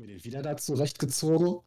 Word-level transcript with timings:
mir 0.00 0.06
den 0.06 0.24
wieder 0.24 0.40
da 0.40 0.56
zurechtgezogen. 0.56 1.58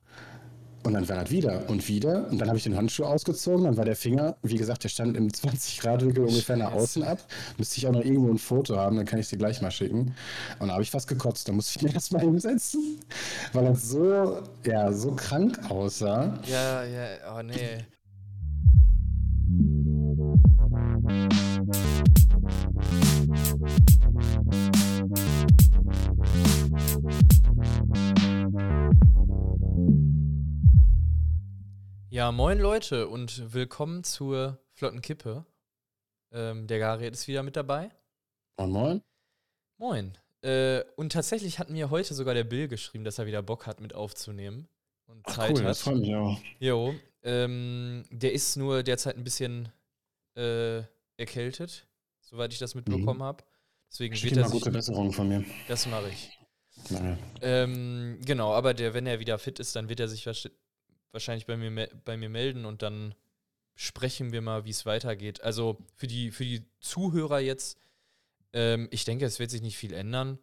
Und 0.86 0.94
dann 0.94 1.08
war 1.08 1.24
das 1.24 1.32
wieder 1.32 1.70
und 1.70 1.88
wieder. 1.88 2.28
Und 2.30 2.40
dann 2.40 2.50
habe 2.50 2.58
ich 2.58 2.64
den 2.64 2.76
Handschuh 2.76 3.06
ausgezogen. 3.06 3.64
Dann 3.64 3.78
war 3.78 3.86
der 3.86 3.96
Finger, 3.96 4.36
wie 4.42 4.58
gesagt, 4.58 4.84
der 4.84 4.90
stand 4.90 5.16
im 5.16 5.28
20-Grad-Winkel 5.30 6.26
ungefähr 6.26 6.58
nach 6.58 6.74
außen 6.74 7.04
ab. 7.04 7.20
Müsste 7.58 7.78
ich 7.78 7.88
auch 7.88 7.94
noch 7.94 8.04
irgendwo 8.04 8.32
ein 8.32 8.40
Foto 8.40 8.76
haben, 8.76 8.98
dann 8.98 9.06
kann 9.06 9.20
ich 9.20 9.30
dir 9.30 9.38
gleich 9.38 9.62
mal 9.62 9.72
schicken. 9.72 10.16
Und 10.60 10.68
da 10.68 10.74
habe 10.74 10.84
ich 10.84 10.92
fast 10.92 11.08
gekotzt. 11.08 11.48
Da 11.48 11.54
musste 11.54 11.78
ich 11.78 11.84
mir 11.84 11.94
erstmal 11.94 12.24
hinsetzen, 12.24 13.00
weil 13.54 13.66
das 13.66 13.90
so, 13.90 14.42
ja, 14.66 14.92
so 14.92 15.12
krank 15.12 15.60
aussah. 15.70 16.40
Ja, 16.48 16.84
ja, 16.84 17.38
oh 17.38 17.44
nee. 17.44 17.86
Ja, 32.24 32.32
moin 32.32 32.58
Leute 32.58 33.10
und 33.10 33.54
willkommen 33.54 34.06
zur 34.06 34.58
Flotten 34.72 35.02
Kippe. 35.02 35.46
Ähm, 36.32 36.68
der 36.68 36.80
Gareth 36.80 37.12
ist 37.12 37.28
wieder 37.28 37.44
mit 37.44 37.58
dabei. 37.58 37.90
Moin, 38.58 38.72
moin. 38.72 39.02
Moin. 39.78 40.18
Äh, 40.42 40.86
und 40.96 41.12
tatsächlich 41.12 41.60
hat 41.60 41.70
mir 41.70 41.90
heute 41.90 42.14
sogar 42.14 42.34
der 42.34 42.46
Bill 42.46 42.70
geschrieben, 42.70 43.04
dass 43.04 43.20
er 43.20 43.26
wieder 43.26 43.42
Bock 43.44 43.68
hat, 43.68 43.82
mit 43.82 43.94
aufzunehmen. 43.94 44.70
Und 45.06 45.20
Ach, 45.26 45.36
Zeit 45.36 45.52
cool, 45.52 45.60
hat. 45.64 45.66
das 45.66 45.82
freut 45.82 45.98
mich 45.98 46.16
auch. 46.16 46.40
Jo. 46.60 46.96
Ähm, 47.24 48.06
der 48.10 48.32
ist 48.32 48.56
nur 48.56 48.84
derzeit 48.84 49.18
ein 49.18 49.26
bisschen 49.26 49.68
äh, 50.38 50.82
erkältet, 51.18 51.90
soweit 52.22 52.54
ich 52.54 52.60
das 52.60 52.74
mitbekommen 52.74 53.22
habe. 53.22 53.44
Deswegen 53.92 54.16
Schick 54.16 54.32
wird 54.32 54.46
er 54.46 54.50
sich. 54.50 54.62
gute 54.62 54.72
Besserung 54.72 55.12
von 55.12 55.28
mir. 55.28 55.44
Das 55.68 55.86
mache 55.88 56.08
ich. 56.08 56.40
Ähm, 57.42 58.18
genau, 58.26 58.54
aber 58.54 58.74
der, 58.74 58.94
wenn 58.94 59.08
er 59.08 59.20
wieder 59.20 59.38
fit 59.40 59.60
ist, 59.60 59.76
dann 59.76 59.90
wird 59.90 60.00
er 60.00 60.08
sich 60.08 60.26
wahrscheinlich 61.14 61.46
bei 61.46 61.56
mir, 61.56 61.90
bei 62.04 62.18
mir 62.18 62.30
melden 62.30 62.66
und 62.66 62.82
dann 62.82 63.16
sprechen 63.76 64.32
wir 64.32 64.42
mal, 64.42 64.66
wie 64.66 64.70
es 64.72 64.86
weitergeht. 64.86 65.42
Also 65.42 65.78
für 65.96 66.08
die, 66.08 66.32
für 66.32 66.44
die 66.44 66.66
Zuhörer 66.80 67.40
jetzt, 67.40 67.78
ähm, 68.52 68.88
ich 68.92 69.06
denke, 69.06 69.26
es 69.26 69.40
wird 69.40 69.52
sich 69.52 69.62
nicht 69.62 69.78
viel 69.78 69.94
ändern. 69.94 70.38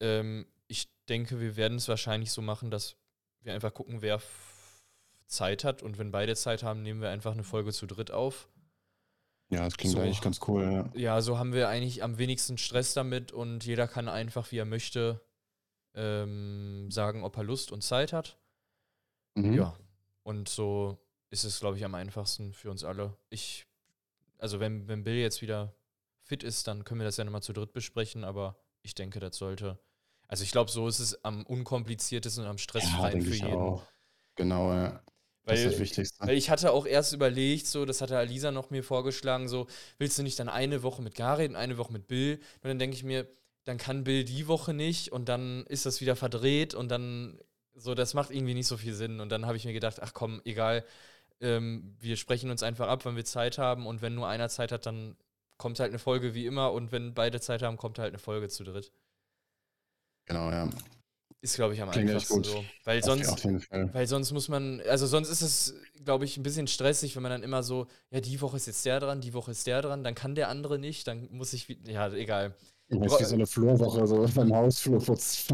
Ähm, 0.00 0.46
ich 0.68 0.88
denke, 1.08 1.40
wir 1.40 1.56
werden 1.56 1.78
es 1.78 1.88
wahrscheinlich 1.88 2.30
so 2.32 2.42
machen, 2.42 2.70
dass 2.70 2.96
wir 3.40 3.54
einfach 3.54 3.72
gucken, 3.72 4.02
wer 4.02 4.20
Zeit 5.26 5.64
hat 5.64 5.82
und 5.82 5.98
wenn 5.98 6.12
beide 6.12 6.36
Zeit 6.36 6.62
haben, 6.62 6.82
nehmen 6.82 7.00
wir 7.00 7.10
einfach 7.10 7.32
eine 7.32 7.44
Folge 7.44 7.72
zu 7.72 7.86
dritt 7.86 8.10
auf. 8.10 8.48
Ja, 9.48 9.64
das 9.64 9.76
klingt 9.76 9.94
So. 9.94 10.00
eigentlich 10.00 10.20
ganz 10.20 10.40
cool. 10.48 10.62
Ja. 10.62 10.90
Ja, 10.94 11.20
so 11.22 11.38
haben 11.38 11.52
wir 11.52 11.68
eigentlich 11.68 12.02
am 12.02 12.18
wenigsten 12.18 12.58
Stress 12.58 12.94
damit 12.94 13.32
und 13.32 13.64
jeder 13.64 13.86
kann 13.86 14.08
einfach, 14.08 14.50
wie 14.50 14.58
er 14.58 14.64
möchte, 14.64 15.20
ähm, 15.94 16.90
sagen, 16.90 17.22
ob 17.24 17.36
er 17.36 17.44
Lust 17.44 17.72
und 17.72 17.82
Zeit 17.82 18.12
hat. 18.12 18.38
Mhm. 19.36 19.54
Ja. 19.54 19.76
Und 20.22 20.48
so 20.48 20.98
ist 21.30 21.44
es, 21.44 21.60
glaube 21.60 21.76
ich, 21.76 21.84
am 21.84 21.94
einfachsten 21.94 22.52
für 22.52 22.70
uns 22.70 22.84
alle. 22.84 23.16
Ich, 23.30 23.66
also 24.38 24.60
wenn, 24.60 24.88
wenn 24.88 25.04
Bill 25.04 25.16
jetzt 25.16 25.42
wieder 25.42 25.74
fit 26.22 26.42
ist, 26.42 26.66
dann 26.68 26.84
können 26.84 27.00
wir 27.00 27.06
das 27.06 27.16
ja 27.16 27.24
nochmal 27.24 27.42
zu 27.42 27.52
dritt 27.52 27.72
besprechen, 27.72 28.24
aber 28.24 28.56
ich 28.82 28.94
denke, 28.94 29.20
das 29.20 29.36
sollte. 29.36 29.78
Also 30.28 30.44
ich 30.44 30.52
glaube, 30.52 30.70
so 30.70 30.88
ist 30.88 30.98
es 31.00 31.24
am 31.24 31.44
unkompliziertesten 31.46 32.44
und 32.44 32.50
am 32.50 32.58
Ja, 32.80 33.08
stressfreien 33.08 33.10
denke 33.10 33.30
für 33.30 33.34
jeden. 33.34 33.54
auch. 33.54 33.92
Genau, 34.36 34.72
ja. 34.72 35.02
Das 35.46 35.60
ist 35.60 35.66
Weil, 35.66 35.70
das 35.72 35.78
Wichtigste. 35.80 36.24
weil 36.24 36.36
ich 36.36 36.50
hatte 36.50 36.72
auch 36.72 36.86
erst 36.86 37.12
überlegt, 37.12 37.66
so, 37.66 37.84
das 37.84 38.00
hatte 38.00 38.18
Alisa 38.18 38.50
noch 38.50 38.70
mir 38.70 38.82
vorgeschlagen, 38.82 39.48
so, 39.48 39.66
willst 39.98 40.18
du 40.18 40.22
nicht 40.24 40.38
dann 40.38 40.48
eine 40.48 40.82
Woche 40.82 41.02
mit 41.02 41.14
Gareth 41.14 41.50
und 41.50 41.56
eine 41.56 41.78
Woche 41.78 41.92
mit 41.92 42.08
Bill? 42.08 42.40
Und 42.62 42.68
dann 42.68 42.78
denke 42.78 42.96
ich 42.96 43.04
mir, 43.04 43.28
dann 43.64 43.78
kann 43.78 44.04
Bill 44.04 44.24
die 44.24 44.48
Woche 44.48 44.74
nicht 44.74 45.12
und 45.12 45.28
dann 45.28 45.64
ist 45.66 45.86
das 45.86 46.00
wieder 46.00 46.16
verdreht 46.16 46.74
und 46.74 46.88
dann, 46.88 47.38
so, 47.76 47.94
das 47.94 48.14
macht 48.14 48.30
irgendwie 48.30 48.54
nicht 48.54 48.66
so 48.66 48.76
viel 48.76 48.94
Sinn. 48.94 49.20
Und 49.20 49.30
dann 49.30 49.46
habe 49.46 49.56
ich 49.56 49.64
mir 49.64 49.72
gedacht, 49.72 50.02
ach 50.02 50.12
komm, 50.14 50.40
egal, 50.44 50.84
ähm, 51.40 51.94
wir 52.00 52.16
sprechen 52.16 52.50
uns 52.50 52.62
einfach 52.62 52.88
ab, 52.88 53.04
wenn 53.04 53.16
wir 53.16 53.24
Zeit 53.24 53.58
haben 53.58 53.86
und 53.86 54.02
wenn 54.02 54.14
nur 54.14 54.28
einer 54.28 54.48
Zeit 54.48 54.72
hat, 54.72 54.86
dann 54.86 55.16
kommt 55.58 55.80
halt 55.80 55.90
eine 55.90 55.98
Folge 55.98 56.34
wie 56.34 56.46
immer 56.46 56.72
und 56.72 56.92
wenn 56.92 57.14
beide 57.14 57.40
Zeit 57.40 57.62
haben, 57.62 57.76
kommt 57.76 57.98
halt 57.98 58.08
eine 58.08 58.18
Folge 58.18 58.48
zu 58.48 58.64
dritt. 58.64 58.92
Genau, 60.26 60.50
ja. 60.50 60.68
Ist, 61.40 61.56
glaube 61.56 61.74
ich, 61.74 61.82
am 61.82 61.90
Klingt 61.90 62.10
einfachsten 62.10 62.34
gut. 62.34 62.46
so. 62.46 62.64
Weil 62.84 63.04
sonst, 63.04 63.44
weil 63.92 64.06
sonst 64.06 64.32
muss 64.32 64.48
man, 64.48 64.80
also 64.82 65.06
sonst 65.06 65.28
ist 65.28 65.42
es, 65.42 65.74
glaube 66.04 66.24
ich, 66.24 66.36
ein 66.36 66.42
bisschen 66.42 66.66
stressig, 66.66 67.14
wenn 67.14 67.22
man 67.22 67.30
dann 67.30 67.42
immer 67.42 67.62
so, 67.62 67.86
ja, 68.10 68.20
die 68.20 68.40
Woche 68.40 68.56
ist 68.56 68.66
jetzt 68.66 68.84
der 68.84 69.00
dran, 69.00 69.20
die 69.20 69.34
Woche 69.34 69.50
ist 69.50 69.66
der 69.66 69.82
dran, 69.82 70.02
dann 70.02 70.14
kann 70.14 70.34
der 70.34 70.48
andere 70.48 70.78
nicht, 70.78 71.06
dann 71.06 71.28
muss 71.30 71.52
ich, 71.52 71.68
ja, 71.84 72.10
egal. 72.12 72.54
Das 72.88 73.14
ist 73.14 73.20
wie 73.20 73.24
so 73.24 73.34
eine 73.34 73.46
Flurwoche, 73.46 74.06
so 74.06 74.24
beim 74.34 74.54
Hausflur 74.54 75.02
putzt. 75.04 75.52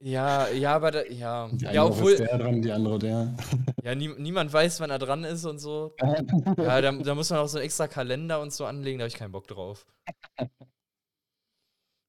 Ja, 0.00 0.48
ja, 0.48 0.74
aber 0.74 0.90
da, 0.90 1.04
ja, 1.04 1.48
Die 1.50 1.66
eine 1.66 1.76
ja, 1.76 1.82
Woche 1.84 1.92
ist 1.92 1.98
obwohl, 2.00 2.16
der 2.26 2.38
dran, 2.38 2.60
die 2.62 2.70
andere 2.72 2.98
der. 2.98 3.34
ja, 3.82 3.94
nie, 3.94 4.08
niemand 4.18 4.52
weiß, 4.52 4.80
wann 4.80 4.90
er 4.90 4.98
dran 4.98 5.24
ist 5.24 5.46
und 5.46 5.58
so. 5.58 5.94
Ja, 6.58 6.80
da, 6.82 6.92
da 6.92 7.14
muss 7.14 7.30
man 7.30 7.38
auch 7.38 7.48
so 7.48 7.56
einen 7.56 7.64
extra 7.64 7.88
Kalender 7.88 8.40
und 8.42 8.52
so 8.52 8.66
anlegen, 8.66 8.98
da 8.98 9.04
habe 9.04 9.08
ich 9.08 9.14
keinen 9.14 9.32
Bock 9.32 9.46
drauf. 9.46 9.86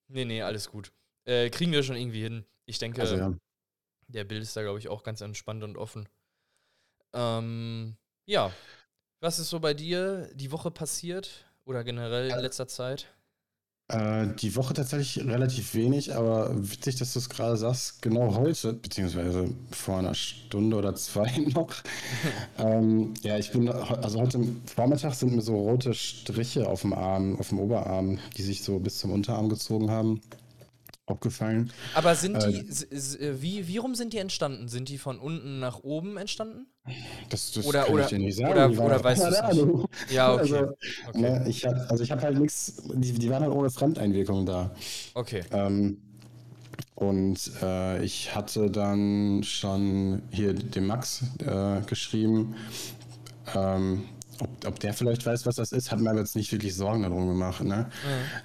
Nee, 0.09 0.26
nee, 0.26 0.42
alles 0.42 0.70
gut. 0.70 0.92
Äh, 1.26 1.50
kriegen 1.50 1.72
wir 1.72 1.84
schon 1.84 1.96
irgendwie 1.96 2.22
hin. 2.24 2.46
Ich 2.66 2.78
denke, 2.80 3.02
Also 3.02 3.16
ja. 3.16 3.34
Der 4.08 4.26
Bild 4.26 4.44
ist 4.44 4.56
da, 4.58 4.62
glaube 4.62 4.80
ich, 4.80 4.90
auch 4.90 5.03
ganz 5.03 5.22
entspannt 5.22 5.64
und 5.64 5.78
offen. 5.78 6.09
Ähm, 7.14 7.96
ja. 8.26 8.52
Was 9.22 9.40
ist 9.40 9.50
so 9.50 9.59
bei 9.59 9.74
dir 9.74 10.30
die 10.36 10.52
Woche 10.52 10.70
passiert? 10.70 11.46
Oder 11.66 11.84
generell 11.86 12.30
in 12.30 12.40
letzter 12.40 12.68
Zeit? 12.68 13.08
Äh, 13.90 14.28
die 14.40 14.56
Woche 14.56 14.74
tatsächlich 14.74 15.26
relativ 15.26 15.76
wenig, 15.76 16.16
aber 16.16 16.52
witzig, 16.56 16.96
dass 16.96 17.14
du 17.14 17.20
es 17.20 17.30
gerade 17.30 17.58
sagst, 17.58 18.02
genau 18.02 18.36
heute, 18.36 18.74
beziehungsweise 18.74 19.50
vor 19.72 19.98
einer 20.00 20.16
Stunde 20.16 20.78
oder 20.78 20.96
zwei 20.96 21.30
noch. 21.54 21.76
ähm, 22.58 23.14
ja, 23.24 23.38
ich 23.38 23.52
bin, 23.52 23.68
also 23.70 24.22
heute 24.22 24.40
Vormittag 24.74 25.14
sind 25.16 25.36
mir 25.36 25.42
so 25.42 25.56
rote 25.56 25.94
Striche 25.94 26.68
auf 26.68 26.82
dem 26.82 26.94
Arm, 26.94 27.38
auf 27.40 27.50
dem 27.50 27.60
Oberarm, 27.60 28.20
die 28.38 28.44
sich 28.44 28.64
so 28.64 28.80
bis 28.80 29.00
zum 29.00 29.12
Unterarm 29.12 29.50
gezogen 29.50 29.92
haben, 29.92 30.22
aufgefallen. 31.13 31.72
Aber 31.94 32.16
sind 32.16 32.41
die, 32.44 32.57
Äh, 32.59 32.69
s- 32.69 33.16
äh, 33.16 33.41
wie, 33.41 33.68
wie 33.68 33.78
rum 33.78 33.96
sind 33.96 34.13
die 34.13 34.18
entstanden? 34.18 34.68
Sind 34.68 34.90
die 34.90 34.97
von 34.97 35.19
unten 35.19 35.59
nach 35.59 35.79
oben 35.84 36.18
entstanden? 36.18 36.68
Das, 37.29 37.51
das 37.51 37.66
Oder- 37.66 37.84
kann 37.84 37.94
oder- 37.94 38.03
ich 38.03 38.09
dir 38.09 38.19
nicht 38.19 38.38
sagen. 38.38 38.51
oder- 38.51 38.69
die 38.69 38.78
oder 38.79 38.96
auf 38.97 39.03
weißt 39.03 39.23
nicht? 39.29 39.44
Ahnung. 39.44 39.85
Ja, 40.09 40.34
okay. 40.34 40.41
Also, 40.41 40.56
Okay. 41.09 41.22
ne, 41.22 41.46
ich 41.47 41.66
hab, 41.66 41.91
also 41.91 42.03
habe 42.12 42.22
halt 42.22 42.38
nichts, 42.40 42.81
die, 42.94 43.13
die 43.13 43.29
waren 43.29 43.44
halt 43.44 43.53
ohne 43.53 43.69
Fremdeinwirkung 43.69 44.46
da. 44.46 44.72
Okay. 45.13 45.44
Ähm, 45.52 45.97
und 46.96 47.40
äh, 47.62 48.03
ich 48.03 48.35
hatte 48.35 48.69
dann 48.69 49.44
schon 49.44 50.22
hier 50.31 50.53
dem 50.53 50.88
Max 50.88 51.23
äh, 51.46 51.81
geschrieben, 51.85 52.56
ähm, 53.56 54.03
ob, 54.40 54.50
ob 54.68 54.80
der 54.80 54.94
vielleicht 54.94 55.26
weiß, 55.26 55.46
was 55.46 55.56
das 55.56 55.72
ist, 55.72 55.92
hat 55.92 56.00
mir 56.00 56.10
aber 56.10 56.20
jetzt 56.20 56.36
nicht 56.36 56.52
wirklich 56.52 56.76
Sorgen 56.76 57.04
darum 57.04 57.28
gemacht. 57.28 57.64
Ne? 57.64 57.88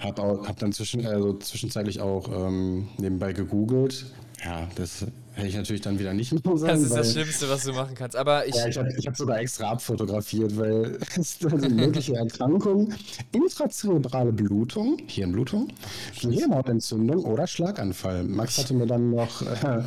Hab, 0.01 0.19
auch, 0.19 0.47
hab 0.47 0.59
dann 0.59 0.73
zwischen, 0.73 1.07
also 1.07 1.39
zwischenzeitlich 1.39 2.01
auch 2.01 2.29
ähm, 2.29 2.89
nebenbei 2.99 3.33
gegoogelt. 3.33 4.07
Ja, 4.45 4.69
das 4.77 5.07
hätte 5.39 5.49
ich 5.49 5.57
natürlich 5.57 5.83
dann 5.83 5.99
wieder 5.99 6.13
nicht 6.13 6.33
machen 6.33 6.59
sollen. 6.59 6.73
Das 6.73 6.83
ist 6.83 6.95
das 6.95 7.13
Schlimmste, 7.13 7.49
was 7.49 7.65
du 7.65 7.73
machen 7.73 7.95
kannst. 7.95 8.17
Aber 8.17 8.47
ich, 8.47 8.55
ja, 8.55 8.67
ich 8.67 8.77
habe 8.77 8.89
hab 8.91 9.17
sogar 9.17 9.39
extra 9.39 9.71
abfotografiert, 9.71 10.57
weil 10.57 10.99
es 11.17 11.39
eine 11.45 11.69
mögliche 11.69 12.17
Erkrankung, 12.17 12.93
intrazerebrale 13.33 14.33
Blutung, 14.33 14.99
Hirnblutung, 15.07 15.69
Gehirnhautentzündung 16.21 17.25
oder 17.25 17.47
Schlaganfall. 17.47 18.25
Max 18.25 18.59
hatte 18.59 18.75
mir 18.75 18.87
dann 18.87 19.11
noch, 19.11 19.43
äh, 19.43 19.85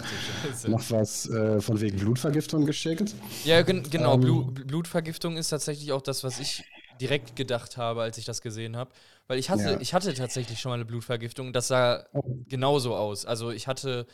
noch 0.68 0.90
was 0.90 1.30
äh, 1.30 1.60
von 1.60 1.80
wegen 1.82 1.98
Blutvergiftung 1.98 2.66
geschickt. 2.66 3.14
Ja, 3.44 3.62
gen 3.62 3.84
genau. 3.90 4.16
Ähm, 4.16 4.22
Blu 4.22 4.46
Blutvergiftung 4.52 5.38
ist 5.38 5.50
tatsächlich 5.50 5.92
auch 5.92 6.02
das, 6.02 6.24
was 6.24 6.40
ich 6.40 6.64
direkt 7.02 7.36
gedacht 7.36 7.78
habe, 7.78 8.02
als 8.04 8.18
ich 8.18 8.26
das 8.26 8.42
gesehen 8.42 8.78
habe. 8.78 8.92
Weil 9.28 9.40
ich 9.40 9.50
hatte, 9.50 9.64
Ja. 9.64 9.82
ich 9.82 9.94
hatte 9.94 10.14
tatsächlich 10.14 10.60
schon 10.60 10.70
mal 10.70 10.76
eine 10.76 10.86
Blutvergiftung. 10.86 11.52
Das 11.52 11.68
sah 11.68 12.06
genauso 12.48 12.96
aus. 12.96 13.26
Also 13.26 13.52
ich 13.52 13.68
hatte. 13.68 14.06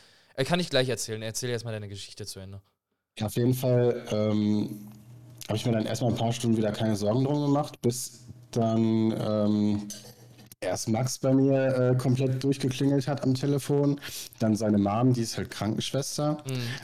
Kann 0.44 0.60
ich 0.60 0.70
gleich 0.70 0.88
erzählen. 0.88 1.20
Erzähl 1.22 1.50
erstmal 1.50 1.74
deine 1.74 1.88
Geschichte 1.88 2.24
zu 2.26 2.40
Ende. 2.40 2.60
Auf 3.20 3.34
jeden 3.34 3.54
Fall 3.54 4.04
ähm, 4.12 4.88
habe 5.48 5.56
ich 5.56 5.66
mir 5.66 5.72
dann 5.72 5.86
erstmal 5.86 6.12
ein 6.12 6.16
paar 6.16 6.32
Stunden 6.32 6.56
wieder 6.56 6.72
keine 6.72 6.94
Sorgen 6.94 7.24
drum 7.24 7.40
gemacht, 7.42 7.80
bis 7.80 8.26
dann 8.52 9.12
ähm, 9.18 9.88
erst 10.60 10.88
Max 10.88 11.18
bei 11.18 11.32
mir 11.32 11.92
äh, 11.92 11.94
komplett 11.96 12.42
durchgeklingelt 12.42 13.06
hat 13.06 13.22
am 13.22 13.34
Telefon, 13.34 14.00
dann 14.40 14.56
seine 14.56 14.78
Mom, 14.78 15.12
die 15.12 15.20
ist 15.22 15.36
halt 15.36 15.50
Krankenschwester, 15.50 16.42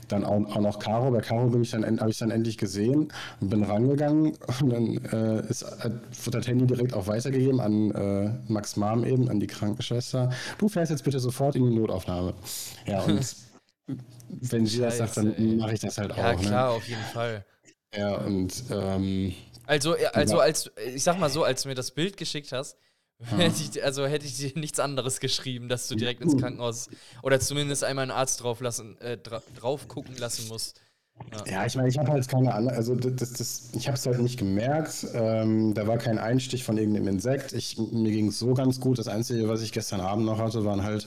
dann 0.08 0.24
auch, 0.24 0.44
auch 0.54 0.60
noch 0.60 0.78
Caro. 0.78 1.10
Bei 1.10 1.20
Caro 1.20 1.48
bin 1.48 1.62
ich 1.62 1.72
dann 1.72 1.82
en- 1.82 2.00
habe 2.00 2.10
ich 2.10 2.18
dann 2.18 2.30
endlich 2.30 2.56
gesehen 2.56 3.12
und 3.40 3.48
bin 3.50 3.64
rangegangen 3.64 4.36
und 4.60 4.70
dann 4.70 4.96
äh, 5.06 5.46
ist, 5.48 5.62
wird 6.24 6.34
das 6.34 6.46
Handy 6.46 6.66
direkt 6.66 6.94
auch 6.94 7.06
weitergegeben 7.08 7.60
an 7.60 7.90
äh, 7.90 8.30
Max 8.52 8.76
Mom 8.76 9.04
eben, 9.04 9.28
an 9.28 9.40
die 9.40 9.48
Krankenschwester. 9.48 10.30
Du 10.58 10.68
fährst 10.68 10.90
jetzt 10.92 11.02
bitte 11.04 11.18
sofort 11.18 11.56
in 11.56 11.68
die 11.68 11.74
Notaufnahme. 11.76 12.34
Ja, 12.86 13.00
und 13.02 13.34
wenn 14.28 14.66
sie 14.66 14.78
das 14.80 14.98
sagt, 14.98 15.16
dann 15.16 15.56
mache 15.56 15.74
ich 15.74 15.80
das 15.80 15.98
halt 15.98 16.16
Ja, 16.16 16.32
auch. 16.32 16.40
klar, 16.40 16.70
auf 16.70 16.88
jeden 16.88 17.02
Fall. 17.12 17.44
Ne? 17.92 17.98
Ja, 18.00 18.14
und 18.18 18.52
ähm, 18.70 19.32
Also, 19.66 19.96
äh, 19.96 20.06
also 20.12 20.36
Ja. 20.36 20.42
als, 20.42 20.70
ich 20.94 21.02
sag 21.02 21.18
mal 21.18 21.28
so, 21.30 21.42
als 21.42 21.62
du 21.62 21.68
mir 21.68 21.74
das 21.74 21.90
Bild 21.90 22.16
geschickt 22.16 22.52
hast, 22.52 22.76
Ja. 22.76 22.78
Hätte 23.30 23.62
ich, 23.62 23.84
also 23.84 24.06
hätte 24.06 24.26
ich 24.26 24.36
dir 24.36 24.52
nichts 24.54 24.80
anderes 24.80 25.20
geschrieben, 25.20 25.68
dass 25.68 25.88
du 25.88 25.94
direkt 25.94 26.20
ins 26.20 26.36
Krankenhaus 26.36 26.88
oder 27.22 27.40
zumindest 27.40 27.84
einmal 27.84 28.04
einen 28.04 28.10
Arzt 28.10 28.42
drauf, 28.42 28.60
lassen, 28.60 28.98
äh, 29.00 29.16
dra 29.16 29.42
drauf 29.56 29.88
gucken 29.88 30.16
lassen 30.16 30.48
musst. 30.48 30.80
Ja, 31.32 31.52
ja 31.52 31.66
ich 31.66 31.76
meine, 31.76 31.88
ich 31.88 31.98
habe 31.98 32.10
halt 32.10 32.26
keine 32.28 32.52
andere, 32.52 32.74
also 32.74 32.94
das, 32.94 33.32
das, 33.32 33.70
ich 33.74 33.86
habe 33.86 33.96
es 33.96 34.04
halt 34.04 34.18
nicht 34.20 34.38
gemerkt. 34.38 35.06
Ähm, 35.14 35.72
da 35.74 35.86
war 35.86 35.96
kein 35.96 36.18
Einstich 36.18 36.64
von 36.64 36.76
irgendeinem 36.76 37.08
Insekt. 37.08 37.52
Ich, 37.52 37.78
mir 37.78 38.10
ging 38.10 38.28
es 38.28 38.38
so 38.38 38.54
ganz 38.54 38.80
gut. 38.80 38.98
Das 38.98 39.08
Einzige, 39.08 39.48
was 39.48 39.62
ich 39.62 39.72
gestern 39.72 40.00
Abend 40.00 40.26
noch 40.26 40.38
hatte, 40.38 40.64
waren 40.64 40.82
halt 40.82 41.06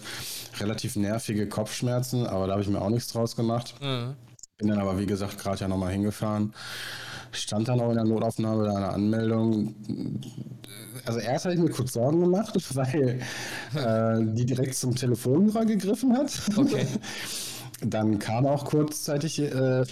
relativ 0.60 0.96
nervige 0.96 1.48
Kopfschmerzen, 1.48 2.26
aber 2.26 2.48
da 2.48 2.54
habe 2.54 2.62
ich 2.62 2.70
mir 2.70 2.82
auch 2.82 2.90
nichts 2.90 3.12
draus 3.12 3.36
gemacht. 3.36 3.76
Mhm. 3.82 4.16
Bin 4.58 4.70
dann 4.70 4.80
aber, 4.80 5.00
wie 5.00 5.06
gesagt, 5.06 5.38
gerade 5.38 5.60
ja 5.60 5.68
nochmal 5.68 5.92
hingefahren 5.92 6.54
stand 7.32 7.68
dann 7.68 7.80
auch 7.80 7.90
in 7.90 7.96
der 7.96 8.06
Notaufnahme 8.06 8.66
da 8.66 8.76
eine 8.76 8.90
Anmeldung. 8.90 9.76
Also 11.06 11.20
erst 11.20 11.46
habe 11.46 11.56
ich 11.56 11.62
mir 11.62 11.70
kurz 11.70 11.94
Sorgen 11.94 12.22
gemacht, 12.22 12.56
weil 12.76 13.20
äh, 13.76 14.34
die 14.34 14.46
direkt 14.46 14.76
zum 14.76 14.96
Telefonhörer 14.96 15.66
gegriffen 15.66 16.18
hat. 16.18 16.32
Okay. 16.56 16.86
Dann 17.82 18.18
kam 18.18 18.48
auch 18.48 18.66
kurzzeitig 18.66 19.40
äh, 19.40 19.86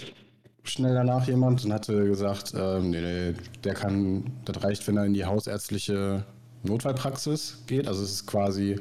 schnell 0.64 0.94
danach 0.94 1.28
jemand 1.28 1.64
und 1.64 1.72
hatte 1.72 2.04
gesagt, 2.04 2.52
äh, 2.52 2.80
nee, 2.80 3.00
nee, 3.00 3.34
der 3.62 3.74
kann, 3.74 4.32
das 4.44 4.64
reicht, 4.64 4.86
wenn 4.88 4.96
er 4.96 5.04
in 5.04 5.14
die 5.14 5.24
hausärztliche 5.24 6.24
Notfallpraxis 6.64 7.62
geht. 7.68 7.86
Also 7.86 8.02
es 8.02 8.10
ist 8.10 8.26
quasi 8.26 8.80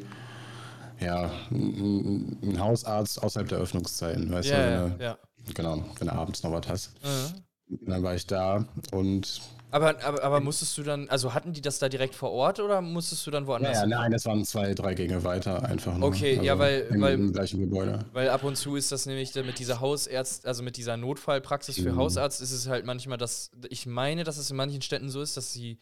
ja, 0.99 1.29
ein, 1.51 2.39
ein 2.41 2.59
Hausarzt 2.59 3.21
außerhalb 3.21 3.47
der 3.47 3.59
Öffnungszeiten, 3.59 4.31
weißt 4.31 4.49
ja, 4.49 4.87
du? 4.87 5.03
Ja, 5.03 5.17
Genau, 5.53 5.83
wenn 5.99 6.07
du 6.07 6.13
abends 6.13 6.43
noch 6.43 6.51
was 6.51 6.67
hast. 6.67 6.91
Mhm. 7.03 7.87
Dann 7.87 8.03
war 8.03 8.15
ich 8.15 8.27
da 8.27 8.65
und. 8.91 9.41
Aber, 9.71 10.01
aber, 10.05 10.23
aber 10.23 10.39
musstest 10.39 10.77
du 10.77 10.83
dann, 10.83 11.09
also 11.09 11.33
hatten 11.33 11.51
die 11.51 11.59
das 11.59 11.79
da 11.79 11.89
direkt 11.89 12.15
vor 12.15 12.31
Ort 12.31 12.59
oder 12.59 12.81
musstest 12.81 13.27
du 13.27 13.31
dann 13.31 13.45
woanders? 13.45 13.75
Ja, 13.77 13.85
nein, 13.85 14.11
das 14.11 14.25
waren 14.25 14.45
zwei, 14.45 14.73
drei 14.73 14.93
Gänge 14.93 15.23
weiter 15.23 15.63
einfach 15.63 15.97
nur. 15.97 16.07
Okay, 16.07 16.33
also 16.33 16.43
ja, 16.43 16.59
weil, 16.59 16.81
im, 16.91 17.01
weil, 17.01 17.13
im 17.15 17.33
gleichen 17.33 17.59
Gebäude. 17.59 18.05
Weil 18.13 18.29
ab 18.29 18.43
und 18.43 18.55
zu 18.55 18.75
ist 18.77 18.91
das 18.91 19.05
nämlich 19.05 19.35
mit 19.35 19.59
dieser 19.59 19.81
Hausärzt, 19.81 20.45
also 20.45 20.63
mit 20.63 20.77
dieser 20.77 20.95
Notfallpraxis 20.95 21.75
für 21.75 21.91
mhm. 21.91 21.97
Hausarzt, 21.97 22.41
ist 22.41 22.51
es 22.51 22.67
halt 22.67 22.85
manchmal, 22.85 23.17
dass 23.17 23.51
ich 23.69 23.85
meine, 23.85 24.23
dass 24.23 24.37
es 24.37 24.49
in 24.49 24.55
manchen 24.55 24.81
Städten 24.81 25.09
so 25.09 25.21
ist, 25.21 25.35
dass 25.35 25.51
sie 25.51 25.79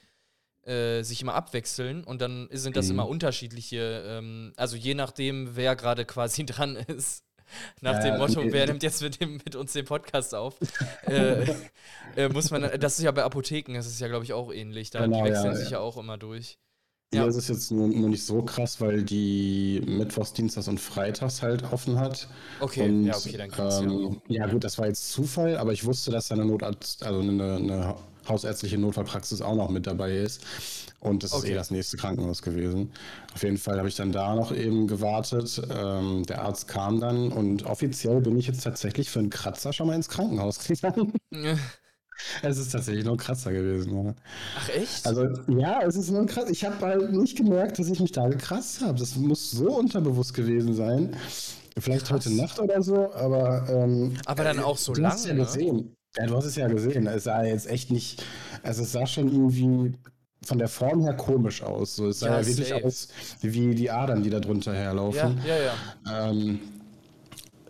äh, 0.63 1.03
sich 1.03 1.21
immer 1.21 1.35
abwechseln 1.35 2.03
und 2.03 2.21
dann 2.21 2.47
sind 2.51 2.77
das 2.77 2.85
mhm. 2.85 2.93
immer 2.93 3.07
unterschiedliche, 3.09 4.03
ähm, 4.07 4.53
also 4.55 4.77
je 4.77 4.93
nachdem, 4.95 5.55
wer 5.55 5.75
gerade 5.75 6.05
quasi 6.05 6.45
dran 6.47 6.75
ist. 6.75 7.25
Nach 7.81 8.01
dem 8.01 8.17
Motto, 8.17 8.41
wer 8.45 8.67
nimmt 8.67 8.83
jetzt 8.83 9.01
mit, 9.01 9.19
dem, 9.19 9.33
mit 9.45 9.55
uns 9.55 9.73
den 9.73 9.85
Podcast 9.85 10.35
auf? 10.35 10.55
äh, 11.05 11.45
äh, 12.15 12.29
muss 12.29 12.51
man, 12.51 12.69
das 12.79 12.97
ist 12.97 13.03
ja 13.03 13.11
bei 13.11 13.23
Apotheken, 13.23 13.73
das 13.73 13.87
ist 13.87 13.99
ja, 13.99 14.07
glaube 14.07 14.25
ich, 14.25 14.33
auch 14.33 14.53
ähnlich. 14.53 14.89
Da 14.89 15.01
genau, 15.01 15.23
wechseln 15.23 15.53
ja, 15.53 15.55
sich 15.55 15.69
ja 15.71 15.79
auch 15.79 15.97
immer 15.97 16.17
durch. 16.17 16.57
Ja, 17.13 17.23
ja. 17.23 17.27
ist 17.27 17.47
jetzt 17.47 17.71
nur, 17.71 17.87
nur, 17.87 18.09
nicht 18.09 18.25
so 18.25 18.41
krass, 18.41 18.81
weil 18.81 19.03
die 19.03 19.81
Mittwochs, 19.85 20.33
Dienstags 20.33 20.67
und 20.67 20.79
Freitags 20.79 21.41
halt 21.41 21.63
offen 21.71 21.99
hat. 21.99 22.27
Okay, 22.59 22.89
und, 22.89 23.05
ja, 23.05 23.15
okay, 23.15 23.37
dann 23.37 23.51
kannst 23.51 23.81
ähm, 23.81 24.21
ja. 24.27 24.45
Ja, 24.45 24.51
gut, 24.51 24.63
das 24.63 24.77
war 24.79 24.87
jetzt 24.87 25.11
Zufall, 25.11 25.57
aber 25.57 25.73
ich 25.73 25.85
wusste, 25.85 26.11
dass 26.11 26.29
da 26.29 26.35
eine 26.35 26.45
Notarzt, 26.45 27.03
also 27.03 27.19
eine, 27.19 27.55
eine 27.55 27.95
hausärztliche 28.27 28.77
Notfallpraxis 28.77 29.41
auch 29.41 29.55
noch 29.55 29.69
mit 29.69 29.87
dabei 29.87 30.17
ist. 30.17 30.41
Und 30.99 31.23
das 31.23 31.33
okay. 31.33 31.47
ist 31.47 31.51
eh 31.51 31.55
das 31.55 31.71
nächste 31.71 31.97
Krankenhaus 31.97 32.41
gewesen. 32.41 32.91
Auf 33.33 33.43
jeden 33.43 33.57
Fall 33.57 33.77
habe 33.77 33.89
ich 33.89 33.95
dann 33.95 34.11
da 34.11 34.35
noch 34.35 34.55
eben 34.55 34.87
gewartet. 34.87 35.61
Ähm, 35.69 36.25
der 36.25 36.43
Arzt 36.43 36.67
kam 36.67 37.01
dann 37.01 37.31
und 37.31 37.65
offiziell 37.65 38.21
bin 38.21 38.37
ich 38.37 38.47
jetzt 38.47 38.63
tatsächlich 38.63 39.09
für 39.09 39.19
einen 39.19 39.29
Kratzer 39.29 39.73
schon 39.73 39.87
mal 39.87 39.95
ins 39.95 40.09
Krankenhaus 40.09 40.59
gegangen. 40.59 41.13
Es 42.41 42.57
ist 42.57 42.71
tatsächlich 42.71 43.03
nur 43.03 43.15
ein 43.15 43.17
Kratzer 43.17 43.51
gewesen. 43.51 44.05
Ja. 44.05 44.13
Ach 44.57 44.69
echt? 44.69 45.05
Also 45.05 45.27
ja, 45.47 45.81
es 45.81 45.95
ist 45.95 46.11
nur 46.11 46.21
ein 46.21 46.27
Kratzer. 46.27 46.51
Ich 46.51 46.63
habe 46.63 46.79
halt 46.85 47.11
nicht 47.11 47.35
gemerkt, 47.35 47.79
dass 47.79 47.89
ich 47.89 47.99
mich 47.99 48.11
da 48.11 48.27
gekratzt 48.27 48.81
habe. 48.81 48.97
Das 48.99 49.15
muss 49.15 49.51
so 49.51 49.77
unterbewusst 49.77 50.33
gewesen 50.33 50.73
sein. 50.73 51.17
Vielleicht 51.77 52.05
Krass. 52.05 52.25
heute 52.25 52.35
Nacht 52.35 52.59
oder 52.59 52.81
so, 52.81 53.11
aber. 53.13 53.67
Ähm, 53.69 54.13
aber 54.25 54.43
dann 54.43 54.59
auch 54.59 54.77
so 54.77 54.93
lange. 54.93 55.27
Ja, 55.27 55.33
ne? 55.33 55.85
Ja, 56.17 56.25
du 56.25 56.35
hast 56.35 56.45
es 56.45 56.55
ja 56.55 56.67
gesehen. 56.67 57.07
Es 57.07 57.23
sah 57.25 57.43
jetzt 57.43 57.69
echt 57.69 57.91
nicht. 57.91 58.23
Also 58.61 58.83
es 58.83 58.91
sah 58.91 59.07
schon 59.07 59.27
irgendwie 59.27 59.97
von 60.43 60.59
der 60.59 60.67
Form 60.67 61.01
her 61.03 61.13
komisch 61.13 61.63
aus. 61.63 61.95
So, 61.95 62.09
es 62.09 62.19
sah 62.19 62.27
ja, 62.27 62.39
ja 62.39 62.47
wirklich 62.47 62.69
safe. 62.69 62.85
aus 62.85 63.07
wie 63.41 63.75
die 63.75 63.89
Adern, 63.89 64.23
die 64.23 64.29
da 64.29 64.39
drunter 64.39 64.73
herlaufen. 64.73 65.39
Ja, 65.45 65.55
ja, 65.55 65.63
ja. 66.05 66.29
Ähm, 66.29 66.59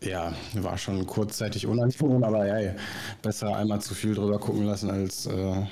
ja, 0.01 0.34
war 0.56 0.78
schon 0.78 1.06
kurzzeitig 1.07 1.66
unangenehm, 1.66 2.24
aber 2.24 2.45
ja, 2.45 2.75
besser 3.22 3.56
einmal 3.56 3.81
zu 3.81 3.95
viel 3.95 4.13
drüber 4.13 4.38
gucken 4.38 4.66
lassen 4.66 4.90
als 4.90 5.25
äh, 5.28 5.66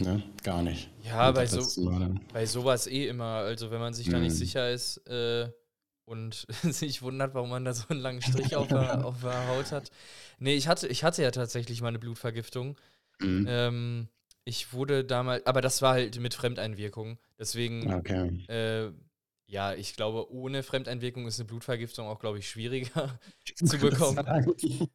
ne, 0.00 0.22
gar 0.42 0.62
nicht. 0.62 0.90
Ja, 1.02 1.30
bei, 1.30 1.46
so, 1.46 1.90
bei 2.32 2.46
sowas 2.46 2.86
eh 2.86 3.06
immer. 3.06 3.24
Also 3.24 3.70
wenn 3.70 3.80
man 3.80 3.94
sich 3.94 4.08
da 4.08 4.18
nicht 4.18 4.32
mhm. 4.32 4.36
sicher 4.36 4.70
ist 4.70 4.98
äh, 5.08 5.48
und 6.04 6.46
sich 6.62 7.02
wundert, 7.02 7.34
warum 7.34 7.50
man 7.50 7.64
da 7.64 7.72
so 7.72 7.84
einen 7.88 8.00
langen 8.00 8.22
Strich 8.22 8.56
auf, 8.56 8.68
der, 8.68 9.04
auf 9.04 9.20
der 9.22 9.48
Haut 9.48 9.72
hat. 9.72 9.90
Nee, 10.40 10.54
ich 10.54 10.68
hatte, 10.68 10.88
ich 10.88 11.04
hatte 11.04 11.22
ja 11.22 11.30
tatsächlich 11.30 11.82
mal 11.82 11.88
eine 11.88 11.98
Blutvergiftung. 11.98 12.76
Mhm. 13.20 13.46
Ähm, 13.48 14.08
ich 14.44 14.72
wurde 14.72 15.04
damals, 15.04 15.46
aber 15.46 15.60
das 15.60 15.82
war 15.82 15.92
halt 15.92 16.18
mit 16.18 16.34
Fremdeinwirkung. 16.34 17.18
Deswegen, 17.38 17.92
okay. 17.92 18.44
äh, 18.48 18.90
ja, 19.46 19.74
ich 19.74 19.96
glaube, 19.96 20.32
ohne 20.32 20.62
Fremdeinwirkung 20.62 21.26
ist 21.26 21.38
eine 21.40 21.46
Blutvergiftung 21.46 22.06
auch, 22.06 22.20
glaube 22.20 22.38
ich, 22.38 22.48
schwieriger 22.48 23.18
zu 23.54 23.78
bekommen. 23.78 24.24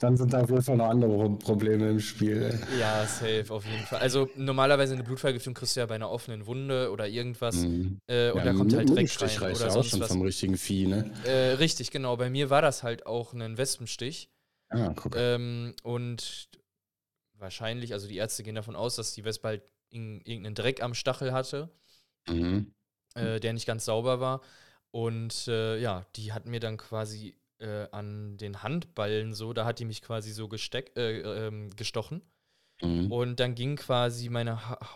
Dann 0.00 0.16
sind 0.16 0.32
da 0.32 0.40
auf 0.40 0.50
jeden 0.50 0.62
Fall 0.62 0.76
noch 0.78 0.88
andere 0.88 1.30
Probleme 1.36 1.90
im 1.90 2.00
Spiel. 2.00 2.58
Ja, 2.80 3.06
safe, 3.06 3.44
auf 3.50 3.64
jeden 3.66 3.84
Fall. 3.84 4.00
Also 4.00 4.28
normalerweise 4.34 4.94
eine 4.94 5.04
Blutvergiftung 5.04 5.54
kriegst 5.54 5.76
du 5.76 5.80
ja 5.80 5.86
bei 5.86 5.94
einer 5.94 6.10
offenen 6.10 6.46
Wunde 6.46 6.90
oder 6.90 7.06
irgendwas 7.06 7.56
mhm. 7.56 8.00
äh, 8.08 8.30
und 8.30 8.38
ja, 8.38 8.44
da 8.44 8.52
kommt 8.54 8.74
halt 8.74 8.90
Dreck 8.90 9.40
rein 9.40 9.52
oder 9.52 9.66
ja 9.66 9.70
sonst 9.70 9.76
auch 9.76 9.84
schon 9.84 10.00
was. 10.00 10.08
vom 10.08 10.22
richtigen 10.22 10.56
Vieh, 10.56 10.86
ne? 10.86 11.12
Äh, 11.24 11.52
richtig, 11.52 11.92
genau. 11.92 12.16
Bei 12.16 12.30
mir 12.30 12.50
war 12.50 12.62
das 12.62 12.82
halt 12.82 13.06
auch 13.06 13.32
ein 13.34 13.58
Wespenstich. 13.58 14.28
Ah, 14.70 14.92
guck. 14.94 15.16
Ähm, 15.16 15.74
und 15.82 16.48
wahrscheinlich, 17.34 17.92
also 17.92 18.08
die 18.08 18.16
Ärzte 18.16 18.42
gehen 18.42 18.54
davon 18.54 18.76
aus, 18.76 18.96
dass 18.96 19.14
die 19.14 19.24
Wespe 19.24 19.48
halt 19.48 19.62
in, 19.90 20.20
irgendeinen 20.20 20.54
Dreck 20.54 20.82
am 20.82 20.94
Stachel 20.94 21.32
hatte, 21.32 21.70
mhm. 22.26 22.74
äh, 23.14 23.40
der 23.40 23.52
nicht 23.52 23.66
ganz 23.66 23.84
sauber 23.84 24.20
war. 24.20 24.42
Und 24.90 25.48
äh, 25.48 25.78
ja, 25.78 26.04
die 26.16 26.32
hat 26.32 26.46
mir 26.46 26.60
dann 26.60 26.76
quasi 26.76 27.36
äh, 27.58 27.86
an 27.90 28.36
den 28.38 28.62
Handballen 28.62 29.34
so, 29.34 29.52
da 29.52 29.64
hat 29.64 29.78
die 29.78 29.84
mich 29.84 30.02
quasi 30.02 30.32
so 30.32 30.48
gesteck, 30.48 30.92
äh, 30.96 31.20
ähm, 31.20 31.70
gestochen. 31.76 32.22
Mhm. 32.80 33.10
Und 33.10 33.40
dann 33.40 33.54
ging 33.54 33.76
quasi 33.76 34.28
meine 34.28 34.68
ha 34.68 34.94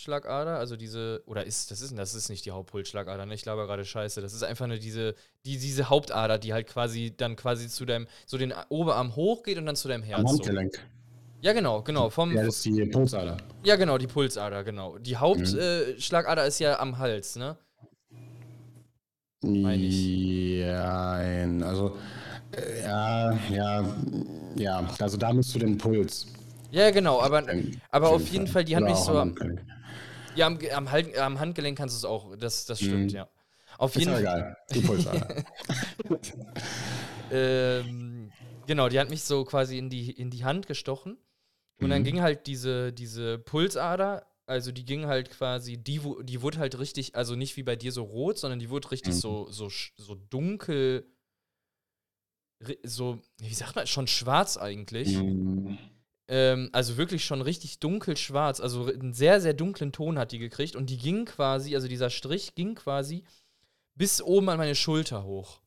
Hauptpulsschlagader, 0.00 0.58
also 0.58 0.76
diese, 0.76 1.22
oder 1.26 1.44
ist, 1.44 1.70
das 1.70 1.80
ist, 1.80 1.96
das 1.96 2.14
ist 2.14 2.28
nicht 2.30 2.44
die 2.46 2.50
Hauptpulsschlagader, 2.50 3.26
ne? 3.26 3.34
Ich 3.34 3.42
glaube 3.42 3.66
gerade 3.66 3.84
scheiße. 3.84 4.20
Das 4.20 4.32
ist 4.32 4.42
einfach 4.42 4.66
nur 4.66 4.78
diese, 4.78 5.14
die, 5.44 5.58
diese 5.58 5.88
Hauptader, 5.90 6.38
die 6.38 6.52
halt 6.52 6.66
quasi 6.66 7.14
dann 7.16 7.36
quasi 7.36 7.68
zu 7.68 7.84
deinem, 7.84 8.06
so 8.26 8.38
den 8.38 8.54
Oberarm 8.68 9.14
hochgeht 9.16 9.58
und 9.58 9.66
dann 9.66 9.76
zu 9.76 9.88
deinem 9.88 10.02
Herz. 10.02 10.20
Am 10.20 10.26
Handgelenk. 10.26 10.74
So. 10.74 10.80
Ja, 11.42 11.52
genau, 11.52 11.82
genau. 11.82 12.10
Vom, 12.10 12.34
ja, 12.34 12.44
das 12.44 12.56
ist 12.56 12.64
die 12.66 12.84
Pulsader. 12.86 13.36
Ja, 13.62 13.76
genau, 13.76 13.98
die 13.98 14.06
Pulsader, 14.06 14.64
genau. 14.64 14.98
Die 14.98 15.16
Hauptschlagader 15.16 16.42
mhm. 16.42 16.46
äh, 16.46 16.48
ist 16.48 16.58
ja 16.58 16.78
am 16.78 16.98
Hals, 16.98 17.36
ne? 17.36 17.56
Meine 19.42 19.82
ich. 19.82 20.60
Ja, 20.60 21.12
also 21.66 21.96
äh, 22.52 22.82
ja, 22.82 23.38
ja, 23.50 23.96
ja. 24.56 24.90
Also 24.98 25.16
da 25.16 25.32
musst 25.32 25.54
du 25.54 25.58
den 25.58 25.78
Puls. 25.78 26.26
Ja, 26.70 26.90
genau, 26.90 27.20
aber, 27.20 27.42
aber 27.90 28.10
auf 28.10 28.28
jeden 28.28 28.46
Fall, 28.46 28.64
die 28.64 28.76
haben 28.76 28.84
mich 28.84 28.96
so. 28.96 29.18
Am, 29.18 29.34
ja, 30.40 30.46
am, 30.46 30.58
am, 30.72 30.88
am, 30.88 31.40
Handgelenk 31.40 31.78
kannst 31.78 31.94
du 31.94 31.98
es 31.98 32.04
auch. 32.04 32.36
Das, 32.36 32.66
das 32.66 32.78
stimmt, 32.78 33.12
mhm. 33.12 33.16
ja. 33.16 33.28
Auf 33.78 33.94
ist 33.94 34.00
jeden 34.00 34.12
Fall. 34.12 34.20
egal. 34.20 34.56
Die 34.74 34.80
Pulsader. 34.80 35.44
ähm, 37.30 38.30
genau, 38.66 38.88
die 38.88 38.98
hat 38.98 39.10
mich 39.10 39.22
so 39.22 39.44
quasi 39.44 39.78
in 39.78 39.88
die, 39.88 40.10
in 40.10 40.30
die 40.30 40.44
Hand 40.44 40.66
gestochen. 40.66 41.18
Und 41.78 41.86
mhm. 41.86 41.90
dann 41.90 42.04
ging 42.04 42.20
halt 42.20 42.46
diese, 42.46 42.92
diese 42.92 43.38
Pulsader, 43.38 44.26
also 44.46 44.72
die 44.72 44.84
ging 44.84 45.06
halt 45.06 45.30
quasi, 45.30 45.78
die, 45.78 46.00
die 46.24 46.42
wurde 46.42 46.58
halt 46.58 46.78
richtig, 46.78 47.14
also 47.14 47.36
nicht 47.36 47.56
wie 47.56 47.62
bei 47.62 47.76
dir 47.76 47.92
so 47.92 48.02
rot, 48.02 48.38
sondern 48.38 48.58
die 48.58 48.68
wurde 48.68 48.90
richtig 48.90 49.14
mhm. 49.14 49.18
so, 49.18 49.50
so, 49.50 49.70
so 49.96 50.14
dunkel 50.14 51.06
so, 52.82 53.18
wie 53.38 53.54
sagt 53.54 53.76
man, 53.76 53.86
schon 53.86 54.06
schwarz 54.06 54.56
eigentlich. 54.56 55.16
Mhm. 55.16 55.78
Ähm, 56.30 56.70
also 56.72 56.96
wirklich 56.96 57.24
schon 57.24 57.42
richtig 57.42 57.80
dunkelschwarz. 57.80 58.60
Also 58.60 58.86
einen 58.86 59.12
sehr, 59.12 59.40
sehr 59.40 59.52
dunklen 59.52 59.90
Ton 59.90 60.16
hat 60.16 60.30
die 60.30 60.38
gekriegt. 60.38 60.76
Und 60.76 60.88
die 60.88 60.96
ging 60.96 61.24
quasi, 61.24 61.74
also 61.74 61.88
dieser 61.88 62.08
Strich 62.08 62.54
ging 62.54 62.76
quasi 62.76 63.24
bis 63.96 64.22
oben 64.22 64.48
an 64.48 64.58
meine 64.58 64.76
Schulter 64.76 65.24
hoch. 65.24 65.60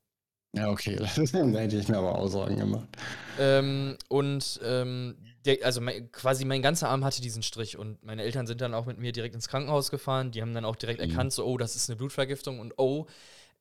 Ja, 0.55 0.70
okay. 0.70 0.96
da 0.96 1.05
hätte 1.05 1.77
ich 1.77 1.88
mir 1.89 1.98
aber 1.98 2.17
auch 2.17 2.27
Sorgen 2.27 2.58
gemacht. 2.58 2.88
Ähm, 3.38 3.98
und 4.08 4.62
ähm, 4.63 5.17
der, 5.43 5.58
also 5.63 5.82
mein, 5.82 6.10
quasi 6.13 6.46
mein 6.46 6.62
ganzer 6.62 6.88
Arm 6.88 7.03
hatte 7.03 7.22
diesen 7.22 7.43
Strich. 7.43 7.77
Und 7.77 8.01
meine 8.01 8.24
Eltern 8.24 8.48
sind 8.48 8.62
dann 8.62 8.74
auch 8.74 8.86
mit 8.86 8.98
mir 8.98 9.12
direkt 9.12 9.36
ins 9.36 9.50
Krankenhaus 9.50 9.91
gefahren. 9.91 10.32
Die 10.32 10.41
haben 10.41 10.53
dann 10.53 10.63
auch 10.63 10.77
direkt 10.77 11.01
mhm. 11.01 11.10
erkannt, 11.10 11.34
so, 11.34 11.46
oh, 11.46 11.58
das 11.58 11.75
ist 11.75 11.89
eine 11.89 11.98
Blutvergiftung. 11.98 12.62
Und 12.62 12.75
oh, 12.77 13.08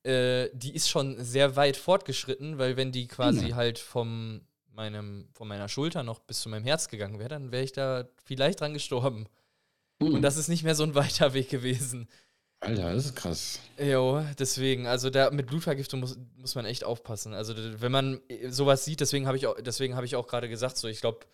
äh, 0.03 0.47
die 0.53 0.73
ist 0.73 0.89
schon 0.89 1.21
sehr 1.21 1.57
weit 1.57 1.75
fortgeschritten, 1.75 2.59
weil 2.59 2.77
wenn 2.77 2.93
die 2.93 3.07
quasi 3.07 3.47
mhm. 3.47 3.55
halt 3.55 3.77
vom 3.77 4.39
meinem, 4.73 5.27
von 5.33 5.47
meiner 5.47 5.69
Schulter 5.69 6.03
noch 6.03 6.19
bis 6.19 6.41
zu 6.41 6.49
meinem 6.49 6.63
Herz 6.63 6.89
gegangen 6.89 7.19
wäre, 7.19 7.29
dann 7.29 7.51
wäre 7.51 7.63
ich 7.63 7.71
da 7.71 8.07
vielleicht 8.25 8.61
dran 8.61 8.73
gestorben. 8.73 9.27
Und 9.99 10.21
das 10.21 10.37
ist 10.37 10.49
nicht 10.49 10.63
mehr 10.63 10.75
so 10.75 10.83
ein 10.83 10.95
weiter 10.95 11.33
Weg 11.33 11.49
gewesen. 11.49 12.07
Alter, 12.59 12.93
das 12.93 13.05
ist 13.05 13.15
krass. 13.15 13.59
Jo, 13.77 14.23
deswegen, 14.39 14.87
also 14.87 15.09
da 15.09 15.31
mit 15.31 15.47
Blutvergiftung 15.47 15.99
muss, 15.99 16.17
muss 16.37 16.55
man 16.55 16.65
echt 16.65 16.85
aufpassen. 16.85 17.33
Also 17.33 17.53
wenn 17.81 17.91
man 17.91 18.21
äh, 18.29 18.49
sowas 18.49 18.85
sieht, 18.85 19.01
deswegen 19.01 19.27
habe 19.27 19.35
ich 19.35 19.47
auch, 19.47 19.59
deswegen 19.59 19.95
habe 19.95 20.05
ich 20.05 20.15
auch 20.15 20.27
gerade 20.27 20.47
gesagt, 20.47 20.77
so 20.77 20.87
ich 20.87 21.01
glaube, 21.01 21.25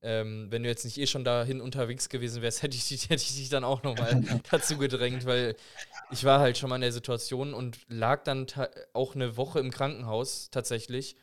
ähm, 0.00 0.46
wenn 0.50 0.62
du 0.62 0.68
jetzt 0.68 0.84
nicht 0.84 0.96
eh 0.98 1.06
schon 1.06 1.24
dahin 1.24 1.60
unterwegs 1.60 2.08
gewesen 2.08 2.40
wärst, 2.40 2.62
hätte 2.62 2.76
ich 2.76 2.88
dich, 2.88 3.10
hätte 3.10 3.22
ich 3.22 3.36
dich 3.36 3.50
dann 3.50 3.64
auch 3.64 3.82
nochmal 3.82 4.22
dazu 4.50 4.78
gedrängt, 4.78 5.26
weil 5.26 5.56
ich 6.10 6.24
war 6.24 6.40
halt 6.40 6.56
schon 6.56 6.70
mal 6.70 6.76
in 6.76 6.82
der 6.82 6.92
Situation 6.92 7.52
und 7.52 7.78
lag 7.88 8.24
dann 8.24 8.46
auch 8.94 9.14
eine 9.14 9.36
Woche 9.36 9.60
im 9.60 9.70
Krankenhaus 9.70 10.48
tatsächlich. 10.50 11.16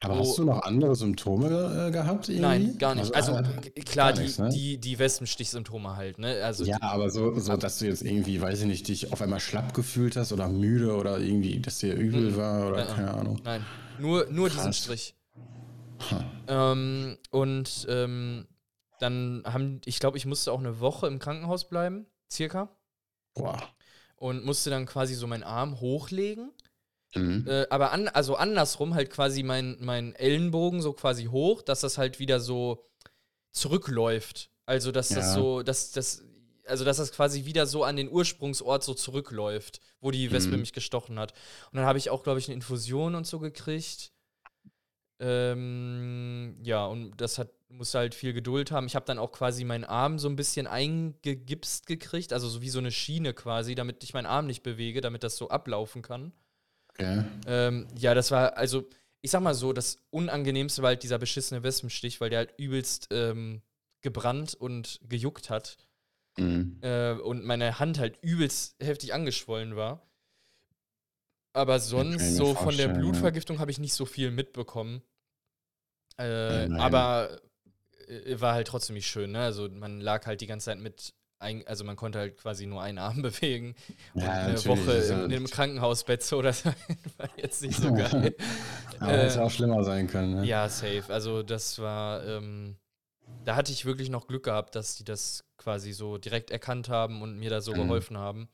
Aber 0.00 0.18
hast 0.18 0.36
du 0.36 0.44
noch 0.44 0.62
andere 0.62 0.94
Symptome 0.96 1.86
äh, 1.88 1.90
gehabt? 1.90 2.28
Irgendwie? 2.28 2.42
Nein, 2.42 2.78
gar 2.78 2.94
nicht. 2.94 3.14
Also, 3.14 3.32
äh, 3.32 3.42
g- 3.62 3.70
klar, 3.82 4.12
die, 4.12 4.20
nichts, 4.20 4.38
ne? 4.38 4.50
die, 4.50 4.78
die 4.78 4.98
Wespenstichsymptome 4.98 5.96
halt, 5.96 6.18
ne? 6.18 6.44
Also 6.44 6.64
ja, 6.64 6.76
aber 6.82 7.10
so, 7.10 7.38
so, 7.38 7.56
dass 7.56 7.78
du 7.78 7.86
jetzt 7.86 8.02
irgendwie, 8.02 8.40
weiß 8.40 8.60
ich 8.60 8.66
nicht, 8.66 8.86
dich 8.88 9.12
auf 9.12 9.22
einmal 9.22 9.40
schlapp 9.40 9.72
gefühlt 9.72 10.16
hast 10.16 10.32
oder 10.32 10.48
müde 10.48 10.94
oder 10.94 11.18
irgendwie, 11.18 11.58
dass 11.60 11.78
dir 11.78 11.94
übel 11.94 12.32
Mhm. 12.32 12.36
war 12.36 12.68
oder 12.68 12.78
Äh, 12.80 12.82
äh. 12.82 12.94
keine 12.94 13.14
Ahnung. 13.14 13.40
Nein, 13.44 13.64
nur, 13.98 14.26
nur 14.30 14.50
diesen. 14.50 14.72
Strich. 14.72 15.14
Ähm, 16.46 17.16
und 17.30 17.86
ähm, 17.88 18.46
dann 19.00 19.42
haben, 19.46 19.80
ich 19.86 19.98
glaube, 19.98 20.18
ich 20.18 20.26
musste 20.26 20.52
auch 20.52 20.58
eine 20.60 20.80
Woche 20.80 21.06
im 21.06 21.18
Krankenhaus 21.18 21.68
bleiben, 21.68 22.06
circa. 22.30 22.68
Boah. 23.34 23.62
Und 24.16 24.44
musste 24.44 24.70
dann 24.70 24.86
quasi 24.86 25.14
so 25.14 25.26
meinen 25.26 25.42
Arm 25.42 25.80
hochlegen. 25.80 26.50
Mhm. 27.14 27.46
Äh, 27.48 27.66
aber 27.70 27.92
an, 27.92 28.08
also 28.08 28.36
andersrum 28.36 28.94
halt 28.94 29.10
quasi 29.10 29.42
mein, 29.42 29.76
mein 29.80 30.14
Ellenbogen 30.14 30.82
so 30.82 30.92
quasi 30.92 31.24
hoch, 31.26 31.62
dass 31.62 31.80
das 31.80 31.98
halt 31.98 32.18
wieder 32.18 32.40
so 32.40 32.84
zurückläuft. 33.52 34.50
Also, 34.66 34.92
dass 34.92 35.08
das 35.10 35.26
Ja. 35.26 35.34
so, 35.34 35.62
dass 35.62 35.92
das, 35.92 36.22
also 36.66 36.84
dass 36.84 36.96
das 36.96 37.12
quasi 37.12 37.44
wieder 37.44 37.66
so 37.66 37.84
an 37.84 37.96
den 37.96 38.10
Ursprungsort 38.10 38.82
so 38.82 38.94
zurückläuft, 38.94 39.80
wo 40.00 40.10
die 40.10 40.32
Wespe 40.32 40.52
Mhm. 40.54 40.60
mich 40.60 40.72
gestochen 40.72 41.18
hat. 41.18 41.32
Und 41.70 41.76
dann 41.76 41.84
habe 41.86 41.98
ich 41.98 42.10
auch, 42.10 42.22
glaube 42.22 42.38
ich, 42.38 42.48
eine 42.48 42.54
Infusion 42.54 43.14
und 43.14 43.26
so 43.26 43.38
gekriegt. 43.38 44.10
Ähm, 45.20 46.56
ja, 46.64 46.86
und 46.86 47.16
das 47.20 47.38
hat, 47.38 47.48
musste 47.68 47.98
halt 47.98 48.14
viel 48.14 48.32
Geduld 48.32 48.70
haben. 48.72 48.86
Ich 48.86 48.96
habe 48.96 49.06
dann 49.06 49.18
auch 49.18 49.32
quasi 49.32 49.64
meinen 49.64 49.84
Arm 49.84 50.18
so 50.18 50.28
ein 50.28 50.36
bisschen 50.36 50.66
eingegipst 50.66 51.86
gekriegt, 51.86 52.32
also 52.32 52.48
so 52.48 52.62
wie 52.62 52.68
so 52.68 52.78
eine 52.78 52.90
Schiene 52.90 53.32
quasi, 53.32 53.74
damit 53.74 54.02
ich 54.02 54.12
meinen 54.14 54.26
Arm 54.26 54.46
nicht 54.46 54.62
bewege, 54.62 55.00
damit 55.00 55.22
das 55.22 55.36
so 55.36 55.48
ablaufen 55.50 56.02
kann. 56.02 56.32
Okay. 56.94 57.24
Ähm, 57.46 57.88
ja, 57.98 58.14
das 58.14 58.30
war, 58.30 58.56
also, 58.56 58.88
ich 59.20 59.30
sag 59.30 59.42
mal 59.42 59.54
so, 59.54 59.72
das 59.72 59.98
Unangenehmste 60.10 60.82
war 60.82 60.88
halt 60.88 61.02
dieser 61.02 61.18
beschissene 61.18 61.62
Wespenstich, 61.62 62.20
weil 62.20 62.30
der 62.30 62.40
halt 62.40 62.54
übelst 62.56 63.08
ähm, 63.10 63.62
gebrannt 64.00 64.54
und 64.54 65.00
gejuckt 65.08 65.50
hat. 65.50 65.76
Mhm. 66.38 66.78
Äh, 66.82 67.12
und 67.12 67.44
meine 67.44 67.78
Hand 67.78 67.98
halt 67.98 68.18
übelst 68.22 68.76
heftig 68.80 69.14
angeschwollen 69.14 69.76
war. 69.76 70.06
Aber 71.52 71.78
sonst, 71.78 72.36
so 72.36 72.54
von 72.54 72.76
der. 72.76 72.88
Blutvergiftung 72.88 73.60
habe 73.60 73.70
ich 73.70 73.78
nicht 73.78 73.94
so 73.94 74.06
viel 74.06 74.32
mitbekommen. 74.32 75.02
Äh, 76.16 76.68
aber 76.72 77.40
äh, 78.08 78.40
war 78.40 78.54
halt 78.54 78.66
trotzdem 78.66 78.94
nicht 78.94 79.06
schön, 79.06 79.32
ne? 79.32 79.40
Also 79.40 79.68
man 79.68 80.00
lag 80.00 80.26
halt 80.26 80.40
die 80.40 80.46
ganze 80.46 80.66
Zeit 80.66 80.78
mit, 80.78 81.14
ein, 81.44 81.66
also 81.68 81.84
man 81.84 81.96
konnte 81.96 82.18
halt 82.18 82.36
quasi 82.38 82.66
nur 82.66 82.82
einen 82.82 82.98
Arm 82.98 83.22
bewegen. 83.22 83.76
Und 84.14 84.22
Ja, 84.22 84.30
eine 84.30 84.54
natürlich, 84.54 84.66
Woche 84.66 84.92
in 84.92 85.32
einem 85.32 85.50
Krankenhausbett 85.50 86.22
so, 86.24 86.42
das 86.42 86.64
war 87.18 87.28
jetzt 87.38 87.62
nicht 87.62 87.78
so 87.78 87.92
geil. 87.94 88.36
Aber 89.00 89.12
Äh, 89.12 89.24
hätte 89.26 89.44
auch 89.44 89.50
schlimmer 89.50 89.84
sein 89.84 90.06
können, 90.08 90.34
ne? 90.34 90.44
Ja, 90.46 90.68
safe. 90.68 91.04
Also 91.08 91.42
das 91.42 91.78
war, 91.78 92.24
ähm, 92.26 92.76
da 93.44 93.56
hatte 93.56 93.72
ich 93.72 93.84
wirklich 93.86 94.10
noch 94.10 94.26
Glück 94.28 94.44
gehabt, 94.44 94.74
dass 94.76 94.96
die 94.96 95.04
das 95.04 95.44
quasi 95.58 95.92
so 95.92 96.18
direkt 96.18 96.50
erkannt 96.50 96.88
haben 96.88 97.22
und 97.22 97.38
mir 97.38 97.50
da 97.50 97.60
so 97.60 97.72
Mhm. 97.72 97.78
geholfen 97.78 98.18
haben. 98.18 98.48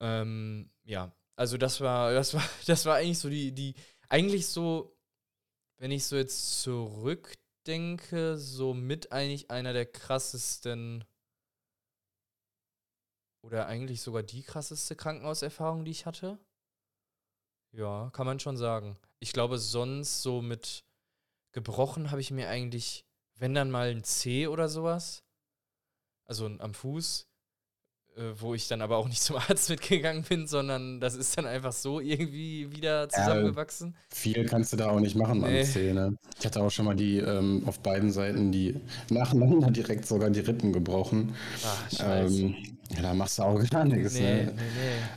Ähm, 0.00 0.70
ja, 0.84 1.12
also 1.36 1.56
das 1.56 1.80
war, 1.80 2.12
das 2.12 2.34
war, 2.34 2.42
das 2.66 2.86
war 2.86 2.96
eigentlich 2.96 3.18
so 3.18 3.28
die, 3.28 3.52
die, 3.52 3.74
eigentlich 4.08 4.46
so, 4.48 4.96
wenn 5.78 5.90
ich 5.90 6.06
so 6.06 6.16
jetzt 6.16 6.62
zurückdenke, 6.62 8.38
so 8.38 8.74
mit 8.74 9.12
eigentlich 9.12 9.50
einer 9.50 9.72
der 9.72 9.86
krassesten 9.86 11.04
oder 13.42 13.66
eigentlich 13.66 14.02
sogar 14.02 14.22
die 14.22 14.42
krasseste 14.42 14.96
Krankenhauserfahrung, 14.96 15.84
die 15.84 15.90
ich 15.90 16.06
hatte. 16.06 16.38
Ja, 17.72 18.10
kann 18.12 18.26
man 18.26 18.40
schon 18.40 18.56
sagen. 18.56 18.96
Ich 19.20 19.32
glaube, 19.32 19.58
sonst 19.58 20.22
so 20.22 20.42
mit 20.42 20.84
gebrochen 21.52 22.10
habe 22.10 22.20
ich 22.20 22.30
mir 22.30 22.48
eigentlich, 22.48 23.04
wenn 23.36 23.54
dann 23.54 23.70
mal 23.70 23.90
ein 23.90 24.04
C 24.04 24.46
oder 24.48 24.68
sowas, 24.68 25.22
also 26.24 26.46
am 26.46 26.74
Fuß, 26.74 27.26
äh, 28.16 28.32
wo 28.36 28.54
ich 28.54 28.68
dann 28.68 28.82
aber 28.82 28.96
auch 28.96 29.08
nicht 29.08 29.22
zum 29.22 29.36
Arzt 29.36 29.70
mitgegangen 29.70 30.24
bin, 30.24 30.46
sondern 30.46 31.00
das 31.00 31.14
ist 31.14 31.36
dann 31.36 31.46
einfach 31.46 31.72
so 31.72 32.00
irgendwie 32.00 32.70
wieder 32.74 33.08
zusammengewachsen. 33.08 33.96
Viel 34.08 34.44
kannst 34.46 34.72
du 34.72 34.76
da 34.76 34.90
auch 34.90 35.00
nicht 35.00 35.14
machen 35.16 35.40
Nee. 35.40 35.60
am 35.60 35.66
Zeh, 35.66 35.92
ne? 35.92 36.16
Ich 36.38 36.46
hatte 36.46 36.62
auch 36.62 36.70
schon 36.70 36.84
mal 36.84 36.96
die 36.96 37.18
ähm, 37.18 37.62
auf 37.66 37.80
beiden 37.80 38.10
Seiten 38.10 38.50
die 38.52 38.80
nacheinander 39.10 39.70
direkt 39.70 40.06
sogar 40.06 40.30
die 40.30 40.40
Rippen 40.40 40.72
gebrochen. 40.72 41.34
Ah, 41.64 41.90
scheiße. 41.94 42.42
Ähm, 42.42 42.77
ja, 42.94 43.02
da 43.02 43.14
machst 43.14 43.38
du 43.38 43.42
auch 43.42 43.62
gar 43.70 43.84
nichts, 43.84 44.14
nee, 44.14 44.20
ne? 44.20 44.42
nee, 44.44 44.52
nee. 44.52 44.62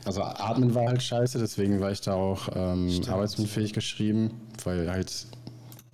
Also 0.05 0.21
atmen 0.23 0.73
war 0.75 0.87
halt 0.87 1.01
scheiße, 1.01 1.39
deswegen 1.39 1.79
war 1.79 1.91
ich 1.91 2.01
da 2.01 2.13
auch 2.13 2.49
ähm, 2.53 3.01
arbeitsunfähig 3.07 3.73
geschrieben, 3.73 4.31
weil 4.63 4.89
halt 4.91 5.25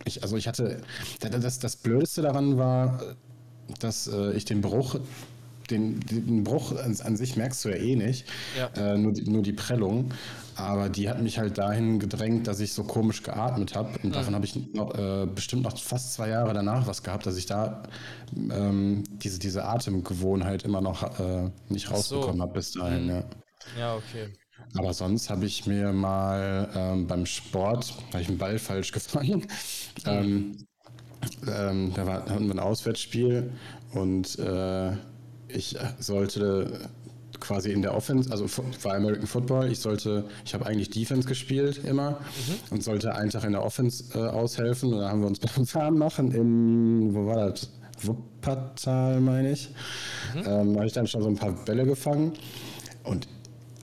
ich, 0.06 0.24
also 0.24 0.38
ich 0.38 0.48
hatte, 0.48 0.82
das, 1.20 1.42
das, 1.42 1.60
das 1.60 1.76
Blödeste 1.76 2.22
daran 2.22 2.58
war, 2.58 3.00
dass 3.80 4.08
äh, 4.08 4.32
ich 4.34 4.46
den 4.46 4.62
Bruch, 4.62 5.00
den, 5.70 6.00
den 6.00 6.44
Bruch 6.46 6.72
an, 6.82 6.96
an 7.04 7.18
sich 7.18 7.36
merkst 7.36 7.66
du 7.66 7.70
ja 7.70 7.76
eh 7.76 7.96
nicht, 7.96 8.26
Ja. 8.58 8.94
äh, 8.94 8.98
nur, 8.98 9.12
die, 9.14 9.30
nur 9.30 9.44
die 9.44 9.52
Prellung, 9.54 10.12
aber 10.58 10.90
die 10.90 11.10
hat 11.10 11.22
mich 11.22 11.38
halt 11.38 11.58
dahin 11.58 12.00
gedrängt, 12.00 12.48
dass 12.48 12.60
ich 12.60 12.74
so 12.74 12.84
komisch 12.84 13.24
geatmet 13.24 13.76
habe 13.76 13.98
und 14.04 14.16
davon 14.16 14.34
habe 14.36 14.46
ich 14.46 14.74
noch, 14.74 14.94
äh, 14.98 15.26
bestimmt 15.28 15.64
noch 15.64 15.78
fast 15.78 16.14
zwei 16.14 16.30
Jahre 16.30 16.54
danach 16.54 16.88
was 16.88 17.04
gehabt, 17.04 17.26
dass 17.26 17.38
ich 17.38 17.46
da 17.46 17.84
ähm, 18.36 19.04
diese, 19.10 19.40
diese 19.40 19.66
Atemgewohnheit 19.66 20.64
immer 20.64 20.82
noch 20.82 21.20
äh, 21.20 21.50
nicht 21.70 21.88
Ach 21.88 21.98
so. 21.98 22.16
rausbekommen 22.16 22.42
habe 22.42 22.54
bis 22.54 22.72
dahin, 22.74 23.04
Mhm. 23.06 23.10
ja. 23.10 23.24
Ja, 23.78 23.96
okay. 23.96 24.30
Aber 24.76 24.94
sonst 24.94 25.30
habe 25.30 25.46
ich 25.46 25.66
mir 25.68 25.92
mal 25.94 26.70
ähm, 26.76 27.06
beim 27.08 27.26
Sport, 27.26 27.94
habe 28.12 28.22
ich 28.22 28.28
einen 28.30 28.38
Ball 28.38 28.58
falsch 28.60 28.92
gefangen. 28.92 29.46
ähm, 30.06 30.58
ähm, 31.48 31.92
da 31.96 32.06
war, 32.08 32.26
hatten 32.30 32.46
wir 32.48 32.56
ein 32.56 32.60
Auswärtsspiel 32.60 33.52
und 33.94 34.38
äh, 34.40 34.92
ich 35.50 35.78
sollte 36.00 36.90
quasi 37.40 37.72
in 37.72 37.82
der 37.82 37.96
Offense, 37.96 38.32
also 38.32 38.46
war 38.84 38.96
American 38.96 39.28
Football, 39.28 39.72
ich 39.72 39.80
sollte, 39.80 40.26
ich 40.46 40.54
habe 40.54 40.66
eigentlich 40.66 40.90
Defense 40.90 41.28
gespielt 41.28 41.84
immer 41.84 42.20
und 42.70 42.84
sollte 42.84 43.16
einen 43.16 43.30
Tag 43.30 43.44
in 43.44 43.54
der 43.54 43.64
Offense 43.64 44.04
äh, 44.14 44.28
aushelfen 44.28 44.94
und 44.94 45.00
da 45.00 45.10
haben 45.10 45.22
wir 45.22 45.28
uns 45.28 45.40
beim 45.40 45.66
Fahren 45.66 45.98
machen 45.98 46.32
in, 46.32 47.14
wo 47.14 47.26
war 47.28 47.50
das? 47.50 47.70
Wuppertal, 48.04 49.20
meine 49.22 49.54
ich. 49.54 49.70
Ähm, 50.36 50.76
habe 50.76 50.86
ich 50.86 50.94
dann 50.94 51.08
schon 51.08 51.24
so 51.24 51.30
ein 51.30 51.36
paar 51.36 51.52
Bälle 51.66 51.84
gefangen 51.84 52.34
und 53.04 53.28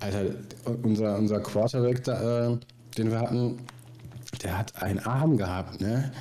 Alter, 0.00 0.34
unser, 0.82 1.16
unser 1.18 1.40
Quarterback, 1.40 2.04
da, 2.04 2.52
äh, 2.52 2.58
den 2.96 3.10
wir 3.10 3.20
hatten, 3.20 3.58
der 4.42 4.58
hat 4.58 4.82
einen 4.82 4.98
Arm 5.00 5.36
gehabt, 5.36 5.80
ne? 5.80 6.12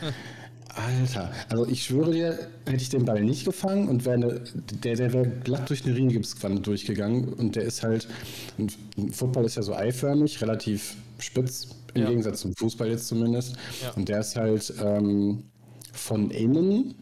Alter, 0.76 1.32
also 1.50 1.68
ich 1.68 1.84
schwöre 1.84 2.12
dir, 2.12 2.40
hätte 2.66 2.82
ich 2.82 2.90
den 2.90 3.06
Ball 3.06 3.24
nicht 3.24 3.46
gefangen 3.46 3.88
und 3.88 4.06
wäre 4.06 4.16
eine, 4.16 4.42
der, 4.84 4.96
der 4.96 5.14
wäre 5.14 5.28
glatt 5.28 5.70
durch 5.70 5.86
eine 5.86 5.96
Riengipswand 5.96 6.66
durchgegangen 6.66 7.34
und 7.34 7.56
der 7.56 7.64
ist 7.64 7.84
halt, 7.84 8.08
und 8.58 8.76
Football 9.12 9.46
ist 9.46 9.56
ja 9.56 9.62
so 9.62 9.76
eiförmig, 9.76 10.42
relativ 10.42 10.96
spitz, 11.20 11.70
im 11.94 12.02
Ja. 12.04 12.10
Gegensatz 12.10 12.42
zum 12.42 12.56
Fußball 12.56 12.90
jetzt 12.90 13.08
zumindest. 13.08 13.56
Ja. 13.84 13.92
Und 13.92 14.10
der 14.10 14.20
ist 14.22 14.36
halt 14.36 14.74
ähm, 14.84 15.44
von 15.92 16.32
innen 16.32 16.96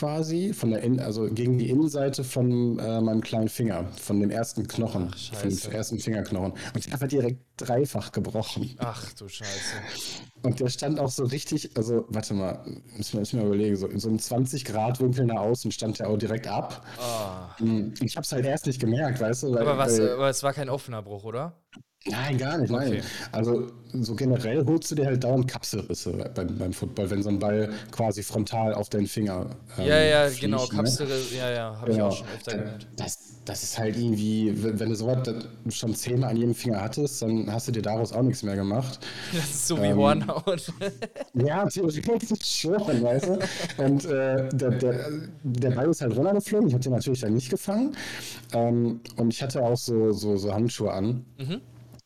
quasi, 0.00 0.54
von 0.54 0.70
der 0.70 0.82
In 0.82 0.98
also 0.98 1.28
gegen 1.30 1.58
die 1.58 1.68
Innenseite 1.68 2.24
von 2.24 2.78
äh, 2.78 3.00
meinem 3.02 3.20
kleinen 3.20 3.50
Finger, 3.50 3.84
von 4.00 4.18
dem 4.18 4.30
ersten 4.30 4.66
Knochen, 4.66 5.10
Ach, 5.14 5.34
von 5.34 5.50
dem 5.50 5.72
ersten 5.72 5.98
Fingerknochen. 5.98 6.52
Und 6.74 6.90
der 6.90 6.98
war 6.98 7.06
direkt 7.06 7.40
dreifach 7.58 8.10
gebrochen. 8.10 8.70
Ach 8.78 9.12
du 9.12 9.28
Scheiße. 9.28 9.74
Und 10.42 10.58
der 10.58 10.70
stand 10.70 10.98
auch 10.98 11.10
so 11.10 11.24
richtig, 11.24 11.76
also 11.76 12.06
warte 12.08 12.32
mal, 12.32 12.64
müssen 12.96 13.12
wir, 13.12 13.20
müssen 13.20 13.40
wir 13.40 13.46
überlegen, 13.46 13.76
so 13.76 13.88
in 13.88 13.98
so 13.98 14.08
einem 14.08 14.16
20-Grad-Winkel 14.16 15.26
nach 15.26 15.40
außen 15.40 15.70
stand 15.70 15.98
der 15.98 16.08
auch 16.08 16.16
direkt 16.16 16.46
ab. 16.46 16.82
Hm, 17.58 17.92
Ich 18.00 18.16
hab's 18.16 18.32
halt 18.32 18.46
erst 18.46 18.66
nicht 18.66 18.80
gemerkt, 18.80 19.20
weißt 19.20 19.42
du? 19.42 19.52
Weil, 19.52 19.58
Aber, 19.68 19.76
was, 19.76 19.98
weil, 19.98 20.12
aber 20.12 20.30
es 20.30 20.42
war 20.42 20.54
kein 20.54 20.70
offener 20.70 21.02
Bruch, 21.02 21.24
oder? 21.24 21.60
Nein, 22.06 22.38
gar 22.38 22.56
nicht, 22.56 22.70
nein. 22.70 22.92
Okay. 22.92 23.02
Also 23.30 23.70
so 23.92 24.14
generell 24.14 24.64
holst 24.64 24.90
du 24.90 24.94
dir 24.94 25.04
halt 25.06 25.22
dauernd 25.22 25.46
Kapselrisse 25.48 26.12
beim, 26.34 26.56
beim 26.56 26.72
Football, 26.72 27.10
wenn 27.10 27.22
so 27.22 27.28
ein 27.28 27.38
Ball 27.38 27.70
quasi 27.90 28.22
frontal 28.22 28.72
auf 28.72 28.88
deinen 28.88 29.06
Finger 29.06 29.50
ähm, 29.78 29.86
Ja, 29.86 29.98
ja, 30.00 30.26
fliegt, 30.28 30.40
genau, 30.40 30.62
ne? 30.62 30.68
Kapsel, 30.76 31.08
ja, 31.36 31.50
ja, 31.50 31.76
habe 31.78 31.90
ich 31.90 31.96
Genau. 31.96 32.08
auch 32.08 32.16
schon 32.16 32.26
öfter 32.34 32.56
gehört. 32.56 32.86
Das, 32.96 33.18
das 33.44 33.62
ist 33.64 33.78
halt 33.78 33.96
irgendwie, 33.98 34.50
wenn 34.62 34.78
wenn 34.80 34.88
du 34.90 34.94
sowas 34.94 35.28
schon 35.70 35.94
zehnmal 35.94 36.30
an 36.30 36.36
jedem 36.36 36.54
Finger 36.54 36.80
hattest, 36.80 37.20
dann 37.20 37.52
hast 37.52 37.68
du 37.68 37.72
dir 37.72 37.82
daraus 37.82 38.12
auch 38.12 38.22
nichts 38.22 38.42
mehr 38.44 38.56
gemacht. 38.56 38.98
Das 39.32 39.50
ist 39.50 39.66
so 39.68 39.76
wie 39.82 39.86
ähm, 39.86 39.96
Hornhaut. 39.98 40.72
Ja, 41.34 41.66
theoretisch 41.66 42.38
schon, 42.44 43.02
weißt 43.02 43.26
du? 43.26 43.38
Und 43.84 44.04
äh, 44.06 44.48
der, 44.52 44.70
der, 44.70 45.10
der 45.42 45.70
Ball 45.72 45.88
ist 45.90 46.00
halt 46.00 46.16
runtergeflogen. 46.16 46.68
Ich 46.68 46.74
habe 46.74 46.82
den 46.82 46.92
natürlich 46.92 47.20
dann 47.20 47.34
nicht 47.34 47.50
gefangen. 47.50 47.94
Ähm, 48.52 49.00
und 49.16 49.34
ich 49.34 49.42
hatte 49.42 49.62
auch 49.62 49.76
so, 49.76 50.12
so, 50.12 50.36
so 50.38 50.52
Handschuhe 50.54 50.92
an. 50.92 51.24
Mhm. 51.38 51.60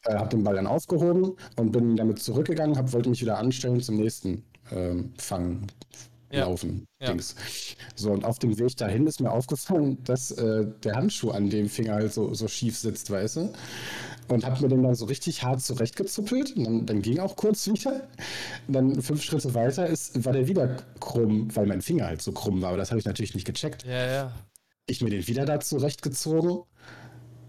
Äh, 0.06 0.14
habe 0.14 0.28
den 0.28 0.44
Ball 0.44 0.54
dann 0.54 0.66
aufgehoben 0.66 1.37
und 1.56 1.73
bin 1.73 1.96
damit 1.96 2.18
zurückgegangen, 2.18 2.76
hab, 2.76 2.92
wollte 2.92 3.08
mich 3.08 3.23
wieder 3.23 3.38
anstellen 3.38 3.80
zum 3.80 3.96
nächsten 3.96 4.44
ähm, 4.70 5.12
Fangen. 5.18 5.66
Ja. 6.30 6.46
Laufen. 6.46 6.87
Ja. 7.00 7.11
Dings. 7.11 7.37
So, 7.94 8.11
und 8.11 8.25
auf 8.25 8.40
dem 8.40 8.58
Weg 8.58 8.76
dahin 8.76 9.06
ist 9.06 9.20
mir 9.20 9.30
aufgefallen, 9.30 10.02
dass 10.02 10.32
äh, 10.32 10.66
der 10.82 10.96
Handschuh 10.96 11.30
an 11.30 11.49
dem 11.49 11.68
Finger 11.68 11.94
halt 11.94 12.12
so, 12.12 12.34
so 12.34 12.49
schief 12.49 12.76
sitzt, 12.76 13.11
weißt 13.11 13.37
du? 13.37 13.52
Und 14.28 14.44
hab 14.44 14.61
mir 14.61 14.68
den 14.68 14.82
dann 14.82 14.94
so 14.96 15.04
richtig 15.04 15.44
hart 15.44 15.61
zurechtgezuppelt. 15.61 16.56
Und 16.56 16.64
dann, 16.64 16.87
dann 16.87 17.02
ging 17.02 17.20
auch 17.20 17.37
kurz 17.37 17.68
wieder. 17.68 18.08
Dann 18.66 19.00
fünf 19.00 19.23
Schritte 19.23 19.54
weiter 19.54 19.87
ist, 19.87 20.25
war 20.25 20.32
der 20.32 20.49
wieder 20.49 20.78
krumm, 20.99 21.54
weil 21.54 21.66
mein 21.66 21.82
Finger 21.82 22.06
halt 22.06 22.20
so 22.20 22.32
krumm 22.32 22.62
war. 22.62 22.70
Aber 22.70 22.78
das 22.78 22.90
habe 22.90 22.99
ich 22.99 23.06
natürlich 23.06 23.34
nicht 23.34 23.46
gecheckt. 23.46 23.84
Ja, 23.84 24.06
ja. 24.06 24.32
Ich 24.87 25.02
mir 25.02 25.11
den 25.11 25.26
wieder 25.28 25.44
da 25.44 25.61
zurechtgezogen. 25.61 26.62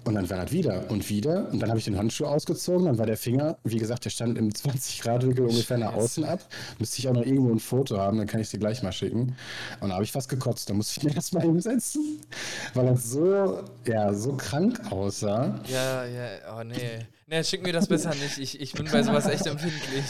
Und 0.05 0.13
dann 0.13 0.29
war 0.29 0.37
das 0.37 0.51
wieder 0.51 0.89
und 0.89 1.09
wieder. 1.09 1.49
Und 1.51 1.59
dann 1.59 1.69
habe 1.69 1.79
ich 1.79 1.85
den 1.85 1.97
Handschuh 1.97 2.25
ausgezogen. 2.25 2.85
Dann 2.85 2.97
war 2.99 3.07
der 3.07 3.17
Finger, 3.17 3.57
wie 3.63 3.77
gesagt, 3.77 4.05
der 4.05 4.11
stand 4.11 4.37
im 4.37 4.49
20-Grad-Winkel 4.51 5.45
ungefähr 5.45 5.77
nach 5.79 5.93
außen 5.93 6.23
ab. 6.23 6.39
Müsste 6.77 6.99
ich 6.99 7.07
auch 7.07 7.13
noch 7.13 7.25
irgendwo 7.25 7.51
ein 7.51 7.59
Foto 7.59 7.97
haben, 7.97 8.17
dann 8.17 8.27
kann 8.27 8.39
ich 8.39 8.49
dir 8.49 8.59
gleich 8.59 8.83
mal 8.83 8.91
schicken. 8.91 9.35
Und 9.79 9.89
da 9.89 9.95
habe 9.95 10.03
ich 10.03 10.11
fast 10.11 10.29
gekotzt. 10.29 10.69
Da 10.69 10.73
musste 10.73 10.99
ich 10.99 11.03
mir 11.03 11.15
erstmal 11.15 11.43
hinsetzen, 11.43 12.21
weil 12.75 12.85
das 12.85 13.09
so, 13.09 13.63
ja, 13.85 14.13
so 14.13 14.33
krank 14.33 14.79
aussah. 14.91 15.59
Ja, 15.67 16.05
ja, 16.05 16.57
oh 16.57 16.63
nee. 16.63 17.07
Nee, 17.27 17.43
schick 17.43 17.63
mir 17.63 17.73
das 17.73 17.87
besser 17.87 18.13
nicht. 18.13 18.37
Ich, 18.37 18.61
ich 18.61 18.73
bin 18.73 18.85
bei 18.91 19.01
sowas 19.01 19.25
echt 19.25 19.47
empfindlich. 19.47 20.05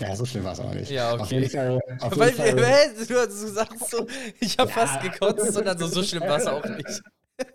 Ja, 0.00 0.16
so 0.16 0.24
schlimm 0.24 0.42
war 0.42 0.52
es 0.52 0.60
auch 0.60 0.74
nicht. 0.74 0.90
Ja, 0.90 1.12
Auf 1.12 1.20
okay. 1.20 1.38
jeden 1.38 1.50
Fall. 1.50 1.80
Auf 2.00 2.18
Weil, 2.18 2.30
jeden 2.30 2.58
Fall 2.58 2.66
hä, 2.66 3.04
du, 3.06 3.14
du 3.14 3.48
sagst 3.48 3.90
so, 3.90 4.06
ich 4.40 4.58
habe 4.58 4.68
fast 4.68 5.00
gekotzt 5.00 5.56
und 5.56 5.64
dann 5.64 5.78
so, 5.78 5.86
so 5.86 6.02
schlimm 6.02 6.22
war 6.22 6.38
es 6.38 6.46
auch 6.46 6.64
nicht. 6.64 7.02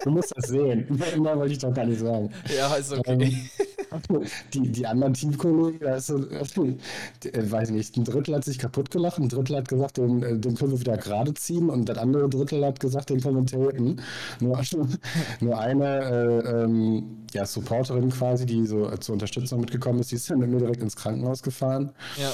Du 0.03 0.09
musst 0.11 0.33
das 0.35 0.49
sehen. 0.49 0.87
Immer 1.15 1.37
wollte 1.37 1.53
ich 1.53 1.59
doch 1.59 1.73
gar 1.73 1.85
nicht 1.85 1.99
sagen. 1.99 2.31
Ja, 2.55 2.75
ist 2.75 2.93
okay. 2.93 3.13
Ähm, 3.13 3.39
Die, 4.53 4.69
die 4.69 4.85
anderen 4.85 5.13
Teamkollegen, 5.13 5.79
da 5.79 5.95
ist 5.95 6.07
so, 6.07 6.17
äh, 6.17 7.51
weiß 7.51 7.69
nicht, 7.71 7.95
ein 7.95 8.03
Drittel 8.03 8.35
hat 8.35 8.43
sich 8.43 8.59
kaputt 8.59 8.91
gelacht, 8.91 9.17
ein 9.17 9.29
Drittel 9.29 9.55
hat 9.55 9.67
gesagt, 9.67 9.97
den, 9.97 10.21
äh, 10.23 10.37
den 10.37 10.55
können 10.55 10.71
wir 10.71 10.79
wieder 10.79 10.97
gerade 10.97 11.33
ziehen 11.33 11.69
und 11.69 11.87
das 11.87 11.97
andere 11.97 12.27
Drittel 12.29 12.65
hat 12.65 12.79
gesagt, 12.79 13.09
den 13.09 13.21
können 13.21 13.37
wir 13.37 13.45
tapen. 13.45 14.01
Nur, 14.39 14.61
nur 15.39 15.57
eine 15.57 15.85
äh, 15.85 16.63
ähm, 16.63 17.25
ja, 17.33 17.45
Supporterin 17.45 18.09
quasi, 18.09 18.45
die 18.45 18.65
so 18.65 18.89
zur 18.97 19.13
Unterstützung 19.13 19.61
mitgekommen 19.61 19.99
ist, 19.99 20.11
die 20.11 20.15
ist 20.15 20.29
dann 20.29 20.39
mit 20.39 20.49
mir 20.49 20.59
direkt 20.59 20.81
ins 20.81 20.95
Krankenhaus 20.95 21.41
gefahren. 21.41 21.91
Ja, 22.17 22.33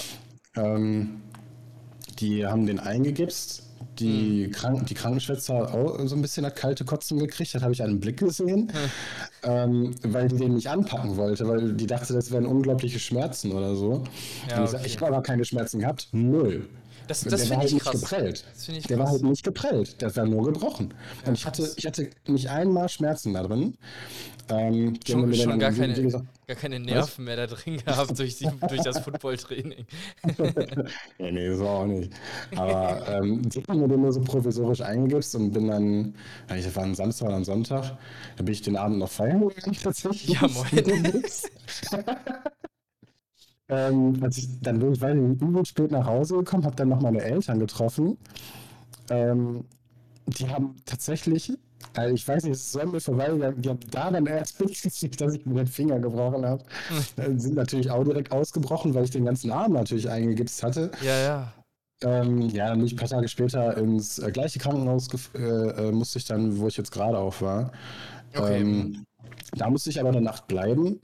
Ähm, 0.56 1.22
die 2.20 2.46
haben 2.46 2.66
den 2.66 2.80
eingegipst. 2.80 3.64
Die, 4.00 4.50
Krank 4.50 4.88
die 4.88 4.94
Krankenschwester 4.94 5.56
hat 5.56 5.74
auch 5.74 6.00
so 6.08 6.16
ein 6.16 6.22
bisschen 6.22 6.44
das 6.44 6.56
kalte 6.56 6.84
Kotzen 6.84 7.20
gekriegt, 7.20 7.54
das 7.54 7.62
habe 7.62 7.74
ich 7.74 7.82
an 7.82 7.90
einem 7.90 8.00
Blick 8.00 8.18
gesehen, 8.18 8.72
ähm, 9.44 9.94
weil 10.04 10.28
die 10.28 10.38
den 10.38 10.56
nicht 10.56 10.70
anpacken 10.70 11.16
wollte, 11.18 11.48
weil 11.48 11.74
die 11.74 11.88
dachte, 11.88 12.14
das 12.14 12.32
wären 12.32 12.46
unglaubliche 12.46 13.00
Schmerzen 13.00 13.52
oder 13.52 13.76
so. 13.76 14.04
Ja, 14.50 14.64
okay. 14.64 14.78
ich 14.86 14.96
habe 14.98 15.08
aber 15.08 15.22
keine 15.22 15.46
Schmerzen 15.46 15.80
gehabt, 15.80 16.08
null. 16.12 16.68
Das, 17.08 17.22
Der 17.22 17.32
das 17.32 17.42
war 17.42 17.48
finde 17.48 17.58
halt 17.58 17.68
ich 17.68 17.74
nicht 17.74 17.86
krass. 17.86 18.02
geprellt. 18.02 18.46
Das 18.54 18.70
ich 18.70 18.88
Der 18.88 18.98
war 18.98 19.06
krass. 19.06 19.14
halt 19.14 19.24
nicht 19.24 19.44
geprellt, 19.44 20.02
der 20.02 20.16
war 20.16 20.26
nur 20.26 20.44
gebrochen. 20.44 20.94
Und 21.26 21.34
ich 21.34 21.46
hatte, 21.46 21.64
krass. 21.64 21.76
ich 21.78 21.86
hatte 21.86 22.10
nicht 22.28 22.50
einmal 22.50 22.90
Schmerzen 22.90 23.34
da 23.34 23.44
drin. 23.44 23.78
Ähm, 24.50 25.00
Schon, 25.08 25.34
schon 25.34 25.58
gar, 25.58 25.72
keine, 25.72 25.94
gesagt, 25.94 26.26
gar 26.48 26.58
keine 26.58 26.78
Nerven 26.78 27.24
mehr 27.24 27.38
da 27.38 27.48
drin 27.48 27.78
gehabt 27.78 28.20
durch, 28.20 28.38
die, 28.38 28.50
durch 28.68 28.82
das 28.82 29.00
Footballtraining. 29.00 29.86
Nee, 31.18 31.32
nee, 31.32 31.54
so 31.56 31.66
auch 31.68 31.86
nicht. 31.86 32.12
Aber 32.56 33.08
ähm, 33.08 33.42
die 33.48 33.64
haben 33.64 33.80
mir 33.80 33.88
den 33.88 34.02
nur 34.02 34.12
so 34.12 34.20
provisorisch 34.22 34.82
eingegipst 34.82 35.36
und 35.36 35.52
bin 35.54 35.68
dann, 35.68 36.16
ja, 36.50 36.58
das 36.58 36.76
war 36.76 36.84
ein 36.84 36.96
Samstag 36.96 37.28
oder 37.28 37.38
ein 37.38 37.46
Sonntag, 37.46 37.98
da 38.36 38.44
bin 38.44 38.54
ich 38.54 38.62
den 38.62 38.76
Abend 38.76 38.98
noch 39.00 39.10
feiern 39.10 39.48
gegangen 39.48 39.78
tatsächlich. 39.82 40.28
Ja, 40.28 40.48
moin. 40.48 41.24
ähm, 43.74 44.20
als 44.22 44.38
ich, 44.38 44.48
dann 44.62 44.80
bin 44.80 44.94
ich 44.94 45.02
weiß 45.02 45.16
nicht, 45.16 45.42
übel 45.42 45.66
spät 45.66 45.92
nach 45.92 46.06
Hause 46.06 46.38
gekommen, 46.38 46.66
habe 46.66 46.76
dann 46.76 46.90
noch 46.90 47.02
meine 47.02 47.22
Eltern 47.22 47.60
getroffen. 47.60 48.18
Ähm, 49.10 49.66
die 50.28 50.48
haben 50.48 50.76
tatsächlich, 50.86 51.52
also 51.96 52.14
ich 52.14 52.28
weiß 52.28 52.44
nicht, 52.44 52.54
es 52.54 52.62
ist 52.62 52.72
so 52.72 52.80
an 52.80 52.92
mir 52.92 53.02
vorbeigegangen, 53.02 53.62
die 53.62 53.70
haben 53.70 53.80
da 53.92 54.12
dann 54.12 54.26
erst 54.26 54.60
mitgekriegt, 54.66 55.20
dass 55.20 55.34
ich 55.34 55.46
mir 55.46 55.56
den 55.56 55.68
Finger 55.68 56.00
gebrochen 56.00 56.46
habe. 56.46 56.64
Dann 57.16 57.40
sind 57.40 57.56
natürlich 57.56 57.90
auch 57.90 58.04
direkt 58.04 58.32
ausgebrochen, 58.32 58.94
weil 58.94 59.06
ich 59.06 59.12
den 59.12 59.26
ganzen 59.26 59.52
Arm 59.52 59.74
natürlich 59.74 60.10
eingegipst 60.10 60.64
hatte. 60.64 60.92
Ja, 61.02 61.18
ja. 61.20 61.54
Ähm, 62.04 62.50
ja, 62.50 62.68
dann 62.68 62.80
bin 62.80 62.88
ich 62.88 62.94
ein 62.94 62.98
paar 62.98 63.08
Tage 63.08 63.28
später 63.28 63.78
ins 63.78 64.20
äh, 64.20 64.32
gleiche 64.32 64.60
Krankenhaus 64.60 65.08
äh, 65.36 65.40
äh, 65.40 65.92
musste 65.92 66.20
ich 66.20 66.26
dann, 66.26 66.60
wo 66.60 66.68
ich 66.68 66.78
jetzt 66.78 66.92
gerade 66.92 67.18
auch 67.18 67.42
war. 67.42 67.72
Okay. 68.36 68.62
Ähm, 68.62 69.06
da 69.56 69.70
musste 69.70 69.90
ich 69.90 70.00
aber 70.00 70.10
eine 70.10 70.22
Nacht 70.22 70.48
bleiben, 70.48 71.00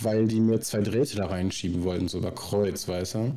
weil 0.00 0.26
die 0.26 0.40
mir 0.40 0.60
zwei 0.60 0.80
Drähte 0.80 1.16
da 1.16 1.26
reinschieben 1.26 1.84
wollten, 1.84 2.08
so 2.08 2.18
über 2.18 2.32
Kreuz, 2.32 2.86
weißt 2.86 3.14
du? 3.14 3.32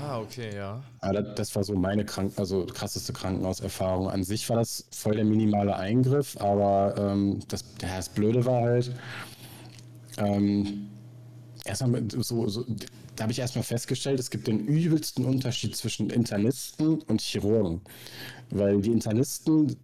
Ah, 0.00 0.20
okay, 0.20 0.54
ja. 0.54 0.82
Aber 1.00 1.22
das, 1.22 1.34
das 1.34 1.56
war 1.56 1.64
so 1.64 1.74
meine 1.74 2.04
Krank 2.04 2.32
also 2.36 2.66
krasseste 2.66 3.12
Krankenhauserfahrung. 3.12 4.08
An 4.08 4.22
sich 4.22 4.48
war 4.48 4.56
das 4.56 4.86
voll 4.92 5.16
der 5.16 5.24
minimale 5.24 5.76
Eingriff, 5.76 6.36
aber 6.38 6.94
ähm, 6.96 7.40
das, 7.48 7.64
ja, 7.82 7.96
das 7.96 8.08
Blöde 8.08 8.44
war 8.44 8.62
halt, 8.62 8.92
ähm, 10.18 10.88
erstmal 11.64 12.02
so, 12.10 12.48
so, 12.48 12.64
da 13.16 13.24
habe 13.24 13.32
ich 13.32 13.40
erstmal 13.40 13.64
festgestellt, 13.64 14.20
es 14.20 14.30
gibt 14.30 14.46
den 14.46 14.60
übelsten 14.66 15.24
Unterschied 15.24 15.74
zwischen 15.76 16.10
Internisten 16.10 17.02
und 17.02 17.20
Chirurgen. 17.20 17.80
Weil 18.50 18.80
die 18.80 18.92
Internisten 18.92 19.76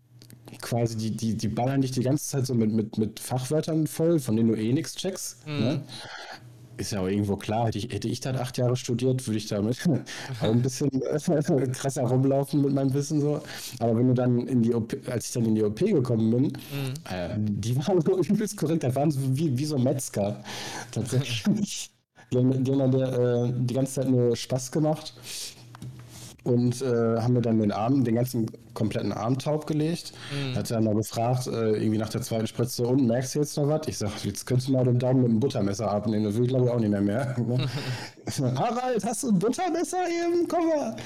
quasi, 0.61 0.97
die, 0.97 1.17
die, 1.17 1.37
die 1.37 1.49
ballern 1.49 1.81
dich 1.81 1.93
die 1.93 2.03
ganze 2.03 2.27
Zeit 2.27 2.47
so 2.47 2.55
mit, 2.55 2.73
mit, 2.73 2.99
mit 2.99 3.21
Fachwörtern 3.21 3.87
voll, 3.87 4.19
von 4.19 4.37
denen 4.37 4.51
du 4.51 4.55
eh 4.57 4.73
nichts 4.73 4.95
checkst. 4.95 5.47
Ne? 5.47 5.83
Ist 6.77 6.91
ja 6.91 7.01
auch 7.01 7.07
irgendwo 7.07 7.37
klar, 7.37 7.67
hätte 7.67 7.79
ich, 7.79 7.93
hätte 7.93 8.09
ich 8.09 8.21
das 8.21 8.37
acht 8.37 8.59
Jahre 8.59 8.75
studiert, 8.75 9.25
würde 9.27 9.39
ich 9.39 9.47
damit 9.47 9.79
auch 10.41 10.49
ein 10.49 10.61
bisschen 10.61 10.91
krasser 11.73 12.03
rumlaufen 12.03 12.63
mit 12.63 12.73
meinem 12.73 12.93
Wissen 12.95 13.21
so. 13.21 13.43
Aber 13.79 13.97
wenn 13.97 14.09
du 14.09 14.15
dann 14.15 14.47
in 14.49 14.63
die 14.63 14.75
OP, 14.75 14.97
als 15.09 15.27
ich 15.27 15.33
dann 15.33 15.45
in 15.45 15.55
die 15.55 15.63
OP 15.63 15.79
gekommen 15.79 16.31
bin, 16.31 16.53
äh, 17.11 17.37
die 17.39 17.77
waren 17.77 18.01
so 18.01 18.19
übelst 18.23 18.57
korrekt, 18.57 18.83
da 18.83 18.93
waren 18.95 19.11
so 19.11 19.21
wie, 19.37 19.57
wie 19.57 19.65
so 19.65 19.79
Metzger. 19.79 20.43
Tatsächlich. 20.91 21.91
Die 22.33 22.39
haben, 22.39 22.65
die 22.65 22.73
haben 22.73 22.91
dann, 22.91 23.01
äh, 23.01 23.53
die 23.57 23.75
ganze 23.75 23.95
Zeit 23.95 24.11
nur 24.11 24.35
Spaß 24.35 24.73
gemacht 24.73 25.15
und 26.45 26.83
äh, 26.83 27.21
haben 27.21 27.33
mir 27.33 27.41
dann 27.41 27.59
den 27.59 27.73
Arm, 27.73 28.05
den 28.05 28.15
ganzen 28.15 28.51
kompletten 28.75 29.13
Arm 29.13 29.39
taub 29.39 29.67
gelegt. 29.67 30.13
Hat 30.55 30.71
dann 30.71 30.85
noch 30.85 30.95
gefragt, 30.95 31.47
äh, 31.47 31.73
irgendwie 31.73 31.99
nach 31.99 32.11
der 32.11 32.21
zweiten 32.21 32.47
Spritze, 32.47 32.87
und 32.87 33.07
merkst 33.07 33.35
du 33.35 33.39
jetzt 33.41 33.57
noch 33.57 33.69
was? 33.69 33.89
Ich 33.89 33.99
sag, 33.99 34.25
jetzt 34.25 34.47
könntest 34.47 34.69
du 34.69 34.73
mal 34.73 34.85
den 34.85 34.99
Daumen 34.99 35.23
mit 35.23 35.31
dem 35.31 35.41
Buttermesser 35.41 35.91
abnehmen, 35.91 36.25
das 36.25 36.35
will 36.35 36.45
ich 36.45 36.49
glaube 36.49 36.67
ich 36.67 36.71
auch 36.71 36.79
nicht 36.79 36.91
mehr 36.91 37.01
merken. 37.01 37.47
Ne? 38.39 38.55
Harald, 38.59 39.05
hast 39.05 39.23
du 39.23 39.29
ein 39.29 39.39
Buttermesser 39.39 39.99
eben? 40.09 40.49
Komm 40.49 40.69
mal. 40.69 40.97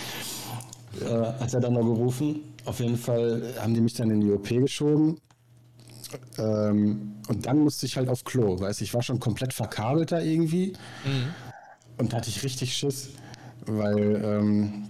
Äh, 1.01 1.43
hat 1.43 1.53
er 1.53 1.61
dann 1.61 1.75
noch 1.75 1.83
gerufen. 1.83 2.55
Auf 2.65 2.81
jeden 2.81 2.97
Fall 2.97 3.43
haben 3.61 3.75
die 3.75 3.81
mich 3.81 3.95
dann 3.95 4.11
in 4.11 4.21
die 4.21 4.31
OP 4.31 4.49
geschoben. 4.49 5.21
Ähm, 6.39 7.15
und 7.29 7.47
dann 7.47 7.59
musste 7.59 7.87
ich 7.87 7.97
halt 7.97 8.09
auf 8.09 8.25
Klo, 8.25 8.59
weißt 8.61 8.81
du, 8.81 8.85
ich 8.85 8.95
war 8.95 9.03
schon 9.03 9.21
komplett 9.21 9.53
verkabelt 9.53 10.13
da 10.13 10.21
irgendwie. 10.21 10.73
Und 11.99 12.13
da 12.13 12.19
hatte 12.19 12.31
ich 12.31 12.43
richtig 12.43 12.75
Schiss, 12.75 13.11
weil 13.67 14.23
ähm, 14.25 14.89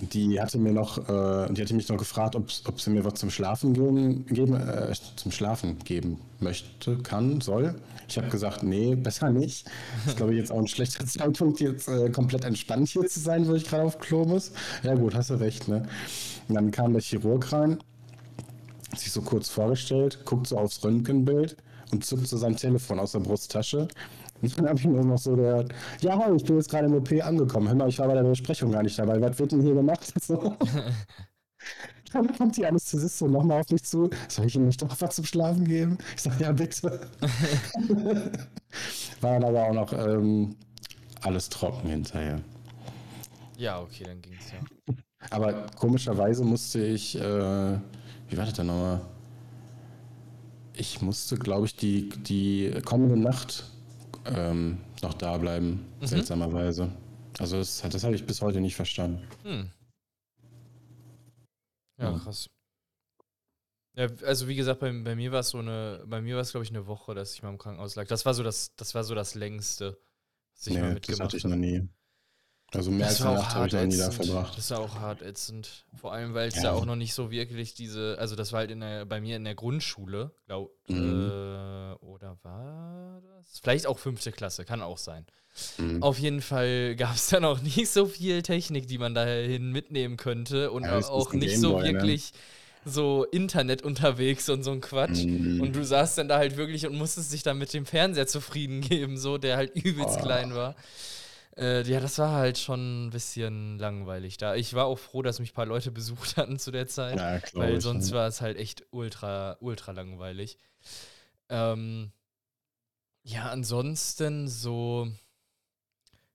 die 0.00 0.40
hatte 0.40 0.58
mir 0.58 0.72
noch, 0.72 0.98
äh, 1.08 1.52
die 1.52 1.62
hatte 1.62 1.74
mich 1.74 1.88
noch 1.88 1.96
gefragt, 1.96 2.36
ob, 2.36 2.50
ob 2.66 2.80
sie 2.80 2.90
mir 2.90 3.04
was 3.04 3.14
zum 3.14 3.30
Schlafen 3.30 3.72
geben, 3.72 4.26
geben 4.26 4.54
äh, 4.54 4.92
zum 5.16 5.32
Schlafen 5.32 5.78
geben 5.84 6.20
möchte, 6.38 6.98
kann, 6.98 7.40
soll. 7.40 7.74
Ich 8.08 8.18
habe 8.18 8.28
gesagt, 8.28 8.62
nee, 8.62 8.94
besser 8.94 9.30
nicht. 9.30 9.66
Ist, 10.06 10.16
glaube 10.16 10.32
ich, 10.32 10.38
jetzt 10.38 10.52
auch 10.52 10.58
ein 10.58 10.68
schlechter 10.68 11.06
Zeitpunkt, 11.06 11.60
jetzt 11.60 11.88
äh, 11.88 12.10
komplett 12.10 12.44
entspannt 12.44 12.88
hier 12.88 13.06
zu 13.06 13.20
sein, 13.20 13.46
wo 13.48 13.54
ich 13.54 13.64
gerade 13.64 13.84
auf 13.84 13.98
Klo 13.98 14.24
muss. 14.24 14.52
Ja 14.82 14.94
gut, 14.94 15.14
hast 15.14 15.30
du 15.30 15.34
recht, 15.34 15.66
ne? 15.66 15.88
Und 16.48 16.54
dann 16.54 16.70
kam 16.70 16.92
der 16.92 17.02
Chirurg 17.02 17.50
rein, 17.52 17.78
hat 18.92 19.00
sich 19.00 19.12
so 19.12 19.22
kurz 19.22 19.48
vorgestellt, 19.48 20.20
guckt 20.24 20.46
so 20.46 20.58
aufs 20.58 20.84
Röntgenbild 20.84 21.56
und 21.90 22.04
zückt 22.04 22.28
so 22.28 22.36
sein 22.36 22.56
Telefon 22.56 23.00
aus 23.00 23.12
der 23.12 23.20
Brusttasche. 23.20 23.88
Und 24.42 24.58
dann 24.58 24.68
habe 24.68 24.78
ich 24.78 24.84
nur 24.84 25.04
noch 25.04 25.18
so 25.18 25.34
gehört, 25.34 25.72
ja, 26.00 26.32
ich 26.34 26.44
bin 26.44 26.56
jetzt 26.56 26.70
gerade 26.70 26.86
im 26.86 26.94
OP 26.94 27.10
angekommen. 27.22 27.68
Hör 27.68 27.74
mal, 27.74 27.88
ich 27.88 27.98
war 27.98 28.06
bei 28.06 28.14
der 28.14 28.22
Besprechung 28.22 28.70
gar 28.70 28.82
nicht 28.82 28.98
dabei. 28.98 29.20
Was 29.20 29.38
wird 29.38 29.52
denn 29.52 29.62
hier 29.62 29.74
gemacht? 29.74 30.12
So. 30.22 30.56
Dann 32.12 32.36
kommt 32.36 32.56
die 32.56 32.66
Anästhesistin 32.66 33.30
nochmal 33.30 33.60
auf 33.60 33.70
mich 33.70 33.82
zu. 33.82 34.10
Soll 34.28 34.46
ich 34.46 34.54
Ihnen 34.54 34.66
nicht 34.66 34.80
doch 34.80 34.94
was 35.00 35.16
zum 35.16 35.24
Schlafen 35.24 35.64
geben? 35.64 35.98
Ich 36.14 36.22
sage, 36.22 36.44
ja, 36.44 36.52
bitte. 36.52 36.82
war 39.20 39.32
dann 39.32 39.44
aber 39.44 39.64
auch 39.64 39.74
noch 39.74 39.92
ähm, 39.92 40.56
alles 41.22 41.48
trocken 41.48 41.88
hinterher. 41.88 42.40
Ja, 43.56 43.80
okay, 43.80 44.04
dann 44.04 44.20
ging 44.22 44.34
es 44.38 44.52
ja. 44.52 44.58
Aber 45.30 45.66
komischerweise 45.76 46.44
musste 46.44 46.84
ich, 46.84 47.16
äh, 47.16 47.20
wie 47.20 48.36
war 48.36 48.44
das 48.44 48.54
denn 48.54 48.66
nochmal? 48.66 49.00
Ich 50.74 51.00
musste, 51.00 51.36
glaube 51.36 51.66
ich, 51.66 51.76
die, 51.76 52.10
die 52.10 52.72
kommende 52.84 53.16
Nacht 53.16 53.64
ähm, 54.34 54.78
noch 55.02 55.14
da 55.14 55.36
bleiben, 55.38 55.86
mhm. 56.00 56.06
seltsamerweise. 56.06 56.90
Also 57.38 57.58
das, 57.58 57.82
das 57.82 58.04
habe 58.04 58.14
ich 58.14 58.24
bis 58.24 58.40
heute 58.40 58.60
nicht 58.60 58.76
verstanden. 58.76 59.22
Hm. 59.44 59.70
Ja, 61.98 62.10
ja, 62.10 62.18
krass. 62.18 62.48
Ja, 63.94 64.08
also 64.24 64.48
wie 64.48 64.56
gesagt, 64.56 64.80
bei, 64.80 64.92
bei 64.92 65.16
mir 65.16 65.32
war 65.32 65.40
es 65.40 65.50
so 65.50 65.58
eine, 65.58 66.04
bei 66.06 66.20
mir 66.20 66.34
war 66.34 66.42
es, 66.42 66.50
glaube 66.50 66.64
ich, 66.64 66.70
eine 66.70 66.86
Woche, 66.86 67.14
dass 67.14 67.34
ich 67.34 67.42
mal 67.42 67.48
im 67.48 67.58
Krankenhaus 67.58 67.94
lag. 67.94 68.06
Das 68.06 68.26
war 68.26 68.34
so 68.34 68.42
das, 68.42 68.74
das 68.76 68.94
war 68.94 69.04
so 69.04 69.14
das 69.14 69.34
längste, 69.34 69.98
was 70.54 70.66
ich 70.66 70.74
nee, 70.74 70.80
mal 70.80 70.94
mitgemacht 70.94 71.20
habe. 71.20 71.32
Das 71.32 71.34
hatte 71.34 71.36
ich 71.36 71.44
noch 71.44 71.56
nie. 71.56 71.88
Also 72.74 72.90
mehr 72.90 73.06
als 73.06 73.22
eine 73.22 73.34
Nacht 73.34 73.54
habe 73.54 73.66
ich 73.68 73.72
noch 73.72 73.84
nie 73.84 73.96
da 73.96 74.10
verbracht. 74.10 74.58
Das 74.58 74.70
war 74.70 74.80
auch 74.80 74.96
hart 74.96 75.22
ätzend. 75.22 75.84
Vor 76.00 76.12
allem, 76.12 76.34
weil 76.34 76.48
es 76.48 76.56
ja. 76.56 76.64
ja. 76.64 76.72
auch 76.72 76.84
noch 76.84 76.96
nicht 76.96 77.14
so 77.14 77.30
wirklich 77.30 77.74
diese, 77.74 78.16
also 78.18 78.34
das 78.34 78.52
war 78.52 78.60
halt 78.60 78.70
in 78.70 78.80
der, 78.80 79.04
bei 79.04 79.20
mir 79.20 79.36
in 79.36 79.44
der 79.44 79.54
Grundschule, 79.54 80.32
glaub, 80.46 80.72
mhm. 80.88 81.30
äh, 81.30 82.04
oder 82.04 82.38
war 82.42 83.22
das? 83.22 83.60
Vielleicht 83.60 83.86
auch 83.86 83.98
fünfte 83.98 84.32
Klasse, 84.32 84.64
kann 84.64 84.82
auch 84.82 84.98
sein. 84.98 85.26
Mhm. 85.78 86.02
Auf 86.02 86.18
jeden 86.18 86.42
Fall 86.42 86.96
gab 86.96 87.14
es 87.14 87.28
dann 87.28 87.44
auch 87.44 87.60
nicht 87.62 87.88
so 87.88 88.06
viel 88.06 88.42
Technik, 88.42 88.88
die 88.88 88.98
man 88.98 89.14
dahin 89.14 89.70
mitnehmen 89.70 90.16
könnte 90.16 90.70
und 90.72 90.82
ja, 90.82 90.98
auch 90.98 91.32
nicht 91.32 91.54
Gameboy, 91.54 91.56
so 91.56 91.78
ne? 91.78 91.92
wirklich 91.92 92.32
ne? 92.32 92.38
so 92.84 93.24
Internet 93.24 93.82
unterwegs 93.82 94.48
und 94.48 94.62
so 94.62 94.72
ein 94.72 94.80
Quatsch. 94.80 95.24
Mhm. 95.24 95.60
Und 95.60 95.74
du 95.74 95.84
saßt 95.84 96.18
dann 96.18 96.28
da 96.28 96.38
halt 96.38 96.56
wirklich 96.56 96.86
und 96.86 96.96
musstest 96.96 97.32
dich 97.32 97.42
dann 97.42 97.58
mit 97.58 97.72
dem 97.72 97.86
Fernseher 97.86 98.26
zufrieden 98.26 98.80
geben, 98.80 99.18
so 99.18 99.38
der 99.38 99.56
halt 99.56 99.74
übelst 99.74 100.18
oh. 100.18 100.22
klein 100.22 100.54
war. 100.54 100.76
Äh, 101.58 101.82
ja, 101.84 102.00
das 102.00 102.18
war 102.18 102.32
halt 102.32 102.58
schon 102.58 103.06
ein 103.06 103.10
bisschen 103.10 103.78
langweilig 103.78 104.36
da. 104.36 104.54
Ich 104.54 104.74
war 104.74 104.84
auch 104.84 104.98
froh, 104.98 105.22
dass 105.22 105.38
mich 105.38 105.52
ein 105.52 105.54
paar 105.54 105.66
Leute 105.66 105.90
besucht 105.92 106.36
hatten 106.36 106.58
zu 106.58 106.70
der 106.70 106.86
Zeit, 106.86 107.18
ja, 107.18 107.40
weil 107.54 107.80
sonst 107.80 108.12
war 108.12 108.26
es 108.26 108.40
halt 108.40 108.58
echt 108.58 108.84
ultra, 108.90 109.56
ultra 109.60 109.92
langweilig. 109.92 110.58
Ähm, 111.48 112.12
ja, 113.22 113.48
ansonsten 113.48 114.48
so 114.48 115.08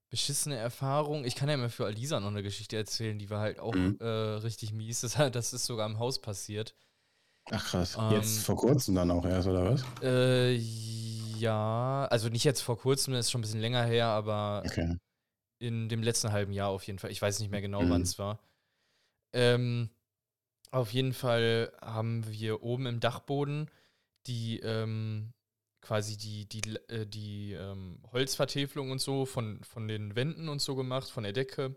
beschissene 0.09 0.57
Erfahrung. 0.57 1.23
Ich 1.23 1.35
kann 1.35 1.49
ja 1.49 1.55
mal 1.55 1.69
für 1.69 1.85
Alisa 1.85 2.19
noch 2.19 2.29
eine 2.29 2.43
Geschichte 2.43 2.75
erzählen, 2.75 3.17
die 3.19 3.29
war 3.29 3.41
halt 3.41 3.59
auch 3.59 3.75
mhm. 3.75 3.97
äh, 4.01 4.05
richtig 4.05 4.73
mies. 4.73 5.01
Das, 5.01 5.13
das, 5.31 5.53
ist 5.53 5.65
sogar 5.65 5.87
im 5.87 5.99
Haus 5.99 6.19
passiert. 6.19 6.75
Ach 7.51 7.63
krass. 7.63 7.95
Ähm, 7.97 8.11
jetzt 8.11 8.39
vor 8.43 8.55
kurzem 8.55 8.95
dann 8.95 9.11
auch 9.11 9.25
erst, 9.25 9.47
oder 9.47 9.71
was? 9.71 9.83
Äh, 10.01 10.55
ja, 10.55 12.07
also 12.09 12.29
nicht 12.29 12.43
jetzt 12.43 12.61
vor 12.61 12.77
kurzem, 12.77 13.13
das 13.13 13.27
ist 13.27 13.31
schon 13.31 13.39
ein 13.39 13.43
bisschen 13.43 13.61
länger 13.61 13.83
her, 13.83 14.07
aber 14.07 14.63
okay 14.65 14.97
in 15.61 15.89
dem 15.89 16.03
letzten 16.03 16.31
halben 16.31 16.53
Jahr 16.53 16.69
auf 16.69 16.83
jeden 16.87 16.99
Fall. 16.99 17.11
Ich 17.11 17.21
weiß 17.21 17.39
nicht 17.39 17.51
mehr 17.51 17.61
genau, 17.61 17.83
mhm. 17.83 17.89
wann 17.89 18.01
es 18.01 18.19
war. 18.19 18.39
Ähm, 19.33 19.89
auf 20.71 20.91
jeden 20.91 21.13
Fall 21.13 21.71
haben 21.81 22.27
wir 22.27 22.63
oben 22.63 22.85
im 22.85 22.99
Dachboden 22.99 23.69
die 24.27 24.59
ähm, 24.59 25.33
quasi 25.81 26.17
die, 26.17 26.47
die, 26.47 26.75
äh, 26.89 27.05
die 27.05 27.53
ähm, 27.53 27.99
Holzvertäfelung 28.11 28.91
und 28.91 29.01
so 29.01 29.25
von, 29.25 29.63
von 29.63 29.87
den 29.87 30.15
Wänden 30.15 30.47
und 30.49 30.61
so 30.61 30.75
gemacht, 30.75 31.09
von 31.09 31.23
der 31.23 31.33
Decke. 31.33 31.75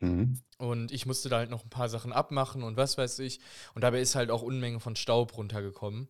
Mhm. 0.00 0.40
Und 0.58 0.92
ich 0.92 1.06
musste 1.06 1.28
da 1.28 1.38
halt 1.38 1.50
noch 1.50 1.64
ein 1.64 1.70
paar 1.70 1.88
Sachen 1.88 2.12
abmachen 2.12 2.62
und 2.62 2.76
was 2.76 2.98
weiß 2.98 3.20
ich. 3.20 3.40
Und 3.74 3.82
dabei 3.82 4.00
ist 4.00 4.14
halt 4.14 4.30
auch 4.30 4.42
Unmenge 4.42 4.80
von 4.80 4.96
Staub 4.96 5.36
runtergekommen. 5.36 6.08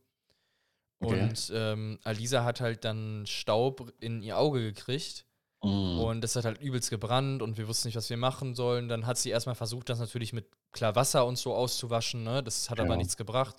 Okay. 1.01 1.23
Und 1.23 1.53
ähm, 1.55 1.99
Alisa 2.03 2.45
hat 2.45 2.61
halt 2.61 2.85
dann 2.85 3.25
Staub 3.27 3.93
in 4.01 4.23
ihr 4.23 4.39
Auge 4.39 4.61
gekriegt. 4.61 5.27
Mhm. 5.63 5.99
Und 5.99 6.21
das 6.21 6.37
hat 6.37 6.45
halt 6.45 6.61
übelst 6.61 6.91
gebrannt 6.91 7.43
und 7.43 7.59
wir 7.59 7.69
wussten 7.69 7.89
nicht, 7.89 7.97
was 7.97 8.11
wir 8.11 8.17
machen 8.17 8.55
sollen. 8.55 8.89
Dann 8.89 9.07
hat 9.07 9.19
sie 9.19 9.31
erstmal 9.31 9.55
versucht, 9.55 9.89
das 9.89 9.99
natürlich 9.99 10.33
mit 10.33 10.47
klar 10.73 10.95
Wasser 10.95 11.27
und 11.27 11.37
so 11.37 11.55
auszuwaschen. 11.55 12.23
Ne? 12.23 12.43
Das 12.43 12.71
hat 12.71 12.79
ja. 12.79 12.85
aber 12.85 12.97
nichts 12.97 13.17
gebracht. 13.17 13.57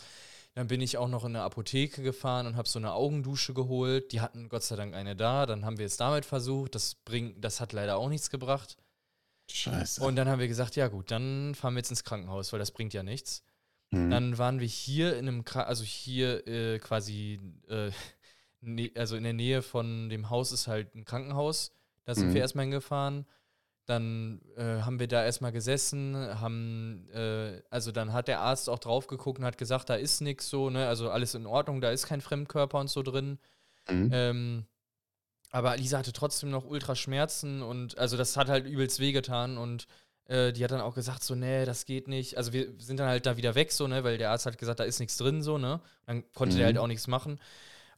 Dann 0.56 0.68
bin 0.68 0.82
ich 0.82 0.98
auch 0.98 1.08
noch 1.08 1.26
in 1.26 1.36
eine 1.36 1.44
Apotheke 1.44 2.02
gefahren 2.02 2.48
und 2.48 2.56
habe 2.56 2.68
so 2.68 2.80
eine 2.80 2.94
Augendusche 2.94 3.54
geholt. 3.54 4.12
Die 4.12 4.22
hatten 4.22 4.50
Gott 4.50 4.64
sei 4.64 4.76
Dank 4.76 4.96
eine 4.96 5.16
da. 5.16 5.46
Dann 5.46 5.66
haben 5.66 5.78
wir 5.78 5.86
es 5.86 5.98
damit 5.98 6.26
versucht. 6.26 6.76
Das, 6.76 6.96
bringt, 6.96 7.44
das 7.44 7.62
hat 7.62 7.74
leider 7.74 7.98
auch 7.98 8.10
nichts 8.10 8.30
gebracht. 8.30 8.78
Scheiße. 9.52 10.04
Und 10.04 10.16
dann 10.16 10.28
haben 10.28 10.40
wir 10.40 10.48
gesagt, 10.48 10.76
ja 10.76 10.88
gut, 10.88 11.12
dann 11.12 11.56
fahren 11.56 11.74
wir 11.74 11.80
jetzt 11.80 11.90
ins 11.90 12.04
Krankenhaus, 12.04 12.52
weil 12.52 12.60
das 12.60 12.72
bringt 12.72 12.94
ja 12.94 13.04
nichts. 13.04 13.44
Mhm. 13.92 14.10
Dann 14.10 14.38
waren 14.38 14.60
wir 14.60 14.68
hier 14.68 15.18
in 15.18 15.28
einem, 15.28 15.44
also 15.54 15.84
hier 15.84 16.48
äh, 16.48 16.80
quasi, 16.80 17.40
äh, 17.68 17.92
ne 18.62 18.92
also 18.96 19.16
in 19.16 19.24
der 19.24 19.34
Nähe 19.34 19.62
von 19.62 20.10
dem 20.10 20.30
Haus 20.30 20.52
ist 20.52 20.68
halt 20.68 20.96
ein 20.96 21.06
Krankenhaus. 21.06 21.72
Da 22.10 22.16
sind 22.16 22.30
mhm. 22.30 22.34
wir 22.34 22.42
erstmal 22.42 22.64
hingefahren. 22.64 23.28
Dann 23.86 24.42
äh, 24.58 24.82
haben 24.82 25.00
wir 25.00 25.08
da 25.08 25.24
erstmal 25.24 25.52
gesessen, 25.52 26.16
haben, 26.16 27.08
äh, 27.14 27.62
also 27.70 27.92
dann 27.92 28.14
hat 28.14 28.28
der 28.28 28.40
Arzt 28.40 28.68
auch 28.68 28.80
drauf 28.80 29.06
geguckt 29.06 29.38
und 29.38 29.46
hat 29.46 29.60
gesagt, 29.60 29.92
da 29.92 29.94
ist 29.94 30.20
nichts 30.20 30.50
so, 30.50 30.72
ne, 30.72 30.88
also 30.88 31.12
alles 31.12 31.36
in 31.36 31.46
Ordnung, 31.46 31.82
da 31.82 31.92
ist 31.92 32.08
kein 32.08 32.22
Fremdkörper 32.22 32.80
und 32.80 32.90
so 32.90 33.04
drin. 33.04 33.38
Mhm. 33.88 34.10
Ähm, 34.12 34.66
aber 35.52 35.78
Lisa 35.78 36.00
hatte 36.00 36.12
trotzdem 36.12 36.50
noch 36.50 36.66
Ultraschmerzen 36.66 37.62
und 37.62 37.96
also 38.00 38.18
das 38.18 38.38
hat 38.38 38.50
halt 38.50 38.66
übelst 38.66 39.00
wehgetan 39.00 39.60
und 39.60 39.86
äh, 40.26 40.52
die 40.52 40.64
hat 40.64 40.72
dann 40.72 40.82
auch 40.82 40.96
gesagt, 40.96 41.22
so, 41.22 41.36
nee, 41.36 41.64
das 41.64 41.86
geht 41.86 42.08
nicht. 42.08 42.38
Also 42.38 42.54
wir 42.54 42.74
sind 42.80 43.00
dann 43.00 43.08
halt 43.08 43.28
da 43.28 43.38
wieder 43.38 43.54
weg, 43.54 43.72
so, 43.72 43.88
ne, 43.88 44.04
weil 44.04 44.18
der 44.18 44.32
Arzt 44.32 44.48
hat 44.48 44.58
gesagt, 44.58 44.80
da 44.80 44.84
ist 44.84 45.00
nichts 45.00 45.18
drin, 45.18 45.44
so, 45.44 45.60
ne. 45.60 45.80
Dann 46.08 46.24
konnte 46.34 46.56
mhm. 46.56 46.58
der 46.58 46.66
halt 46.66 46.78
auch 46.80 46.88
nichts 46.88 47.06
machen. 47.06 47.40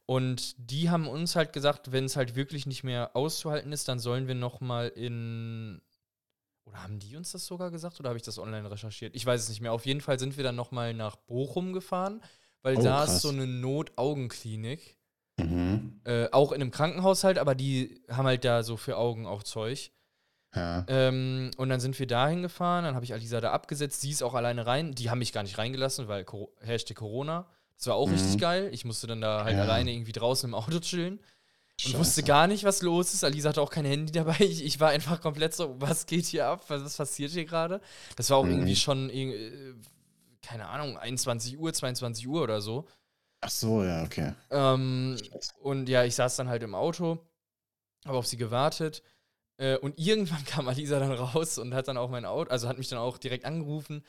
Und 0.06 0.54
die 0.58 0.90
haben 0.90 1.06
uns 1.06 1.36
halt 1.36 1.52
gesagt, 1.52 1.92
wenn 1.92 2.04
es 2.04 2.16
halt 2.16 2.34
wirklich 2.34 2.66
nicht 2.66 2.84
mehr 2.84 3.14
auszuhalten 3.14 3.72
ist, 3.72 3.88
dann 3.88 3.98
sollen 3.98 4.26
wir 4.26 4.34
noch 4.34 4.60
mal 4.60 4.88
in 4.88 5.80
oder 6.64 6.82
haben 6.82 6.98
die 6.98 7.16
uns 7.16 7.32
das 7.32 7.46
sogar 7.46 7.70
gesagt 7.70 7.98
oder 8.00 8.10
habe 8.10 8.16
ich 8.16 8.22
das 8.22 8.38
online 8.38 8.70
recherchiert? 8.70 9.14
Ich 9.14 9.26
weiß 9.26 9.42
es 9.42 9.48
nicht 9.48 9.60
mehr. 9.60 9.72
Auf 9.72 9.86
jeden 9.86 10.00
Fall 10.00 10.18
sind 10.18 10.36
wir 10.36 10.44
dann 10.44 10.56
noch 10.56 10.70
mal 10.70 10.94
nach 10.94 11.16
Bochum 11.16 11.72
gefahren, 11.72 12.22
weil 12.62 12.78
oh, 12.78 12.82
da 12.82 12.98
krass. 12.98 13.16
ist 13.16 13.22
so 13.22 13.30
eine 13.30 13.46
Not-Augenklinik. 13.46 14.96
Mhm. 15.38 16.00
Äh, 16.04 16.28
auch 16.30 16.52
in 16.52 16.60
einem 16.60 16.70
Krankenhaus 16.70 17.24
halt, 17.24 17.38
aber 17.38 17.54
die 17.54 18.02
haben 18.08 18.26
halt 18.26 18.44
da 18.44 18.62
so 18.62 18.76
für 18.76 18.96
Augen 18.96 19.26
auch 19.26 19.42
Zeug. 19.42 19.92
Ja. 20.54 20.84
Ähm, 20.86 21.50
und 21.56 21.70
dann 21.70 21.80
sind 21.80 21.98
wir 21.98 22.06
da 22.06 22.28
hingefahren, 22.28 22.84
dann 22.84 22.94
habe 22.94 23.04
ich 23.04 23.14
Alisa 23.14 23.40
da 23.40 23.52
abgesetzt, 23.52 24.02
sie 24.02 24.10
ist 24.10 24.22
auch 24.22 24.34
alleine 24.34 24.66
rein. 24.66 24.92
Die 24.92 25.10
haben 25.10 25.18
mich 25.18 25.32
gar 25.32 25.42
nicht 25.42 25.58
reingelassen, 25.58 26.08
weil 26.08 26.26
Hashtag 26.60 26.98
Corona. 26.98 27.48
Das 27.76 27.86
war 27.86 27.94
auch 27.96 28.06
mhm. 28.06 28.14
richtig 28.14 28.38
geil. 28.38 28.70
Ich 28.72 28.84
musste 28.84 29.06
dann 29.06 29.20
da 29.20 29.44
halt 29.44 29.56
ja. 29.56 29.62
alleine 29.62 29.92
irgendwie 29.92 30.12
draußen 30.12 30.48
im 30.48 30.54
Auto 30.54 30.78
chillen. 30.80 31.18
Und 31.84 31.90
Scheiße. 31.90 31.98
wusste 31.98 32.22
gar 32.22 32.46
nicht, 32.46 32.64
was 32.64 32.82
los 32.82 33.12
ist. 33.12 33.24
Alisa 33.24 33.48
hatte 33.48 33.62
auch 33.62 33.70
kein 33.70 33.84
Handy 33.84 34.12
dabei. 34.12 34.36
Ich, 34.40 34.64
ich, 34.64 34.78
war 34.78 34.90
einfach 34.90 35.20
komplett 35.20 35.54
so, 35.54 35.74
was 35.80 36.06
geht 36.06 36.26
hier 36.26 36.46
ab? 36.46 36.64
Was, 36.68 36.84
was 36.84 36.96
passiert 36.96 37.32
hier 37.32 37.44
gerade? 37.44 37.80
Das 38.16 38.30
war 38.30 38.36
auch 38.36 38.44
mhm. 38.44 38.52
irgendwie 38.52 38.76
schon, 38.76 39.10
äh, 39.10 39.74
keine 40.42 40.68
Ahnung, 40.68 40.96
21 40.96 41.58
Uhr, 41.58 41.72
22 41.72 42.28
Uhr 42.28 42.42
oder 42.42 42.60
so. 42.60 42.86
Ach 43.40 43.50
so, 43.50 43.82
ja, 43.82 44.04
okay. 44.04 44.34
Ähm, 44.50 45.18
und 45.60 45.88
ja, 45.88 46.04
ich 46.04 46.14
saß 46.14 46.36
dann 46.36 46.48
halt 46.48 46.62
im 46.62 46.76
Auto, 46.76 47.18
habe 48.04 48.18
auf 48.18 48.26
sie 48.26 48.36
gewartet. 48.36 49.02
Äh, 49.56 49.76
und 49.78 49.98
irgendwann 49.98 50.44
kam 50.46 50.68
Alisa 50.68 51.00
dann 51.00 51.12
raus 51.12 51.58
und 51.58 51.74
hat 51.74 51.88
dann 51.88 51.96
auch 51.96 52.10
mein 52.10 52.24
Auto, 52.24 52.50
also 52.50 52.68
hat 52.68 52.78
mich 52.78 52.88
dann 52.88 53.00
auch 53.00 53.18
direkt 53.18 53.44
angerufen 53.44 54.04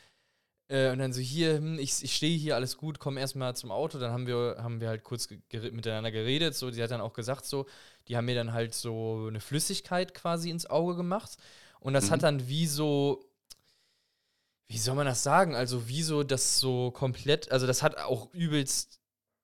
äh, 0.69 0.91
und 0.91 0.99
dann 0.99 1.13
so, 1.13 1.21
hier, 1.21 1.57
hm, 1.57 1.77
ich, 1.79 2.03
ich 2.03 2.15
stehe 2.15 2.37
hier, 2.37 2.55
alles 2.55 2.77
gut, 2.77 2.99
komm 2.99 3.17
erstmal 3.17 3.55
zum 3.55 3.71
Auto. 3.71 3.99
Dann 3.99 4.11
haben 4.11 4.27
wir, 4.27 4.57
haben 4.59 4.81
wir 4.81 4.89
halt 4.89 5.03
kurz 5.03 5.29
miteinander 5.29 6.11
geredet. 6.11 6.55
So, 6.55 6.71
die 6.71 6.81
hat 6.81 6.91
dann 6.91 7.01
auch 7.01 7.13
gesagt, 7.13 7.45
so, 7.45 7.65
die 8.07 8.17
haben 8.17 8.25
mir 8.25 8.35
dann 8.35 8.53
halt 8.53 8.73
so 8.73 9.25
eine 9.27 9.39
Flüssigkeit 9.39 10.13
quasi 10.13 10.49
ins 10.49 10.69
Auge 10.69 10.95
gemacht. 10.95 11.37
Und 11.79 11.93
das 11.93 12.07
mhm. 12.07 12.11
hat 12.11 12.23
dann 12.23 12.47
wie 12.47 12.67
so, 12.67 13.25
wie 14.67 14.77
soll 14.77 14.95
man 14.95 15.05
das 15.05 15.23
sagen? 15.23 15.55
Also, 15.55 15.87
wie 15.87 16.03
so 16.03 16.23
das 16.23 16.59
so 16.59 16.91
komplett, 16.91 17.51
also 17.51 17.67
das 17.67 17.83
hat 17.83 17.97
auch 17.97 18.33
übelst 18.33 18.99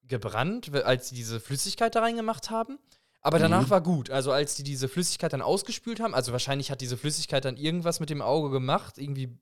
gebrannt, 0.07 0.73
als 0.73 1.09
sie 1.09 1.15
diese 1.15 1.39
Flüssigkeit 1.39 1.93
da 1.95 1.99
reingemacht 1.99 2.49
haben. 2.49 2.79
Aber 3.21 3.37
danach 3.37 3.65
mhm. 3.65 3.69
war 3.69 3.81
gut. 3.81 4.09
Also 4.09 4.31
als 4.31 4.55
die 4.55 4.63
diese 4.63 4.87
Flüssigkeit 4.87 5.33
dann 5.33 5.41
ausgespült 5.41 5.99
haben, 5.99 6.15
also 6.15 6.31
wahrscheinlich 6.31 6.71
hat 6.71 6.81
diese 6.81 6.97
Flüssigkeit 6.97 7.43
dann 7.43 7.57
irgendwas 7.57 7.99
mit 7.99 8.09
dem 8.09 8.21
Auge 8.21 8.49
gemacht, 8.49 8.97
irgendwie 8.97 9.37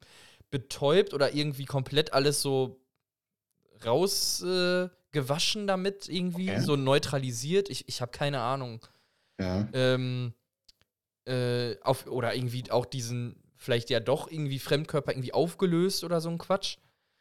betäubt 0.50 1.14
oder 1.14 1.34
irgendwie 1.34 1.66
komplett 1.66 2.14
alles 2.14 2.42
so 2.42 2.80
rausgewaschen 3.86 5.64
äh, 5.64 5.68
damit, 5.68 6.10
irgendwie, 6.10 6.50
okay. 6.50 6.62
so 6.62 6.76
neutralisiert. 6.76 7.70
Ich, 7.70 7.88
ich 7.88 8.02
habe 8.02 8.12
keine 8.12 8.42
Ahnung. 8.42 8.86
Ja. 9.40 9.68
Ähm, 9.74 10.34
äh, 11.26 11.76
auf, 11.82 12.08
oder 12.08 12.34
irgendwie 12.34 12.72
auch 12.72 12.86
diesen, 12.86 13.44
vielleicht 13.56 13.90
ja 13.90 14.00
doch 14.00 14.32
irgendwie 14.32 14.60
Fremdkörper 14.60 15.12
irgendwie 15.12 15.34
aufgelöst 15.34 16.04
oder 16.04 16.22
so 16.22 16.30
ein 16.30 16.38
Quatsch. 16.38 16.78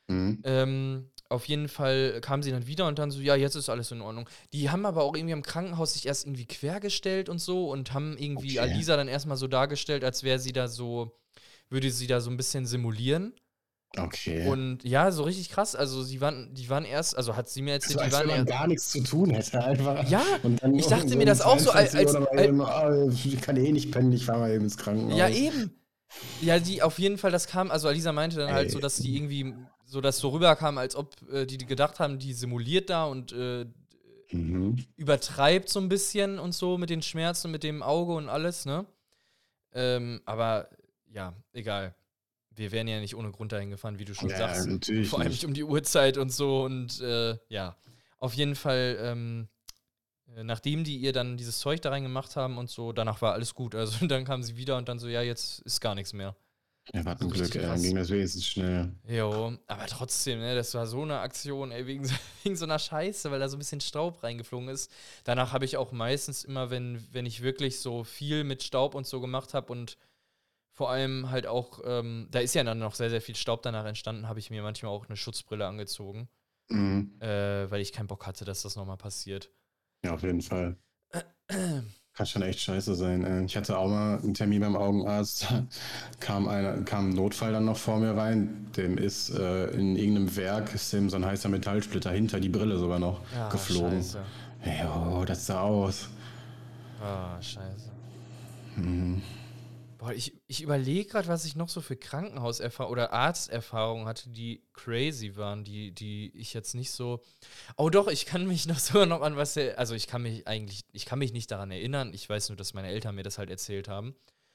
Mhm. 0.09 0.41
Ähm, 0.45 1.11
auf 1.29 1.47
jeden 1.47 1.69
Fall 1.69 2.21
kam 2.21 2.43
sie 2.43 2.53
dann 2.53 2.69
wieder 2.69 2.87
und 2.87 2.99
dann 2.99 3.11
so, 3.11 3.21
ja, 3.21 3.35
jetzt 3.35 3.57
ist 3.57 3.69
alles 3.69 3.91
in 3.91 4.01
Ordnung. 4.01 4.29
Die 4.53 4.71
haben 4.71 4.87
aber 4.87 5.03
auch 5.03 5.17
irgendwie 5.17 5.33
im 5.33 5.43
Krankenhaus 5.43 5.95
sich 5.95 6.07
erst 6.07 6.25
irgendwie 6.25 6.47
quergestellt 6.47 7.29
und 7.29 7.41
so 7.41 7.71
und 7.71 7.93
haben 7.93 8.17
irgendwie 8.17 8.61
okay. 8.61 8.71
Alisa 8.71 8.97
dann 8.97 9.09
erstmal 9.09 9.37
so 9.37 9.49
dargestellt, 9.49 10.05
als 10.05 10.23
wäre 10.23 10.39
sie 10.39 10.53
da 10.53 10.69
so 10.69 11.19
würde 11.69 11.91
sie 11.91 12.07
da 12.07 12.21
so 12.21 12.31
ein 12.31 12.37
bisschen 12.37 12.67
simulieren. 12.67 13.33
Okay. 13.99 14.47
Und 14.49 14.85
ja, 14.85 15.11
so 15.11 15.23
richtig 15.23 15.49
krass. 15.51 15.75
Also 15.75 16.03
sie 16.03 16.21
waren, 16.21 16.53
die 16.55 16.69
waren 16.69 16.85
erst, 16.85 17.17
also 17.17 17.35
hat 17.37 17.49
sie 17.49 17.63
mir 17.63 17.75
erzählt, 17.75 17.93
so, 17.95 17.99
die 17.99 18.05
als 18.05 18.13
waren 18.15 18.29
wenn 18.29 18.37
man 18.39 18.47
gar 18.47 18.67
nichts 18.67 18.91
zu 18.91 19.03
tun 19.03 19.31
hätte 19.31 19.63
einfach. 19.65 20.09
Ja, 20.11 20.23
ich 20.75 20.87
dachte 20.87 21.17
mir 21.17 21.25
das 21.25 21.41
auch 21.41 21.59
so, 21.59 21.71
als- 21.71 21.93
22 21.93 22.21
Uhr 22.21 22.29
als- 22.31 22.37
mal 22.37 22.45
eben, 22.45 23.09
oh, 23.09 23.13
ich 23.25 23.41
kann 23.41 23.57
eh 23.57 23.73
nicht 23.73 23.91
pennen, 23.93 24.13
ich 24.13 24.27
fahre 24.27 24.41
mal 24.41 24.53
eben 24.53 24.65
ins 24.65 24.77
Krankenhaus. 24.77 25.17
Ja, 25.19 25.29
eben. 25.29 25.71
Ja, 26.41 26.59
die 26.59 26.83
auf 26.83 26.99
jeden 26.99 27.17
Fall, 27.19 27.31
das 27.31 27.47
kam, 27.47 27.71
also 27.71 27.89
Alisa 27.89 28.13
meinte 28.13 28.37
dann 28.37 28.53
halt 28.53 28.67
Ey. 28.67 28.73
so, 28.73 28.79
dass 28.81 28.97
die 28.97 29.17
irgendwie, 29.17 29.55
so 29.85 30.01
dass 30.01 30.19
so 30.19 30.29
rüberkam, 30.29 30.79
als 30.79 30.95
ob 30.95 31.15
äh, 31.33 31.47
die, 31.47 31.57
die 31.59 31.67
gedacht 31.67 31.99
haben, 31.99 32.19
die 32.19 32.33
simuliert 32.33 32.91
da 32.91 33.05
und 33.07 33.33
äh, 33.33 33.67
Mhm. 34.33 34.85
übertreibt 34.97 35.69
so 35.69 35.79
ein 35.79 35.89
bisschen 35.89 36.41
und 36.41 36.53
so 36.53 36.79
mit 36.79 36.91
den 36.91 37.01
Schmerzen, 37.01 37.51
mit 37.53 37.63
dem 37.63 37.81
Auge 37.83 38.13
und 38.15 38.29
alles, 38.29 38.67
ne? 38.67 38.85
Ähm, 39.73 40.21
aber 40.25 40.69
ja, 41.17 41.35
egal. 41.53 41.95
Wir 42.55 42.73
wären 42.73 42.89
ja 42.89 43.01
nicht 43.01 43.17
ohne 43.17 43.33
Grund 43.33 43.53
dahin 43.53 43.71
gefahren, 43.71 43.99
wie 43.99 44.05
du 44.05 44.15
schon 44.15 44.31
Ja, 44.31 44.37
sagst. 44.39 44.69
natürlich 44.69 45.09
Vor 45.11 45.19
allem 45.21 45.29
nicht. 45.29 45.45
um 45.45 45.53
die 45.55 45.65
Uhrzeit 45.65 46.17
und 46.19 46.31
so 46.33 46.65
und 46.65 47.01
äh, 47.01 47.37
ja. 47.49 47.77
Auf 48.19 48.33
jeden 48.35 48.55
Fall, 48.55 48.97
ähm, 49.01 49.49
äh, 50.35 50.43
nachdem 50.43 50.85
die 50.85 50.97
ihr 50.97 51.13
dann 51.13 51.37
dieses 51.37 51.59
Zeug 51.59 51.83
da 51.83 51.91
reingemacht 51.91 52.35
haben 52.37 52.57
und 52.57 52.71
so, 52.71 52.93
danach 52.93 53.21
war 53.21 53.35
alles 53.35 53.55
gut. 53.55 53.75
Also 53.75 54.07
dann 54.07 54.25
kam 54.25 54.43
sie 54.43 54.57
wieder 54.57 54.77
und 54.79 54.89
dann 54.89 54.99
so, 54.99 55.09
ja, 55.09 55.21
jetzt 55.23 55.61
ist 55.61 55.81
gar 55.81 55.95
nichts 55.95 56.13
mehr. 56.13 56.35
Ja, 56.95 57.05
war 57.05 57.21
ein 57.21 57.31
Glück, 57.31 57.55
ey, 57.57 57.63
dann 57.63 57.83
ging 57.83 57.97
das 57.97 58.09
wenigstens 58.11 58.47
schnell. 58.47 58.93
Jo, 59.09 59.57
aber 59.67 59.87
trotzdem, 59.87 60.39
ne, 60.39 60.55
das 60.55 60.73
war 60.73 60.87
so 60.87 61.03
eine 61.03 61.19
Aktion, 61.19 61.73
ey, 61.73 61.87
wegen, 61.87 62.05
so- 62.07 62.15
wegen 62.45 62.57
so 62.57 62.65
einer 62.65 62.79
Scheiße, 62.79 63.31
weil 63.31 63.41
da 63.41 63.49
so 63.49 63.57
ein 63.57 63.59
bisschen 63.59 63.81
Staub 63.81 64.23
reingeflogen 64.23 64.69
ist. 64.69 64.91
Danach 65.25 65.53
habe 65.53 65.65
ich 65.65 65.77
auch 65.77 65.93
meistens 65.93 66.45
immer, 66.45 66.71
wenn, 66.71 67.05
wenn 67.13 67.27
ich 67.27 67.43
wirklich 67.43 67.81
so 67.81 68.05
viel 68.05 68.45
mit 68.45 68.63
Staub 68.63 68.95
und 68.95 69.07
so 69.07 69.21
gemacht 69.21 69.53
habe 69.53 69.73
und 69.73 69.99
vor 70.77 70.91
allem 70.91 71.31
halt 71.31 71.47
auch, 71.47 71.81
ähm, 71.85 72.29
da 72.31 72.39
ist 72.39 72.55
ja 72.55 72.63
dann 72.63 72.79
noch 72.79 72.95
sehr, 72.95 73.11
sehr 73.11 73.21
viel 73.23 73.35
Staub 73.35 73.63
danach 73.63 73.87
entstanden, 73.87 74.29
habe 74.29 74.39
ich 74.39 74.51
mir 74.51 74.63
manchmal 74.63 74.93
auch 74.93 75.07
eine 75.09 75.17
Schutzbrille 75.17 75.67
angezogen, 75.67 76.29
Mhm. 76.69 77.13
äh, 77.21 77.71
weil 77.71 77.81
ich 77.81 77.93
keinen 77.93 78.07
Bock 78.09 78.27
hatte, 78.27 78.45
dass 78.45 78.63
das 78.63 78.77
nochmal 78.77 78.97
passiert. 78.99 79.51
Ja, 80.05 80.13
auf 80.15 80.23
jeden 80.23 80.43
Fall. 80.43 80.77
Kann 82.13 82.27
schon 82.27 82.43
echt 82.43 82.61
scheiße 82.61 82.95
sein. 82.95 83.45
Ich 83.45 83.57
hatte 83.59 83.77
auch 83.77 83.89
mal 83.89 84.19
einen 84.19 84.33
Termin 84.33 84.61
beim 84.63 84.75
Augenarzt. 84.77 85.49
Kam, 86.21 86.49
einer, 86.49 86.83
kam 86.83 87.11
ein 87.11 87.15
Notfall 87.15 87.53
dann 87.53 87.67
noch 87.67 87.77
vor 87.77 87.99
mir 87.99 88.17
rein. 88.17 88.71
Dem 88.77 88.97
ist 88.97 89.31
äh, 89.31 89.67
in 89.73 89.97
irgendeinem 89.97 90.35
Werk 90.37 90.75
ist 90.75 90.91
dem 90.95 91.11
so 91.11 91.17
ein 91.17 91.27
heißer 91.27 91.51
Metallsplitter 91.51 92.11
hinter 92.11 92.41
die 92.41 92.49
Brille 92.49 92.79
sogar 92.79 92.99
noch 92.99 93.21
Ah, 93.35 93.51
geflogen. 93.51 93.99
Scheiße. 94.03 94.23
Jo, 94.83 95.25
das 95.27 95.45
sah 95.47 95.61
aus. 95.61 96.09
Ah, 97.03 97.41
scheiße. 97.41 97.91
Mhm. 98.77 99.21
Boah, 100.07 100.13
ich, 100.13 100.41
ich 100.47 100.63
überlege 100.63 101.09
gerade, 101.09 101.27
was 101.27 101.45
ich 101.45 101.57
noch 101.57 101.69
so 101.69 101.81
für 101.81 101.97
Krankenhauserfahrung 101.97 102.93
oder 102.93 103.13
Arzterfahrungen 103.13 104.07
hatte, 104.07 104.29
die 104.29 104.63
crazy 104.73 105.35
waren, 105.35 105.65
die, 105.65 105.91
die 105.91 106.31
ich 106.37 106.55
jetzt 106.55 106.77
nicht 106.77 106.93
so. 106.93 107.25
Oh 107.77 107.91
doch, 107.91 108.07
ich 108.07 108.25
kann 108.25 108.47
mich 108.47 108.67
noch 108.69 108.79
sogar 108.79 109.07
noch 109.07 109.23
an 109.23 109.35
was. 109.37 109.57
Also 109.57 109.97
ich 109.97 110.07
kann 110.07 110.23
mich 110.23 110.47
eigentlich, 110.47 110.85
ich 110.93 111.07
kann 111.07 111.19
mich 111.19 111.33
nicht 111.33 111.51
daran 111.51 111.73
erinnern. 111.73 112.15
Ich 112.15 112.29
weiß 112.29 112.51
nur, 112.51 112.57
dass 112.57 112.73
meine 112.73 112.87
Eltern 112.87 113.17
mir 113.17 113.25
das 113.25 113.37
halt 113.37 113.51
erzählt 113.51 113.89
haben. 113.89 114.15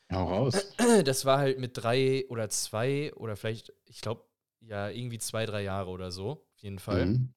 Hau 0.10 0.24
raus. 0.24 0.56
Das 1.04 1.26
war 1.26 1.40
halt 1.40 1.60
mit 1.60 1.72
drei 1.74 2.26
oder 2.30 2.48
zwei 2.48 3.14
oder 3.16 3.36
vielleicht, 3.36 3.74
ich 3.88 4.00
glaube, 4.00 4.24
ja, 4.62 4.88
irgendwie 4.90 5.20
zwei, 5.20 5.46
drei 5.46 5.64
Jahre 5.64 5.90
oder 5.90 6.12
so, 6.12 6.46
auf 6.56 6.62
jeden 6.62 6.80
Fall. 6.80 7.08
Mhm. 7.08 7.34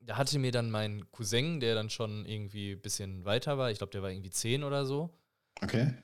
Da 0.00 0.18
hatte 0.18 0.38
mir 0.38 0.52
dann 0.52 0.70
mein 0.70 1.10
Cousin, 1.12 1.60
der 1.60 1.74
dann 1.74 1.88
schon 1.88 2.26
irgendwie 2.26 2.72
ein 2.72 2.82
bisschen 2.82 3.24
weiter 3.24 3.56
war, 3.56 3.70
ich 3.70 3.78
glaube, 3.78 3.92
der 3.92 4.02
war 4.02 4.10
irgendwie 4.10 4.30
zehn 4.30 4.64
oder 4.64 4.84
so, 4.84 5.16
Okay. 5.62 5.94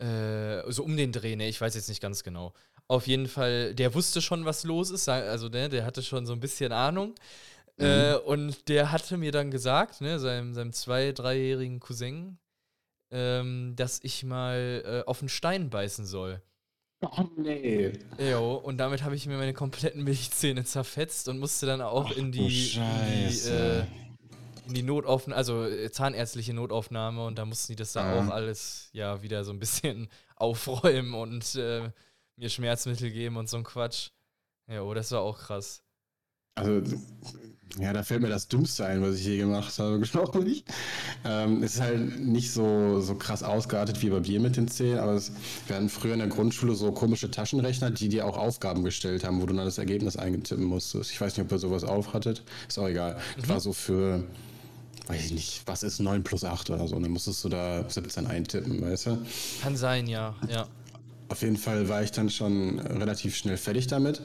Äh, 0.00 0.70
so 0.72 0.82
um 0.82 0.96
den 0.96 1.12
Dreh, 1.12 1.36
ne? 1.36 1.48
Ich 1.48 1.60
weiß 1.60 1.74
jetzt 1.74 1.88
nicht 1.88 2.00
ganz 2.00 2.22
genau. 2.22 2.54
Auf 2.88 3.06
jeden 3.06 3.28
Fall, 3.28 3.74
der 3.74 3.94
wusste 3.94 4.22
schon, 4.22 4.44
was 4.44 4.64
los 4.64 4.90
ist. 4.90 5.08
Also, 5.08 5.48
ne, 5.48 5.68
der 5.68 5.84
hatte 5.84 6.02
schon 6.02 6.26
so 6.26 6.32
ein 6.32 6.40
bisschen 6.40 6.72
Ahnung. 6.72 7.14
Mhm. 7.76 7.84
Äh, 7.84 8.14
und 8.14 8.68
der 8.68 8.92
hatte 8.92 9.16
mir 9.16 9.30
dann 9.30 9.50
gesagt, 9.50 10.00
ne, 10.00 10.18
seinem, 10.18 10.54
seinem 10.54 10.72
zwei-, 10.72 11.12
dreijährigen 11.12 11.80
Cousin, 11.80 12.38
ähm, 13.10 13.74
dass 13.76 14.00
ich 14.02 14.24
mal 14.24 14.82
äh, 14.84 15.08
auf 15.08 15.20
einen 15.20 15.28
Stein 15.28 15.70
beißen 15.70 16.06
soll. 16.06 16.40
Oh 17.02 17.24
nee. 17.36 17.92
Jo, 18.18 18.54
und 18.56 18.78
damit 18.78 19.02
habe 19.02 19.16
ich 19.16 19.26
mir 19.26 19.38
meine 19.38 19.54
kompletten 19.54 20.04
Milchzähne 20.04 20.64
zerfetzt 20.64 21.28
und 21.28 21.38
musste 21.38 21.66
dann 21.66 21.80
auch 21.80 22.10
in 22.10 22.30
die, 22.30 22.74
in 22.74 23.28
die, 23.28 23.48
äh, 23.48 23.84
in 24.70 24.74
die 24.74 24.82
Notaufnahme, 24.82 25.36
also 25.36 25.64
äh, 25.64 25.90
zahnärztliche 25.90 26.54
Notaufnahme 26.54 27.24
und 27.26 27.36
da 27.38 27.44
mussten 27.44 27.72
die 27.72 27.76
das 27.76 27.92
dann 27.92 28.06
Ah. 28.06 28.18
auch 28.26 28.30
alles 28.32 28.88
ja 28.92 29.22
wieder 29.22 29.44
so 29.44 29.52
ein 29.52 29.58
bisschen 29.58 30.08
aufräumen 30.36 31.14
und 31.14 31.54
äh, 31.56 31.90
mir 32.36 32.48
Schmerzmittel 32.48 33.10
geben 33.10 33.36
und 33.36 33.48
so 33.48 33.58
ein 33.58 33.64
Quatsch. 33.64 34.10
Ja, 34.66 34.82
oh, 34.82 34.94
das 34.94 35.10
war 35.12 35.20
auch 35.20 35.38
krass. 35.38 35.82
Also, 36.56 36.82
ja, 37.78 37.92
da 37.92 38.02
fällt 38.02 38.20
mir 38.22 38.28
das 38.28 38.48
Dümmste 38.48 38.84
ein, 38.84 39.00
was 39.02 39.14
ich 39.16 39.24
je 39.24 39.38
gemacht 39.38 39.78
habe, 39.78 40.00
glaube 40.12 40.44
ich. 40.48 40.64
Ähm, 41.24 41.62
es 41.62 41.74
ist 41.76 41.80
halt 41.80 42.18
nicht 42.20 42.50
so, 42.52 43.00
so 43.00 43.14
krass 43.14 43.42
ausgeartet 43.42 44.02
wie 44.02 44.10
bei 44.10 44.20
Bier 44.20 44.40
mit 44.40 44.56
den 44.56 44.68
Zähnen, 44.68 44.98
aber 44.98 45.12
es, 45.12 45.32
wir 45.66 45.76
hatten 45.76 45.88
früher 45.88 46.14
in 46.14 46.18
der 46.18 46.28
Grundschule 46.28 46.74
so 46.74 46.92
komische 46.92 47.30
Taschenrechner, 47.30 47.90
die 47.90 48.08
dir 48.08 48.26
auch 48.26 48.36
Aufgaben 48.36 48.82
gestellt 48.84 49.24
haben, 49.24 49.40
wo 49.40 49.46
du 49.46 49.54
dann 49.54 49.64
das 49.64 49.78
Ergebnis 49.78 50.16
eingetippen 50.16 50.64
musstest. 50.64 51.12
Ich 51.12 51.20
weiß 51.20 51.36
nicht, 51.36 51.46
ob 51.46 51.52
ihr 51.52 51.58
sowas 51.58 51.84
aufhattet. 51.84 52.42
Ist 52.68 52.78
auch 52.78 52.88
egal. 52.88 53.18
Das 53.38 53.48
war 53.48 53.60
so 53.60 53.72
für, 53.72 54.24
weiß 55.10 55.26
ich 55.26 55.32
nicht, 55.32 55.62
was 55.66 55.82
ist 55.82 56.00
9 56.00 56.22
plus 56.22 56.44
8 56.44 56.70
oder 56.70 56.86
so. 56.86 56.96
Und 56.96 57.02
dann 57.02 57.10
musstest 57.12 57.42
du 57.44 57.48
da 57.48 57.84
17 57.88 58.26
eintippen, 58.26 58.80
weißt 58.82 59.06
du? 59.06 59.18
Kann 59.62 59.76
sein, 59.76 60.06
ja. 60.06 60.34
ja. 60.48 60.66
Auf 61.28 61.42
jeden 61.42 61.56
Fall 61.56 61.88
war 61.88 62.02
ich 62.02 62.12
dann 62.12 62.28
schon 62.30 62.78
relativ 62.80 63.36
schnell 63.36 63.56
fertig 63.56 63.86
damit. 63.86 64.20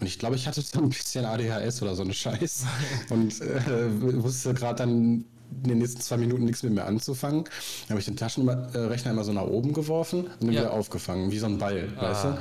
Und 0.00 0.06
ich 0.06 0.18
glaube, 0.18 0.36
ich 0.36 0.46
hatte 0.46 0.62
so 0.62 0.78
ein 0.80 0.88
bisschen 0.88 1.24
ADHS 1.24 1.82
oder 1.82 1.94
so 1.94 2.02
einen 2.02 2.14
Scheiß. 2.14 2.64
und 3.10 3.40
äh, 3.40 4.22
wusste 4.22 4.54
gerade 4.54 4.76
dann 4.76 5.24
in 5.62 5.68
den 5.68 5.78
nächsten 5.78 6.00
zwei 6.00 6.16
Minuten 6.16 6.44
nichts 6.44 6.62
mit 6.62 6.72
mir 6.72 6.84
anzufangen. 6.84 7.44
Dann 7.44 7.90
habe 7.90 8.00
ich 8.00 8.06
den 8.06 8.16
Taschenrechner 8.16 9.10
immer 9.12 9.24
so 9.24 9.32
nach 9.32 9.44
oben 9.46 9.72
geworfen 9.72 10.24
und 10.26 10.42
dann 10.42 10.52
Ja. 10.52 10.62
wieder 10.62 10.72
aufgefangen, 10.72 11.30
wie 11.30 11.38
so 11.38 11.46
ein 11.46 11.58
Ball, 11.58 11.88
weißt 11.96 12.24
du? 12.24 12.28
Ah. 12.28 12.38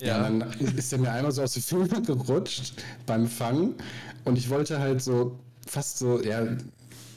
Ja, 0.00 0.22
dann 0.22 0.42
ist 0.76 0.92
er 0.92 0.98
mir 0.98 1.12
einmal 1.12 1.32
so 1.32 1.42
aus 1.42 1.52
den 1.52 1.62
Fingern 1.62 2.02
gerutscht 2.04 2.74
beim 3.06 3.26
Fangen. 3.26 3.74
Und 4.24 4.36
ich 4.36 4.50
wollte 4.50 4.78
halt 4.78 5.00
so 5.02 5.38
fast 5.66 5.98
so, 5.98 6.20
ja, 6.22 6.46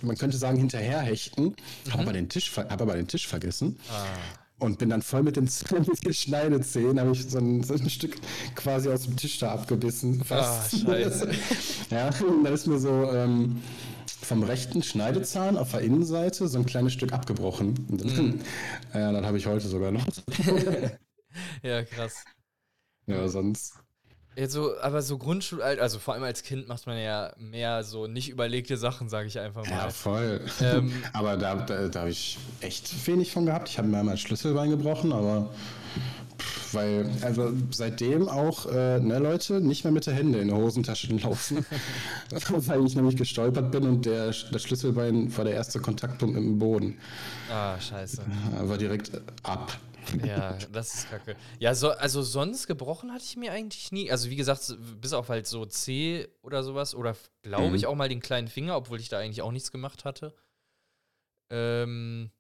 man 0.01 0.17
könnte 0.17 0.37
sagen, 0.37 0.57
hinterherhechten. 0.57 1.55
Habe 1.89 2.03
aber, 2.03 2.13
den 2.13 2.29
Tisch 2.29 2.55
hab 2.55 2.81
aber 2.81 2.95
den 2.95 3.07
Tisch 3.07 3.27
vergessen. 3.27 3.77
Ah. 3.91 4.05
Und 4.59 4.79
bin 4.79 4.89
dann 4.89 5.01
voll 5.01 5.23
mit 5.23 5.35
den, 5.35 5.47
Schneidezähnen, 5.47 6.99
habe 6.99 7.11
ich 7.11 7.29
so 7.29 7.37
ein, 7.37 7.63
so 7.63 7.75
ein 7.75 7.89
Stück 7.89 8.17
quasi 8.55 8.89
aus 8.89 9.03
dem 9.03 9.15
Tisch 9.15 9.39
da 9.39 9.51
abgebissen. 9.51 10.23
Fast. 10.23 10.73
Ah, 10.73 10.77
scheiße. 10.85 11.31
ja, 11.91 12.09
und 12.27 12.43
dann 12.43 12.53
ist 12.53 12.67
mir 12.67 12.79
so 12.79 13.11
ähm, 13.11 13.61
vom 14.21 14.43
rechten 14.43 14.81
Schneidezahn 14.81 15.57
auf 15.57 15.71
der 15.71 15.81
Innenseite 15.81 16.47
so 16.47 16.57
ein 16.57 16.65
kleines 16.65 16.93
Stück 16.93 17.13
abgebrochen. 17.13 17.75
Mhm. 17.89 18.39
Ja, 18.93 19.11
das 19.11 19.25
habe 19.25 19.37
ich 19.37 19.45
heute 19.45 19.67
sogar 19.67 19.91
noch. 19.91 20.05
Ja, 21.61 21.83
krass. 21.83 22.23
ja, 23.05 23.27
sonst. 23.27 23.75
Ja, 24.37 24.47
so, 24.47 24.79
aber 24.81 25.01
so 25.01 25.17
Grundschulalter, 25.17 25.81
also 25.81 25.97
vor 25.97 26.13
allem 26.13 26.23
als 26.23 26.43
Kind 26.43 26.67
macht 26.67 26.85
man 26.85 26.99
ja 26.99 27.31
mehr 27.39 27.83
so 27.83 28.05
nicht 28.05 28.29
überlegte 28.29 28.77
Sachen, 28.77 29.09
sage 29.09 29.27
ich 29.27 29.39
einfach 29.39 29.65
Ja, 29.65 29.75
mal. 29.77 29.89
voll. 29.89 30.41
Ähm, 30.61 30.91
aber 31.13 31.37
da, 31.37 31.55
da, 31.55 31.87
da 31.87 31.99
habe 32.01 32.11
ich 32.11 32.37
echt 32.61 33.07
wenig 33.07 33.31
von 33.31 33.47
gehabt. 33.47 33.67
Ich 33.69 33.79
habe 33.79 33.87
mir 33.87 33.97
einmal 33.97 34.13
das 34.13 34.21
Schlüsselbein 34.21 34.69
gebrochen, 34.69 35.11
aber 35.11 35.49
pff, 36.37 36.73
weil, 36.75 37.09
also 37.23 37.51
seitdem 37.71 38.29
auch, 38.29 38.67
äh, 38.67 38.99
ne 38.99 39.17
Leute, 39.17 39.59
nicht 39.59 39.83
mehr 39.83 39.91
mit 39.91 40.05
der 40.05 40.13
Hände 40.13 40.37
in 40.37 40.49
der 40.49 40.57
Hosentasche 40.57 41.11
laufen. 41.15 41.65
weil 42.49 42.85
ich 42.85 42.95
nämlich 42.95 43.15
gestolpert 43.15 43.71
bin 43.71 43.85
und 43.87 44.05
der, 44.05 44.27
das 44.27 44.61
Schlüsselbein 44.61 45.35
war 45.35 45.45
der 45.45 45.55
erste 45.55 45.79
Kontaktpunkt 45.79 46.35
mit 46.35 46.43
dem 46.43 46.59
Boden. 46.59 46.95
Ah, 47.51 47.79
scheiße. 47.79 48.21
War 48.61 48.77
direkt 48.77 49.09
ab. 49.41 49.75
Ja, 50.21 50.57
das 50.71 50.93
ist 50.93 51.09
kacke. 51.09 51.35
Ja, 51.59 51.75
so, 51.75 51.89
also 51.91 52.21
sonst 52.21 52.67
gebrochen 52.67 53.11
hatte 53.13 53.25
ich 53.25 53.35
mir 53.37 53.51
eigentlich 53.51 53.91
nie. 53.91 54.11
Also 54.11 54.29
wie 54.29 54.35
gesagt, 54.35 54.75
bis 55.01 55.13
auf 55.13 55.29
halt 55.29 55.47
so 55.47 55.65
C 55.65 56.27
oder 56.41 56.63
sowas 56.63 56.95
oder 56.95 57.15
glaube 57.41 57.71
Mhm. 57.71 57.75
ich 57.75 57.85
auch 57.87 57.95
mal 57.95 58.09
den 58.09 58.21
kleinen 58.21 58.47
Finger, 58.47 58.77
obwohl 58.77 58.99
ich 58.99 59.09
da 59.09 59.19
eigentlich 59.19 59.41
auch 59.41 59.51
nichts 59.51 59.71
gemacht 59.71 60.05
hatte. 60.05 60.33
Ähm, 61.49 62.31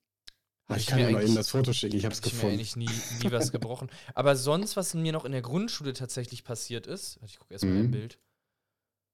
Ich 0.75 0.87
kann 0.87 0.99
dir 0.99 1.09
mal 1.09 1.23
eben 1.23 1.35
das 1.35 1.49
Foto 1.49 1.73
schicken, 1.73 1.97
ich 1.97 2.05
habe 2.05 2.13
es 2.13 2.19
hatte 2.19 2.27
ich 2.29 2.33
mir 2.33 2.41
gefunden. 2.41 2.55
eigentlich 2.55 2.75
nie, 2.75 3.05
nie 3.09 3.31
was 3.31 3.51
gebrochen. 3.51 3.89
Aber 4.15 4.35
sonst, 4.35 4.75
was 4.77 4.93
mir 4.93 5.11
noch 5.13 5.25
in 5.25 5.31
der 5.31 5.41
Grundschule 5.41 5.93
tatsächlich 5.93 6.43
passiert 6.43 6.87
ist, 6.87 7.19
warte, 7.21 7.31
ich 7.33 7.39
gucke 7.39 7.53
erstmal 7.53 7.73
ein 7.75 7.87
Mhm. 7.87 7.91
Bild. 7.91 8.19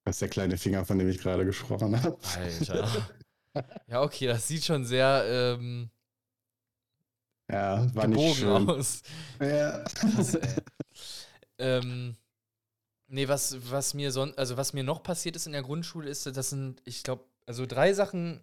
Das 0.05 0.15
ist 0.15 0.21
der 0.21 0.29
kleine 0.29 0.57
Finger, 0.57 0.85
von 0.85 0.99
dem 0.99 1.07
ich 1.09 1.19
gerade 1.19 1.45
gesprochen 1.45 2.01
habe. 2.01 2.17
Alter. 2.23 3.09
ja, 3.87 4.01
okay, 4.01 4.27
das 4.27 4.47
sieht 4.47 4.65
schon 4.65 4.85
sehr 4.85 5.23
ähm, 5.27 5.89
Ja, 7.51 7.93
war 7.93 8.07
nicht 8.07 8.37
schön. 8.37 8.69
aus. 8.69 9.01
Ja. 9.39 9.83
Krass, 9.95 10.35
ey. 10.35 10.49
ähm, 11.57 12.15
nee, 13.07 13.27
was, 13.27 13.57
was 13.69 13.93
mir 13.93 14.11
son 14.11 14.33
also 14.37 14.57
was 14.57 14.73
mir 14.73 14.83
noch 14.83 15.03
passiert 15.03 15.35
ist 15.35 15.45
in 15.45 15.53
der 15.53 15.63
Grundschule, 15.63 16.09
ist, 16.09 16.25
das 16.25 16.49
sind, 16.49 16.81
ich 16.85 17.03
glaube, 17.03 17.25
also 17.45 17.65
drei 17.65 17.93
Sachen 17.93 18.41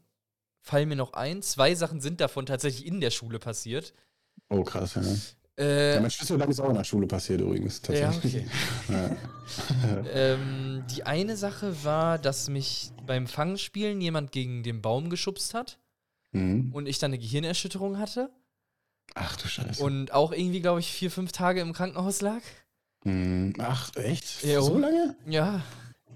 fallen 0.61 0.89
mir 0.89 0.97
noch 0.97 1.15
ein. 1.15 1.43
Zwei 1.43 1.75
Sachen 1.75 2.01
sind 2.01 2.21
davon 2.21 2.47
tatsächlich 2.47 2.87
in 2.87 3.01
der 3.01 3.11
Schule 3.11 3.39
passiert. 3.39 3.95
Oh, 4.49 4.63
krass, 4.63 4.95
ja. 4.95 5.03
Äh, 5.61 5.95
ja, 5.95 6.01
mein 6.01 6.11
Schlüsselbein 6.11 6.51
ist 6.51 6.61
auch 6.61 6.71
in 6.71 6.77
der 6.77 6.85
Schule 6.85 7.07
passiert 7.07 7.41
übrigens. 7.41 7.83
Tatsächlich. 7.83 8.45
Ja, 8.89 9.05
okay. 9.05 9.17
ja. 10.05 10.11
ähm, 10.13 10.85
die 10.91 11.05
eine 11.05 11.37
Sache 11.37 11.85
war, 11.85 12.19
dass 12.19 12.49
mich 12.49 12.93
beim 13.07 13.27
Fangspielen 13.27 14.01
jemand 14.01 14.33
gegen 14.33 14.63
den 14.63 14.81
Baum 14.81 15.11
geschubst 15.11 15.55
hat 15.55 15.79
mhm. 16.33 16.71
und 16.73 16.87
ich 16.87 16.99
dann 16.99 17.11
eine 17.11 17.19
Gehirnerschütterung 17.19 17.99
hatte. 17.99 18.31
Ach 19.15 19.37
du 19.37 19.49
Scheiße. 19.49 19.83
Und 19.83 20.13
auch 20.13 20.33
irgendwie, 20.33 20.61
glaube 20.61 20.81
ich, 20.81 20.91
vier, 20.93 21.11
fünf 21.11 21.33
Tage 21.33 21.61
im 21.61 21.73
Krankenhaus 21.73 22.21
lag. 22.21 22.41
Mhm. 23.05 23.55
Ach, 23.59 23.95
echt? 23.97 24.43
Ja, 24.43 24.61
so 24.61 24.79
lange? 24.79 25.17
Ja. 25.27 25.63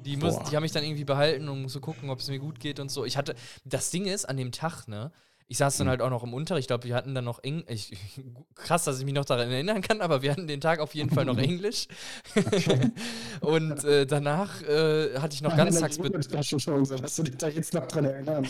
Die, 0.05 0.17
muss, 0.17 0.39
die 0.51 0.55
haben 0.55 0.63
mich 0.63 0.73
dann 0.73 0.85
irgendwie 0.85 1.05
behalten, 1.05 1.49
um 1.49 1.69
zu 1.69 1.81
gucken, 1.81 2.11
ob 2.11 2.21
es 2.21 2.29
mir 2.29 2.39
gut 2.39 2.61
geht 2.61 2.79
und 2.79 2.91
so. 2.91 3.05
Ich 3.07 3.17
hatte, 3.17 3.35
das 3.65 3.91
Ding 3.91 4.05
ist, 4.05 4.27
an 4.27 4.37
dem 4.37 4.53
Tag, 4.53 4.87
ne, 4.87 5.13
ich 5.47 5.59
saß 5.59 5.77
dann 5.77 5.87
mhm. 5.87 5.91
halt 5.91 6.03
auch 6.03 6.11
noch 6.11 6.23
im 6.25 6.33
Unterricht. 6.33 6.65
Ich 6.65 6.67
glaube, 6.69 6.85
wir 6.85 6.95
hatten 6.95 7.15
dann 7.15 7.25
noch 7.25 7.43
Englisch. 7.43 7.91
Krass, 8.55 8.85
dass 8.85 8.99
ich 8.99 9.05
mich 9.05 9.15
noch 9.15 9.27
daran 9.27 9.51
erinnern 9.51 9.83
kann, 9.83 10.01
aber 10.01 10.23
wir 10.23 10.31
hatten 10.31 10.47
den 10.47 10.61
Tag 10.61 10.81
auf 10.81 10.95
jeden 10.95 11.11
Fall 11.11 11.27
noch 11.27 11.39
Englisch. 11.45 11.87
und 13.41 13.85
äh, 13.85 14.07
danach 14.07 14.63
äh, 14.63 15.19
hatte 15.19 15.35
ich 15.35 15.43
noch 15.43 15.51
ja, 15.51 15.65
Ganztagsbetreuung. 15.65 16.43
schon 16.43 16.85
so, 16.85 16.97
dass 16.97 17.17
du 17.17 17.25
dich 17.25 17.37
da 17.37 17.49
jetzt 17.49 17.75
noch 17.75 17.87
dran 17.87 18.07
erinnern 18.07 18.47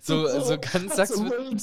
so, 0.00 0.26
so, 0.26 0.40
so 0.40 0.58
Ganztagsbetreuung. 0.58 1.60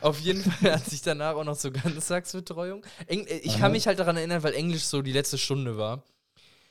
Auf 0.00 0.18
jeden 0.20 0.42
Fall 0.42 0.72
hatte 0.72 0.94
ich 0.94 1.02
danach 1.02 1.34
auch 1.34 1.44
noch 1.44 1.56
so 1.56 1.70
Ganztagsbetreuung. 1.70 2.84
Äh, 3.06 3.16
ich 3.42 3.58
kann 3.58 3.72
mich 3.72 3.86
halt 3.86 3.98
daran 3.98 4.16
erinnern, 4.16 4.42
weil 4.42 4.54
Englisch 4.54 4.84
so 4.84 5.02
die 5.02 5.12
letzte 5.12 5.38
Stunde 5.38 5.76
war. 5.76 6.04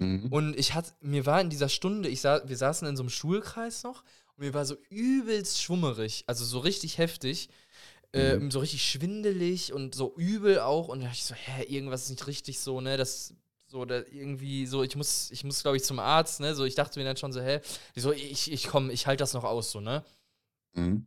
Mhm. 0.01 0.27
Und 0.31 0.57
ich 0.57 0.73
hatte, 0.73 0.93
mir 1.01 1.27
war 1.27 1.39
in 1.41 1.51
dieser 1.51 1.69
Stunde, 1.69 2.09
ich 2.09 2.21
sah, 2.21 2.41
wir 2.47 2.57
saßen 2.57 2.87
in 2.87 2.97
so 2.97 3.03
einem 3.03 3.11
Schulkreis 3.11 3.83
noch 3.83 4.03
und 4.35 4.43
mir 4.43 4.53
war 4.53 4.65
so 4.65 4.75
übelst 4.89 5.61
schwummerig, 5.61 6.23
also 6.25 6.43
so 6.43 6.59
richtig 6.59 6.97
heftig. 6.97 7.49
Äh, 8.13 8.37
mhm. 8.37 8.51
So 8.51 8.59
richtig 8.59 8.83
schwindelig 8.83 9.71
und 9.71 9.95
so 9.95 10.13
übel 10.17 10.59
auch. 10.59 10.89
Und 10.89 10.99
da 10.99 11.05
dachte 11.05 11.17
ich 11.17 11.23
so, 11.23 11.33
hä, 11.33 11.63
irgendwas 11.63 12.03
ist 12.03 12.09
nicht 12.09 12.27
richtig 12.27 12.59
so, 12.59 12.81
ne? 12.81 12.97
Das 12.97 13.33
so, 13.67 13.85
da 13.85 14.01
irgendwie 14.11 14.65
so, 14.65 14.83
ich 14.83 14.97
muss, 14.97 15.31
ich 15.31 15.45
muss, 15.45 15.61
glaube 15.61 15.77
ich, 15.77 15.83
zum 15.85 15.97
Arzt, 15.97 16.41
ne? 16.41 16.53
So, 16.53 16.65
ich 16.65 16.75
dachte 16.75 16.99
mir 16.99 17.05
dann 17.05 17.15
schon 17.15 17.31
so, 17.31 17.39
hä, 17.39 17.61
so, 17.95 18.11
ich, 18.11 18.51
ich 18.51 18.67
komm, 18.67 18.89
ich 18.89 19.07
halte 19.07 19.21
das 19.21 19.33
noch 19.33 19.45
aus, 19.45 19.71
so, 19.71 19.79
ne? 19.79 20.03
Mhm. 20.73 21.05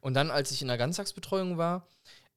Und 0.00 0.14
dann, 0.14 0.32
als 0.32 0.50
ich 0.50 0.62
in 0.62 0.68
der 0.68 0.78
Ganztagsbetreuung 0.78 1.58
war, 1.58 1.86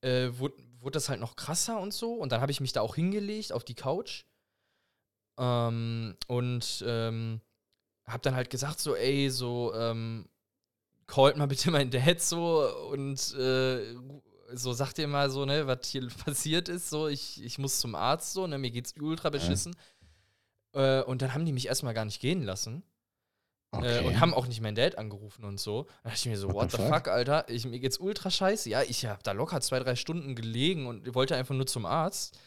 äh, 0.01 0.29
wurde, 0.37 0.55
wurde 0.81 0.93
das 0.93 1.09
halt 1.09 1.19
noch 1.19 1.35
krasser 1.35 1.79
und 1.79 1.91
so. 1.91 2.13
Und 2.13 2.31
dann 2.31 2.41
habe 2.41 2.51
ich 2.51 2.61
mich 2.61 2.73
da 2.73 2.81
auch 2.81 2.93
hingelegt 2.93 3.53
auf 3.53 3.63
die 3.63 3.73
Couch 3.73 4.25
ähm, 5.37 6.15
und 6.27 6.83
ähm, 6.87 7.41
hab 8.05 8.21
dann 8.21 8.35
halt 8.35 8.49
gesagt, 8.49 8.79
so, 8.79 8.95
ey, 8.95 9.29
so, 9.29 9.73
ähm, 9.73 10.27
callt 11.07 11.37
mal 11.37 11.47
bitte 11.47 11.71
mein 11.71 11.91
Dad 11.91 12.21
so 12.21 12.67
und 12.91 13.33
äh, 13.35 13.95
so 14.53 14.73
sagt 14.73 14.99
ihr 14.99 15.07
mal 15.07 15.29
so, 15.29 15.45
ne, 15.45 15.67
was 15.67 15.87
hier 15.87 16.07
passiert 16.25 16.69
ist, 16.69 16.89
so, 16.89 17.07
ich, 17.07 17.43
ich 17.43 17.57
muss 17.57 17.79
zum 17.79 17.95
Arzt, 17.95 18.33
so, 18.33 18.47
ne, 18.47 18.57
mir 18.57 18.71
geht's 18.71 18.93
ultra 18.99 19.29
beschissen. 19.29 19.75
Ja. 20.73 20.99
Äh, 20.99 21.03
und 21.03 21.21
dann 21.21 21.33
haben 21.33 21.45
die 21.45 21.53
mich 21.53 21.67
erstmal 21.67 21.93
gar 21.93 22.05
nicht 22.05 22.19
gehen 22.19 22.43
lassen. 22.43 22.83
Äh, 23.73 23.77
okay. 23.77 23.97
Äh, 23.97 24.07
und 24.07 24.19
haben 24.19 24.33
auch 24.33 24.47
nicht 24.47 24.61
meinen 24.61 24.75
Dad 24.75 24.97
angerufen 24.97 25.45
und 25.45 25.59
so. 25.59 25.83
Da 26.03 26.09
dachte 26.09 26.19
ich 26.19 26.25
mir 26.27 26.37
so, 26.37 26.49
what, 26.49 26.55
what 26.55 26.71
the 26.71 26.77
fuck, 26.77 26.87
fuck 26.87 27.07
Alter? 27.07 27.45
Ich, 27.49 27.65
mir 27.65 27.79
geht's 27.79 27.97
ultra 27.97 28.29
scheiße. 28.29 28.69
Ja, 28.69 28.83
ich 28.83 29.05
hab 29.05 29.23
da 29.23 29.31
locker 29.31 29.61
zwei, 29.61 29.79
drei 29.79 29.95
Stunden 29.95 30.35
gelegen 30.35 30.87
und 30.87 31.13
wollte 31.15 31.35
einfach 31.35 31.55
nur 31.55 31.67
zum 31.67 31.85
Arzt. 31.85 32.37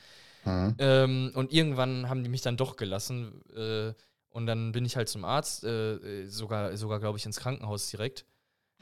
Mhm. 0.48 0.74
Ähm, 0.78 1.30
und 1.34 1.52
irgendwann 1.52 2.08
haben 2.08 2.22
die 2.22 2.30
mich 2.30 2.42
dann 2.42 2.56
doch 2.56 2.76
gelassen. 2.76 3.42
Äh, 3.54 3.92
und 4.30 4.46
dann 4.46 4.72
bin 4.72 4.84
ich 4.84 4.96
halt 4.96 5.08
zum 5.08 5.24
Arzt, 5.24 5.64
äh, 5.64 6.26
sogar, 6.26 6.76
sogar 6.76 7.00
glaube 7.00 7.18
ich, 7.18 7.26
ins 7.26 7.40
Krankenhaus 7.40 7.90
direkt. 7.90 8.24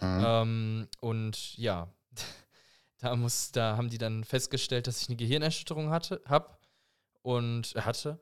Mhm. 0.01 0.25
Ähm, 0.25 0.89
und 1.01 1.57
ja, 1.57 1.93
da, 3.01 3.17
muss, 3.17 3.53
da 3.53 3.77
haben 3.77 3.89
die 3.89 3.99
dann 3.99 4.25
festgestellt, 4.25 4.87
dass 4.87 5.03
ich 5.03 5.09
eine 5.09 5.17
Gehirnerschütterung 5.17 5.91
hatte, 5.91 6.21
hab 6.27 6.61
und 7.23 7.75
hatte. 7.77 8.21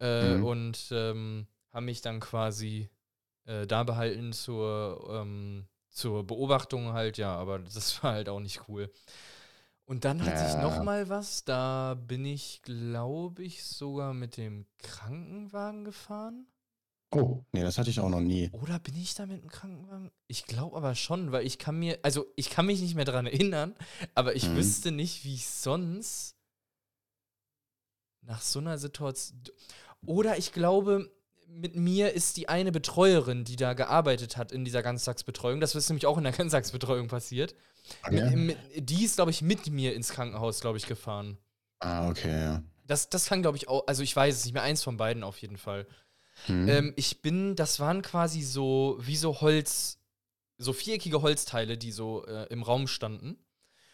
Äh, 0.00 0.36
mhm. 0.36 0.44
Und 0.44 0.88
ähm, 0.90 1.46
haben 1.72 1.86
mich 1.86 2.00
dann 2.00 2.20
quasi 2.20 2.88
äh, 3.46 3.66
da 3.66 3.82
behalten 3.84 4.32
zur, 4.32 5.06
ähm, 5.10 5.66
zur 5.90 6.26
Beobachtung 6.26 6.92
halt, 6.92 7.18
ja, 7.18 7.34
aber 7.34 7.58
das 7.58 8.02
war 8.02 8.12
halt 8.12 8.28
auch 8.28 8.40
nicht 8.40 8.68
cool. 8.68 8.90
Und 9.86 10.04
dann 10.04 10.24
hatte 10.24 10.40
ja. 10.42 10.48
ich 10.48 10.62
noch 10.62 10.82
mal 10.82 11.08
was, 11.08 11.44
da 11.44 11.94
bin 11.94 12.24
ich, 12.24 12.62
glaube 12.62 13.42
ich, 13.42 13.64
sogar 13.64 14.14
mit 14.14 14.36
dem 14.38 14.66
Krankenwagen 14.78 15.84
gefahren. 15.84 16.46
Oh, 17.10 17.44
nee, 17.52 17.62
das 17.62 17.78
hatte 17.78 17.90
ich 17.90 18.00
auch 18.00 18.08
noch 18.08 18.20
nie. 18.20 18.50
Oder 18.52 18.78
bin 18.78 18.96
ich 18.96 19.14
da 19.14 19.26
mit 19.26 19.42
dem 19.42 19.50
Krankenwagen? 19.50 20.10
Ich 20.26 20.46
glaube 20.46 20.76
aber 20.76 20.94
schon, 20.94 21.32
weil 21.32 21.46
ich 21.46 21.58
kann 21.58 21.78
mir, 21.78 21.98
also 22.02 22.26
ich 22.34 22.50
kann 22.50 22.66
mich 22.66 22.80
nicht 22.80 22.94
mehr 22.94 23.04
daran 23.04 23.26
erinnern, 23.26 23.74
aber 24.14 24.34
ich 24.34 24.48
mhm. 24.48 24.56
wüsste 24.56 24.90
nicht, 24.90 25.24
wie 25.24 25.34
ich 25.34 25.46
sonst 25.46 26.36
nach 28.22 28.40
so 28.40 28.58
einer 28.58 28.78
Situation. 28.78 29.42
Oder 30.06 30.38
ich 30.38 30.52
glaube, 30.52 31.10
mit 31.46 31.76
mir 31.76 32.12
ist 32.14 32.36
die 32.36 32.48
eine 32.48 32.72
Betreuerin, 32.72 33.44
die 33.44 33.56
da 33.56 33.74
gearbeitet 33.74 34.36
hat 34.36 34.50
in 34.50 34.64
dieser 34.64 34.82
Ganztagsbetreuung. 34.82 35.60
Das 35.60 35.74
ist 35.74 35.88
nämlich 35.88 36.06
auch 36.06 36.18
in 36.18 36.24
der 36.24 36.32
Ganztagsbetreuung 36.36 37.08
passiert. 37.08 37.54
Ja. 38.10 38.30
Mit, 38.30 38.36
mit, 38.36 38.58
die 38.90 39.04
ist, 39.04 39.16
glaube 39.16 39.30
ich, 39.30 39.42
mit 39.42 39.66
mir 39.68 39.94
ins 39.94 40.10
Krankenhaus, 40.10 40.60
glaube 40.60 40.78
ich, 40.78 40.86
gefahren. 40.86 41.38
Ah, 41.80 42.08
okay, 42.08 42.40
ja. 42.40 42.62
Das, 42.86 43.08
das 43.08 43.26
kann, 43.26 43.42
glaube 43.42 43.56
ich, 43.56 43.68
auch, 43.68 43.86
also 43.86 44.02
ich 44.02 44.14
weiß 44.14 44.34
es 44.36 44.44
nicht 44.44 44.54
mehr, 44.54 44.62
eins 44.62 44.82
von 44.82 44.96
beiden 44.96 45.22
auf 45.22 45.38
jeden 45.38 45.56
Fall. 45.56 45.86
Hm. 46.46 46.68
Ähm, 46.68 46.92
ich 46.96 47.22
bin, 47.22 47.56
das 47.56 47.80
waren 47.80 48.02
quasi 48.02 48.42
so, 48.42 48.96
wie 49.00 49.16
so 49.16 49.40
Holz, 49.40 49.98
so 50.58 50.72
viereckige 50.72 51.22
Holzteile, 51.22 51.78
die 51.78 51.92
so 51.92 52.24
äh, 52.26 52.46
im 52.50 52.62
Raum 52.62 52.86
standen. 52.86 53.38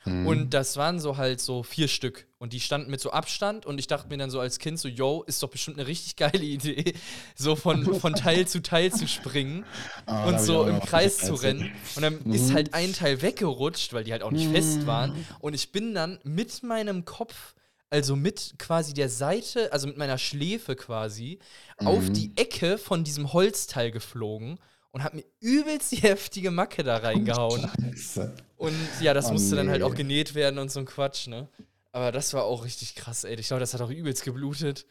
Mhm. 0.05 0.27
Und 0.27 0.51
das 0.55 0.77
waren 0.77 0.99
so 0.99 1.17
halt 1.17 1.41
so 1.41 1.63
vier 1.63 1.89
Stück. 1.89 2.27
Und 2.39 2.53
die 2.53 2.61
standen 2.61 2.91
mit 2.91 3.01
so 3.01 3.11
Abstand. 3.11 3.67
Und 3.67 3.79
ich 3.79 3.87
dachte 3.87 4.09
mir 4.09 4.17
dann 4.17 4.31
so 4.31 4.41
als 4.41 4.59
Kind 4.59 4.79
so, 4.79 4.89
yo, 4.89 5.23
ist 5.27 5.43
doch 5.43 5.51
bestimmt 5.51 5.79
eine 5.79 5.87
richtig 5.87 6.17
geile 6.17 6.43
Idee, 6.43 6.95
so 7.35 7.55
von, 7.57 8.01
von 8.01 8.15
Teil 8.15 8.49
zu 8.49 8.63
Teil 8.63 8.93
zu 8.93 9.07
springen 9.07 9.65
ah, 10.07 10.27
und 10.27 10.41
so 10.41 10.67
im 10.67 10.81
Kreis 10.81 11.19
zu 11.19 11.35
rennen. 11.35 11.71
Und 11.97 12.03
dann 12.03 12.21
mhm. 12.25 12.33
ist 12.33 12.53
halt 12.53 12.73
ein 12.75 12.93
Teil 12.93 13.21
weggerutscht, 13.21 13.93
weil 13.93 14.05
die 14.05 14.13
halt 14.13 14.23
auch 14.23 14.31
nicht 14.31 14.49
mhm. 14.49 14.55
fest 14.55 14.87
waren. 14.87 15.27
Und 15.41 15.55
ich 15.55 15.73
bin 15.73 15.95
dann 15.95 16.19
mit 16.25 16.63
meinem 16.63 17.05
Kopf 17.05 17.55
also 17.93 18.15
mit 18.15 18.55
quasi 18.59 18.95
der 18.95 19.09
Seite, 19.09 19.73
also 19.73 19.89
mit 19.89 19.97
meiner 19.97 20.17
Schläfe 20.17 20.77
quasi, 20.77 21.41
mhm. 21.81 21.87
auf 21.89 22.11
die 22.11 22.31
Ecke 22.37 22.79
von 22.79 23.03
diesem 23.03 23.33
Holzteil 23.33 23.91
geflogen 23.91 24.61
und 24.93 25.03
hat 25.05 25.15
mir 25.15 25.25
übelst 25.41 25.93
die 25.93 25.97
heftige 26.03 26.51
Macke 26.51 26.83
da 26.83 26.97
reingehauen. 26.99 27.69
Scheiße. 27.81 28.33
Und 28.57 28.77
ja, 29.01 29.15
das 29.15 29.29
oh, 29.29 29.33
musste 29.33 29.51
nee. 29.51 29.57
dann 29.63 29.71
halt 29.71 29.83
auch 29.83 29.95
genäht 29.95 30.35
werden 30.35 30.59
und 30.59 30.71
so 30.71 30.81
ein 30.81 30.87
Quatsch, 30.87 31.29
ne? 31.29 31.49
Aber 31.93 32.13
das 32.13 32.35
war 32.35 32.45
auch 32.45 32.65
richtig 32.65 32.95
krass, 32.95 33.25
ey. 33.25 33.35
Ich 33.35 33.49
glaube, 33.49 33.61
das 33.61 33.75
hat 33.75 33.81
auch 33.81 33.91
übelst 33.91 34.25
geblutet. 34.25 34.87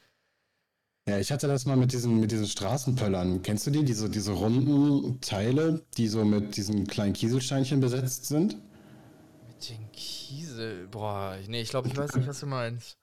Ja, 1.07 1.17
ich 1.17 1.31
hatte 1.31 1.47
das 1.47 1.65
mal 1.65 1.77
mit 1.77 1.93
diesen, 1.93 2.19
mit 2.19 2.31
diesen 2.31 2.45
Straßenpöllern. 2.45 3.41
Kennst 3.41 3.65
du 3.65 3.71
die? 3.71 3.83
Diese, 3.83 4.09
diese 4.09 4.31
runden 4.31 5.19
Teile, 5.21 5.83
die 5.97 6.07
so 6.07 6.23
mit 6.23 6.57
diesen 6.57 6.85
kleinen 6.87 7.13
Kieselsteinchen 7.13 7.79
besetzt 7.79 8.25
sind? 8.25 8.57
Mit 9.47 9.69
den 9.69 9.91
Kiesel? 9.91 10.87
Boah, 10.87 11.37
nee, 11.47 11.61
ich 11.61 11.69
glaube, 11.69 11.87
ich 11.87 11.97
weiß 11.97 12.15
nicht, 12.15 12.27
was 12.27 12.41
du 12.41 12.45
meinst. 12.45 12.97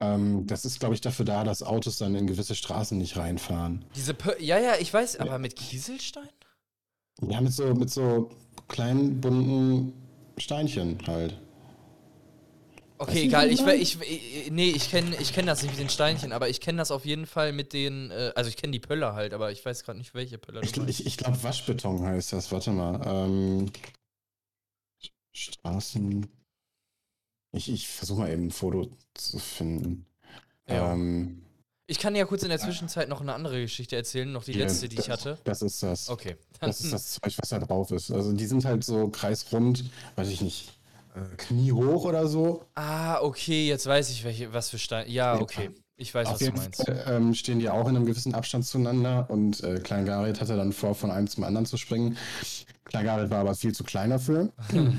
Ähm, 0.00 0.46
das 0.46 0.64
ist, 0.64 0.78
glaube 0.78 0.94
ich, 0.94 1.00
dafür 1.00 1.24
da, 1.24 1.44
dass 1.44 1.62
Autos 1.62 1.98
dann 1.98 2.14
in 2.14 2.26
gewisse 2.26 2.54
Straßen 2.54 2.96
nicht 2.96 3.16
reinfahren. 3.16 3.84
Diese 3.96 4.14
Pö 4.14 4.32
ja, 4.38 4.58
ja, 4.58 4.74
ich 4.78 4.92
weiß, 4.92 5.16
aber 5.16 5.38
mit 5.38 5.56
Kieselstein? 5.56 6.28
Ja, 7.20 7.40
mit 7.40 7.52
so, 7.52 7.74
mit 7.74 7.90
so 7.90 8.30
kleinen 8.68 9.20
bunten 9.20 9.92
Steinchen 10.36 10.98
halt. 11.06 11.36
Okay, 12.98 13.24
egal. 13.24 13.50
Ich, 13.50 13.60
ich, 13.60 14.00
ich, 14.00 14.50
nee, 14.50 14.70
ich 14.70 14.90
kenne 14.90 15.16
ich 15.20 15.32
kenn 15.32 15.46
das 15.46 15.62
nicht 15.62 15.72
mit 15.72 15.80
den 15.80 15.88
Steinchen, 15.88 16.32
aber 16.32 16.48
ich 16.48 16.60
kenne 16.60 16.78
das 16.78 16.90
auf 16.90 17.04
jeden 17.04 17.26
Fall 17.26 17.52
mit 17.52 17.72
den. 17.72 18.10
Äh, 18.10 18.32
also, 18.34 18.48
ich 18.48 18.56
kenne 18.56 18.72
die 18.72 18.80
Pöller 18.80 19.14
halt, 19.14 19.34
aber 19.34 19.52
ich 19.52 19.64
weiß 19.64 19.84
gerade 19.84 19.98
nicht, 19.98 20.14
welche 20.14 20.38
Pöller. 20.38 20.62
Ich, 20.62 20.76
ich, 20.76 21.06
ich 21.06 21.16
glaube, 21.16 21.40
Waschbeton 21.42 22.02
heißt 22.02 22.32
das. 22.32 22.50
Warte 22.50 22.72
mal. 22.72 23.00
Ähm, 23.04 23.70
Straßen. 25.32 26.26
Ich, 27.52 27.70
ich 27.70 27.88
versuche 27.88 28.20
mal 28.20 28.30
eben 28.30 28.46
ein 28.46 28.50
Foto 28.50 28.90
zu 29.14 29.38
finden. 29.38 30.06
Ja. 30.68 30.92
Ähm, 30.92 31.42
ich 31.90 31.98
kann 31.98 32.14
ja 32.14 32.26
kurz 32.26 32.42
in 32.42 32.50
der 32.50 32.58
Zwischenzeit 32.58 33.08
noch 33.08 33.22
eine 33.22 33.32
andere 33.32 33.62
Geschichte 33.62 33.96
erzählen, 33.96 34.30
noch 34.30 34.44
die 34.44 34.52
ja, 34.52 34.58
letzte, 34.58 34.90
die 34.90 34.96
das, 34.96 35.06
ich 35.06 35.10
hatte. 35.10 35.38
Das 35.44 35.62
ist 35.62 35.82
das. 35.82 36.10
Okay. 36.10 36.36
Das 36.60 36.82
ist 36.82 36.92
das 36.92 37.12
Zeug, 37.12 37.32
was 37.38 37.48
da 37.48 37.58
drauf 37.58 37.90
ist. 37.92 38.10
Also 38.10 38.32
die 38.32 38.44
sind 38.44 38.66
halt 38.66 38.84
so 38.84 39.08
kreisrund, 39.08 39.84
weiß 40.16 40.28
ich 40.28 40.42
nicht, 40.42 40.78
äh, 41.14 41.20
kniehoch 41.38 42.04
oder 42.04 42.28
so. 42.28 42.66
Ah, 42.74 43.20
okay, 43.22 43.66
jetzt 43.66 43.86
weiß 43.86 44.10
ich, 44.10 44.22
welche, 44.22 44.52
was 44.52 44.68
für 44.68 44.78
Steine. 44.78 45.08
Ja, 45.08 45.40
okay. 45.40 45.70
Ich 45.96 46.14
weiß, 46.14 46.28
Auf 46.28 46.34
was 46.34 46.38
du 46.40 46.52
meinst. 46.52 46.84
Fall, 46.84 47.04
ähm, 47.08 47.34
stehen 47.34 47.58
die 47.58 47.70
auch 47.70 47.88
in 47.88 47.96
einem 47.96 48.04
gewissen 48.04 48.34
Abstand 48.34 48.66
zueinander 48.66 49.26
und 49.30 49.64
äh, 49.64 49.80
Klein 49.80 50.04
Gareth 50.04 50.42
hatte 50.42 50.56
dann 50.56 50.72
vor, 50.72 50.94
von 50.94 51.10
einem 51.10 51.26
zum 51.26 51.42
anderen 51.42 51.64
zu 51.64 51.78
springen. 51.78 52.18
Klein 52.84 53.06
Gareth 53.06 53.30
war 53.30 53.38
aber 53.38 53.54
viel 53.54 53.74
zu 53.74 53.82
kleiner 53.82 54.18
für. 54.18 54.52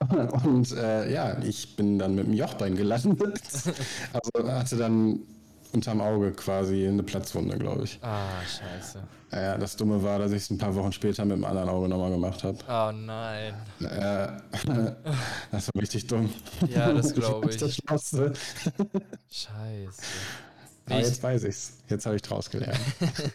Und 0.44 0.72
äh, 0.72 1.12
ja, 1.12 1.38
ich 1.42 1.76
bin 1.76 1.98
dann 1.98 2.14
mit 2.14 2.26
dem 2.26 2.34
Jochbein 2.34 2.76
gelandet. 2.76 3.18
Also 4.12 4.50
hatte 4.50 4.76
dann 4.76 5.20
unterm 5.72 6.00
Auge 6.00 6.32
quasi 6.32 6.86
eine 6.86 7.02
Platzwunde, 7.02 7.56
glaube 7.58 7.84
ich. 7.84 7.98
Ah, 8.02 8.40
scheiße. 8.42 9.00
Ja, 9.32 9.56
das 9.56 9.76
Dumme 9.76 10.02
war, 10.02 10.18
dass 10.18 10.32
ich 10.32 10.38
es 10.38 10.50
ein 10.50 10.58
paar 10.58 10.74
Wochen 10.74 10.90
später 10.90 11.24
mit 11.24 11.36
dem 11.36 11.44
anderen 11.44 11.68
Auge 11.68 11.88
nochmal 11.88 12.10
gemacht 12.10 12.42
habe. 12.42 12.58
Oh 12.68 12.90
nein. 12.92 13.54
Ja, 13.78 14.38
das 15.52 15.68
war 15.68 15.80
richtig 15.82 16.08
dumm. 16.08 16.30
Ja, 16.68 16.92
das 16.92 17.14
glaube 17.14 17.50
ich. 17.50 17.56
Das 17.58 17.76
Schlauste. 17.76 18.32
Scheiße. 20.90 20.98
Aber 20.98 21.08
jetzt 21.08 21.22
weiß 21.22 21.44
ich's. 21.44 21.78
Jetzt 21.88 22.06
habe 22.06 22.16
ich 22.16 22.22
draus 22.22 22.50
gelernt. 22.50 22.78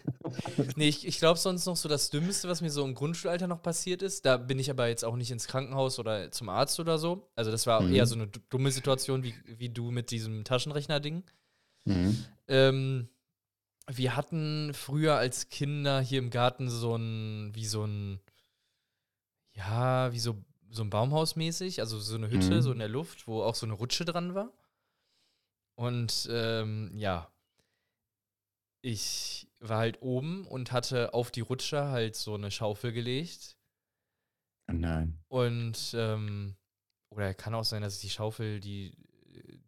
nee, 0.75 0.87
ich, 0.87 1.07
ich 1.07 1.19
glaube 1.19 1.39
sonst 1.39 1.65
noch 1.65 1.75
so 1.75 1.87
das 1.87 2.09
Dümmste, 2.09 2.49
was 2.49 2.61
mir 2.61 2.69
so 2.69 2.83
im 2.83 2.95
Grundschulalter 2.95 3.47
noch 3.47 3.61
passiert 3.61 4.01
ist. 4.01 4.25
Da 4.25 4.37
bin 4.37 4.59
ich 4.59 4.69
aber 4.69 4.87
jetzt 4.87 5.05
auch 5.05 5.15
nicht 5.15 5.31
ins 5.31 5.47
Krankenhaus 5.47 5.97
oder 5.99 6.31
zum 6.31 6.49
Arzt 6.49 6.79
oder 6.79 6.97
so. 6.97 7.29
Also 7.35 7.51
das 7.51 7.65
war 7.65 7.81
mhm. 7.81 7.93
eher 7.93 8.05
so 8.05 8.15
eine 8.15 8.27
dumme 8.27 8.71
Situation 8.71 9.23
wie, 9.23 9.33
wie 9.45 9.69
du 9.69 9.91
mit 9.91 10.11
diesem 10.11 10.43
Taschenrechner-Ding. 10.43 11.23
Mhm. 11.85 12.25
Ähm, 12.47 13.09
wir 13.87 14.15
hatten 14.15 14.73
früher 14.73 15.15
als 15.15 15.49
Kinder 15.49 16.01
hier 16.01 16.19
im 16.19 16.31
Garten 16.31 16.69
so 16.69 16.95
ein, 16.95 17.53
wie 17.53 17.65
so 17.65 17.85
ein, 17.85 18.19
ja, 19.53 20.11
wie 20.11 20.19
so, 20.19 20.43
so 20.69 20.83
ein 20.83 20.89
Baumhaus 20.89 21.35
mäßig, 21.35 21.79
also 21.79 21.99
so 21.99 22.15
eine 22.15 22.29
Hütte, 22.29 22.55
mhm. 22.55 22.61
so 22.61 22.71
in 22.71 22.79
der 22.79 22.89
Luft, 22.89 23.27
wo 23.27 23.43
auch 23.43 23.55
so 23.55 23.65
eine 23.65 23.75
Rutsche 23.75 24.03
dran 24.03 24.33
war. 24.35 24.51
Und 25.75 26.27
ähm, 26.31 26.91
ja, 26.95 27.29
ich 28.85 29.47
war 29.59 29.79
halt 29.79 30.03
oben 30.03 30.45
und 30.45 30.71
hatte 30.71 31.15
auf 31.15 31.31
die 31.31 31.41
Rutsche 31.41 31.85
halt 31.85 32.15
so 32.15 32.35
eine 32.35 32.51
Schaufel 32.51 32.93
gelegt. 32.93 33.57
Nein. 34.67 35.17
Und, 35.27 35.95
ähm, 35.97 36.55
oder 37.09 37.33
kann 37.33 37.55
auch 37.55 37.63
sein, 37.63 37.81
dass 37.81 37.95
ich 37.95 38.01
die 38.01 38.09
Schaufel, 38.11 38.59
die, 38.59 38.95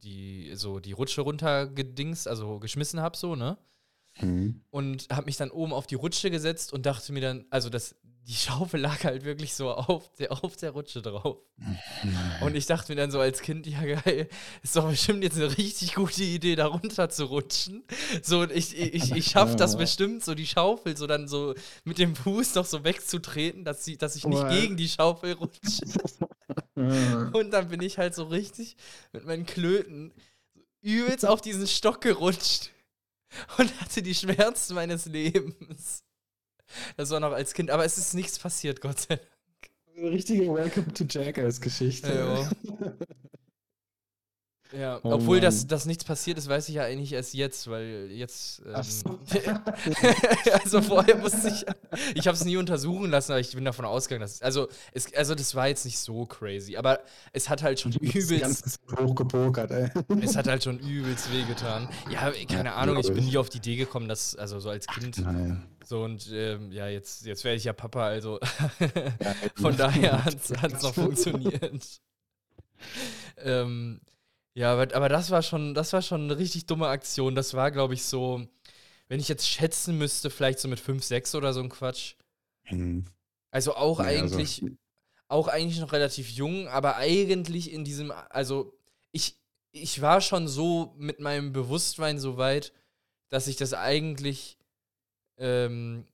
die, 0.03 0.51
so 0.53 0.79
die 0.79 0.91
Rutsche 0.91 1.21
runtergedings, 1.21 2.27
also 2.27 2.59
geschmissen 2.59 2.99
habe, 2.99 3.17
so, 3.17 3.35
ne? 3.35 3.57
Mhm. 4.21 4.61
Und 4.69 5.07
habe 5.11 5.25
mich 5.25 5.37
dann 5.37 5.49
oben 5.49 5.73
auf 5.73 5.87
die 5.87 5.95
Rutsche 5.95 6.29
gesetzt 6.29 6.71
und 6.71 6.85
dachte 6.85 7.11
mir 7.11 7.21
dann, 7.21 7.45
also 7.49 7.69
das, 7.69 7.95
die 8.27 8.35
Schaufel 8.35 8.81
lag 8.81 9.05
halt 9.05 9.23
wirklich 9.23 9.53
so 9.53 9.71
auf 9.71 10.11
der, 10.15 10.31
auf 10.31 10.57
der 10.57 10.71
Rutsche 10.71 11.01
drauf. 11.01 11.37
Und 12.41 12.55
ich 12.55 12.65
dachte 12.65 12.91
mir 12.91 12.97
dann 12.97 13.09
so 13.09 13.21
als 13.21 13.41
Kind, 13.41 13.65
ja 13.65 13.81
geil, 13.81 14.27
ist 14.61 14.75
doch 14.75 14.89
bestimmt 14.89 15.23
jetzt 15.23 15.37
eine 15.37 15.57
richtig 15.57 15.95
gute 15.95 16.23
Idee, 16.23 16.57
da 16.57 16.67
runter 16.67 17.09
zu 17.09 17.25
rutschen. 17.25 17.85
So, 18.21 18.41
und 18.41 18.51
ich, 18.51 18.77
ich, 18.77 19.13
ich 19.13 19.27
schaffe 19.27 19.55
das 19.55 19.77
bestimmt, 19.77 20.25
so 20.25 20.35
die 20.35 20.45
Schaufel 20.45 20.97
so 20.97 21.07
dann 21.07 21.29
so 21.29 21.55
mit 21.85 21.99
dem 21.99 22.17
Fuß 22.17 22.55
noch 22.55 22.65
so 22.65 22.83
wegzutreten, 22.83 23.63
dass, 23.63 23.85
sie, 23.85 23.97
dass 23.97 24.17
ich 24.17 24.25
nicht 24.25 24.49
gegen 24.49 24.75
die 24.75 24.89
Schaufel 24.89 25.33
rutsche. 25.33 25.85
und 26.75 27.51
dann 27.51 27.69
bin 27.69 27.81
ich 27.81 27.97
halt 27.97 28.13
so 28.13 28.25
richtig 28.25 28.75
mit 29.13 29.25
meinen 29.25 29.45
Klöten 29.45 30.13
übelst 30.81 31.25
auf 31.25 31.39
diesen 31.39 31.65
Stock 31.65 32.01
gerutscht 32.01 32.71
und 33.57 33.81
hatte 33.81 34.01
die 34.01 34.15
Schmerzen 34.15 34.75
meines 34.75 35.05
Lebens. 35.05 36.03
Das 36.95 37.09
war 37.09 37.19
noch 37.19 37.31
als 37.31 37.53
Kind, 37.53 37.71
aber 37.71 37.85
es 37.85 37.97
ist 37.97 38.13
nichts 38.13 38.39
passiert, 38.39 38.81
Gott 38.81 38.99
sei 38.99 39.15
Dank. 39.15 39.27
Eine 39.97 40.11
richtige 40.11 40.53
Welcome 40.53 40.93
to 40.93 41.05
Jackass-Geschichte. 41.05 42.13
Ja. 42.13 42.95
Ja, 44.73 44.99
oh 45.03 45.13
obwohl 45.13 45.39
das, 45.39 45.65
das 45.67 45.85
nichts 45.85 46.03
passiert 46.03 46.37
ist, 46.37 46.49
weiß 46.49 46.67
ich 46.69 46.75
ja 46.75 46.83
eigentlich 46.83 47.13
erst 47.13 47.33
jetzt, 47.33 47.69
weil 47.69 48.09
jetzt. 48.11 48.61
Ähm, 48.65 48.83
so. 48.83 49.19
also 50.63 50.81
vorher 50.81 51.21
wusste 51.21 51.47
ich. 51.47 51.65
Ich 52.15 52.27
habe 52.27 52.35
es 52.35 52.43
nie 52.43 52.57
untersuchen 52.57 53.09
lassen, 53.09 53.31
aber 53.31 53.39
ich 53.39 53.53
bin 53.53 53.63
davon 53.63 53.85
ausgegangen, 53.85 54.21
dass. 54.21 54.41
Also, 54.41 54.67
es, 54.91 55.13
also 55.13 55.35
das 55.35 55.55
war 55.55 55.67
jetzt 55.67 55.85
nicht 55.85 55.99
so 55.99 56.25
crazy, 56.25 56.75
aber 56.75 56.99
es 57.31 57.49
hat 57.49 57.63
halt 57.63 57.79
schon 57.79 57.93
übelst. 57.93 58.41
Ganz 58.41 58.79
hochgepokert, 58.97 59.71
ey. 59.71 59.89
Es 60.21 60.35
hat 60.35 60.47
halt 60.47 60.63
schon 60.63 60.79
übelst 60.79 61.31
wehgetan. 61.31 61.89
Ja, 62.11 62.31
keine 62.31 62.69
ja, 62.69 62.75
Ahnung, 62.75 62.97
ich 62.97 63.11
bin 63.11 63.25
nie 63.25 63.37
auf 63.37 63.49
die 63.49 63.59
Idee 63.59 63.77
gekommen, 63.77 64.09
dass, 64.09 64.35
also 64.35 64.59
so 64.59 64.69
als 64.69 64.87
Kind. 64.87 65.19
Nein. 65.19 65.63
So 65.87 66.03
und 66.03 66.29
ähm, 66.33 66.73
ja, 66.73 66.89
jetzt, 66.89 67.25
jetzt 67.25 67.45
werde 67.45 67.55
ich 67.55 67.63
ja 67.63 67.71
Papa, 67.71 68.07
also 68.07 68.41
von 69.55 69.77
daher 69.77 70.25
hat 70.25 70.35
es 70.35 70.83
noch 70.83 70.93
funktioniert. 70.93 72.01
ähm, 73.37 74.01
ja, 74.53 74.73
aber, 74.73 74.93
aber 74.93 75.07
das 75.07 75.31
war 75.31 75.41
schon, 75.41 75.73
das 75.73 75.93
war 75.93 76.01
schon 76.01 76.23
eine 76.23 76.37
richtig 76.37 76.65
dumme 76.65 76.89
Aktion. 76.89 77.35
Das 77.35 77.53
war, 77.53 77.71
glaube 77.71 77.93
ich, 77.93 78.03
so, 78.03 78.45
wenn 79.07 79.21
ich 79.21 79.29
jetzt 79.29 79.47
schätzen 79.47 79.97
müsste, 79.97 80.29
vielleicht 80.29 80.59
so 80.59 80.67
mit 80.67 80.81
5, 80.81 81.01
6 81.05 81.35
oder 81.35 81.53
so 81.53 81.61
ein 81.61 81.69
Quatsch. 81.69 82.15
Mhm. 82.69 83.05
Also 83.49 83.73
auch 83.73 83.99
ja, 83.99 84.07
eigentlich, 84.07 84.63
also. 84.63 84.75
auch 85.29 85.47
eigentlich 85.47 85.79
noch 85.79 85.93
relativ 85.93 86.29
jung, 86.31 86.67
aber 86.67 86.97
eigentlich 86.97 87.71
in 87.71 87.85
diesem, 87.85 88.11
also 88.11 88.77
ich, 89.13 89.39
ich 89.71 90.01
war 90.01 90.19
schon 90.19 90.49
so 90.49 90.93
mit 90.97 91.21
meinem 91.21 91.53
Bewusstsein 91.53 92.19
so 92.19 92.35
weit, 92.35 92.73
dass 93.29 93.47
ich 93.47 93.55
das 93.55 93.73
eigentlich 93.73 94.56
ähm, 95.37 96.05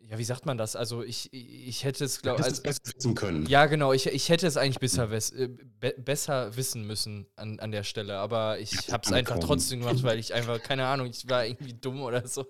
ja, 0.00 0.18
wie 0.18 0.24
sagt 0.24 0.46
man 0.46 0.56
das? 0.56 0.76
Also 0.76 1.02
ich, 1.02 1.32
ich 1.32 1.84
hätte 1.84 2.04
es, 2.04 2.22
glaube 2.22 2.40
ich. 2.40 2.46
Also, 2.46 2.62
besser 2.62 2.80
wissen 2.96 3.14
können. 3.14 3.46
Ja, 3.46 3.66
genau. 3.66 3.92
Ich, 3.92 4.06
ich 4.06 4.28
hätte 4.28 4.46
es 4.46 4.56
eigentlich 4.56 4.80
besser, 4.80 5.10
äh, 5.12 5.48
be 5.48 5.94
besser 5.98 6.56
wissen 6.56 6.86
müssen 6.86 7.26
an, 7.36 7.60
an 7.60 7.70
der 7.70 7.84
Stelle. 7.84 8.18
Aber 8.18 8.58
ich 8.58 8.90
habe 8.90 9.02
es 9.04 9.12
einfach 9.12 9.38
trotzdem 9.38 9.80
gemacht, 9.80 10.02
weil 10.02 10.18
ich 10.18 10.34
einfach, 10.34 10.60
keine 10.62 10.86
Ahnung, 10.86 11.06
ich 11.06 11.28
war 11.28 11.46
irgendwie 11.46 11.74
dumm 11.74 12.02
oder 12.02 12.26
so. 12.26 12.46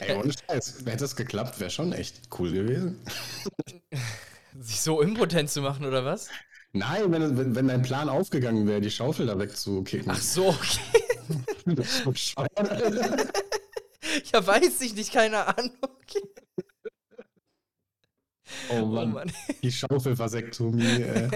Ey, 0.00 0.16
ohne 0.16 0.32
Scheiß. 0.32 0.84
Hätte 0.84 1.04
es 1.04 1.16
geklappt, 1.16 1.60
wäre 1.60 1.70
schon 1.70 1.92
echt 1.92 2.22
cool 2.38 2.52
gewesen. 2.52 3.00
Sich 4.58 4.80
so 4.80 5.00
impotent 5.00 5.48
zu 5.48 5.62
machen, 5.62 5.86
oder 5.86 6.04
was? 6.04 6.28
Nein, 6.72 7.10
wenn, 7.12 7.38
wenn, 7.38 7.54
wenn 7.54 7.68
dein 7.68 7.82
Plan 7.82 8.08
aufgegangen 8.08 8.66
wäre, 8.66 8.80
die 8.80 8.90
Schaufel 8.90 9.26
da 9.26 9.38
wegzukicken. 9.38 10.10
Ach 10.10 10.20
so, 10.20 10.48
okay. 10.48 11.02
das 11.66 11.86
ist 11.86 12.04
so 12.04 12.44
ja, 14.32 14.46
weiß 14.46 14.80
ich 14.80 14.94
nicht, 14.94 15.12
keine 15.12 15.46
Ahnung. 15.46 15.72
Oh 18.68 18.84
Mann. 18.84 19.10
Oh 19.10 19.14
Mann. 19.14 19.32
Die 19.62 19.70
Schaufelvasektomie. 19.70 20.82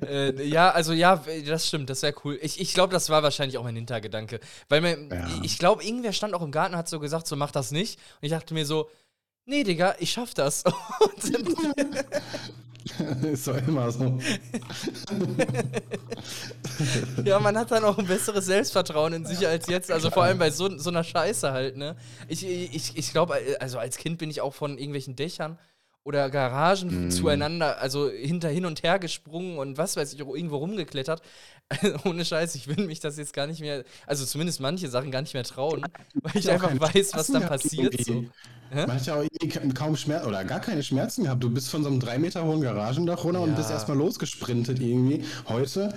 Äh. 0.00 0.30
äh, 0.30 0.44
ja, 0.44 0.70
also 0.70 0.92
ja, 0.94 1.22
das 1.46 1.68
stimmt, 1.68 1.90
das 1.90 2.02
wäre 2.02 2.14
cool. 2.24 2.38
Ich, 2.40 2.58
ich 2.58 2.72
glaube, 2.72 2.92
das 2.92 3.10
war 3.10 3.22
wahrscheinlich 3.22 3.58
auch 3.58 3.64
mein 3.64 3.76
Hintergedanke. 3.76 4.40
Weil 4.68 4.80
mein, 4.80 5.10
ja. 5.10 5.28
ich 5.42 5.58
glaube, 5.58 5.84
irgendwer 5.84 6.12
stand 6.12 6.32
auch 6.32 6.42
im 6.42 6.52
Garten 6.52 6.74
und 6.74 6.78
hat 6.78 6.88
so 6.88 7.00
gesagt, 7.00 7.26
so 7.26 7.36
mach 7.36 7.50
das 7.50 7.70
nicht. 7.70 7.98
Und 7.98 8.26
ich 8.26 8.30
dachte 8.30 8.54
mir 8.54 8.64
so, 8.64 8.88
nee, 9.44 9.62
Digga, 9.62 9.96
ich 9.98 10.12
schaff 10.12 10.32
das. 10.32 10.64
ist 13.22 13.46
doch 13.46 13.56
immer 13.66 13.90
so. 13.90 14.04
ja, 17.24 17.38
man 17.40 17.56
hat 17.56 17.70
dann 17.70 17.84
auch 17.84 17.98
ein 17.98 18.06
besseres 18.06 18.46
Selbstvertrauen 18.46 19.12
in 19.12 19.26
sich 19.26 19.46
als 19.46 19.66
jetzt. 19.68 19.90
Also 19.90 20.10
vor 20.10 20.24
allem 20.24 20.38
bei 20.38 20.50
so, 20.50 20.76
so 20.78 20.90
einer 20.90 21.04
Scheiße 21.04 21.52
halt, 21.52 21.76
ne? 21.76 21.96
Ich, 22.28 22.46
ich, 22.46 22.96
ich 22.96 23.12
glaube, 23.12 23.36
also 23.60 23.78
als 23.78 23.96
Kind 23.96 24.18
bin 24.18 24.30
ich 24.30 24.40
auch 24.40 24.54
von 24.54 24.78
irgendwelchen 24.78 25.16
Dächern 25.16 25.58
oder 26.04 26.30
Garagen 26.30 27.06
mm. 27.06 27.10
zueinander, 27.10 27.80
also 27.80 28.10
hinter 28.10 28.48
hin 28.48 28.66
und 28.66 28.82
her 28.82 28.98
gesprungen 28.98 29.58
und 29.58 29.78
was 29.78 29.96
weiß 29.96 30.12
ich, 30.12 30.20
irgendwo 30.20 30.56
rumgeklettert. 30.56 31.22
Ohne 32.04 32.24
Scheiß, 32.24 32.54
ich 32.54 32.68
will 32.68 32.86
mich 32.86 33.00
das 33.00 33.16
jetzt 33.16 33.32
gar 33.32 33.46
nicht 33.46 33.60
mehr, 33.60 33.84
also 34.06 34.24
zumindest 34.24 34.60
manche 34.60 34.88
Sachen 34.88 35.10
gar 35.10 35.22
nicht 35.22 35.34
mehr 35.34 35.44
trauen, 35.44 35.84
weil 36.14 36.36
ich 36.36 36.50
einfach 36.50 36.78
weiß, 36.78 37.14
was 37.14 37.28
dann 37.28 37.46
passiert. 37.46 37.94
So. 38.04 38.24
Man 38.74 38.92
hat 38.92 39.06
ja 39.06 39.20
auch 39.20 39.74
kaum 39.74 39.96
Schmerzen 39.96 40.26
oder 40.26 40.44
gar 40.44 40.60
keine 40.60 40.82
Schmerzen 40.82 41.24
gehabt. 41.24 41.42
Du 41.42 41.50
bist 41.50 41.68
von 41.68 41.82
so 41.82 41.90
einem 41.90 42.00
drei 42.00 42.18
Meter 42.18 42.44
hohen 42.44 42.62
Garagendach 42.62 43.22
runter 43.22 43.40
ja. 43.40 43.44
und 43.44 43.56
bist 43.56 43.70
erstmal 43.70 43.98
losgesprintet 43.98 44.80
irgendwie. 44.80 45.24
Heute, 45.46 45.94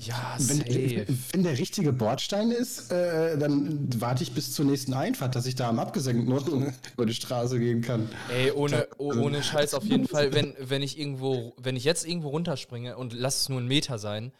ja, 0.00 0.36
wenn, 0.38 1.06
wenn, 1.32 1.42
der 1.42 1.58
richtige 1.58 1.92
Bordstein 1.92 2.52
ist, 2.52 2.92
äh, 2.92 3.36
dann 3.36 3.88
warte 4.00 4.22
ich 4.22 4.32
bis 4.32 4.52
zur 4.52 4.64
nächsten 4.64 4.94
Einfahrt, 4.94 5.34
dass 5.34 5.46
ich 5.46 5.56
da 5.56 5.68
am 5.68 5.80
abgesenkten 5.80 6.28
über 6.94 7.06
die 7.06 7.14
Straße 7.14 7.58
gehen 7.58 7.82
kann. 7.82 8.08
Ey, 8.28 8.52
ohne, 8.52 8.86
ohne 8.98 9.42
Scheiß 9.42 9.74
auf 9.74 9.84
jeden 9.84 10.06
Fall, 10.06 10.32
wenn, 10.32 10.54
wenn 10.60 10.82
ich 10.82 10.98
irgendwo, 10.98 11.54
wenn 11.56 11.74
ich 11.74 11.84
jetzt 11.84 12.06
irgendwo 12.06 12.28
runterspringe 12.28 12.96
und 12.96 13.12
lass 13.12 13.42
es 13.42 13.48
nur 13.48 13.60
ein 13.60 13.66
Meter 13.66 13.98
sein, 13.98 14.32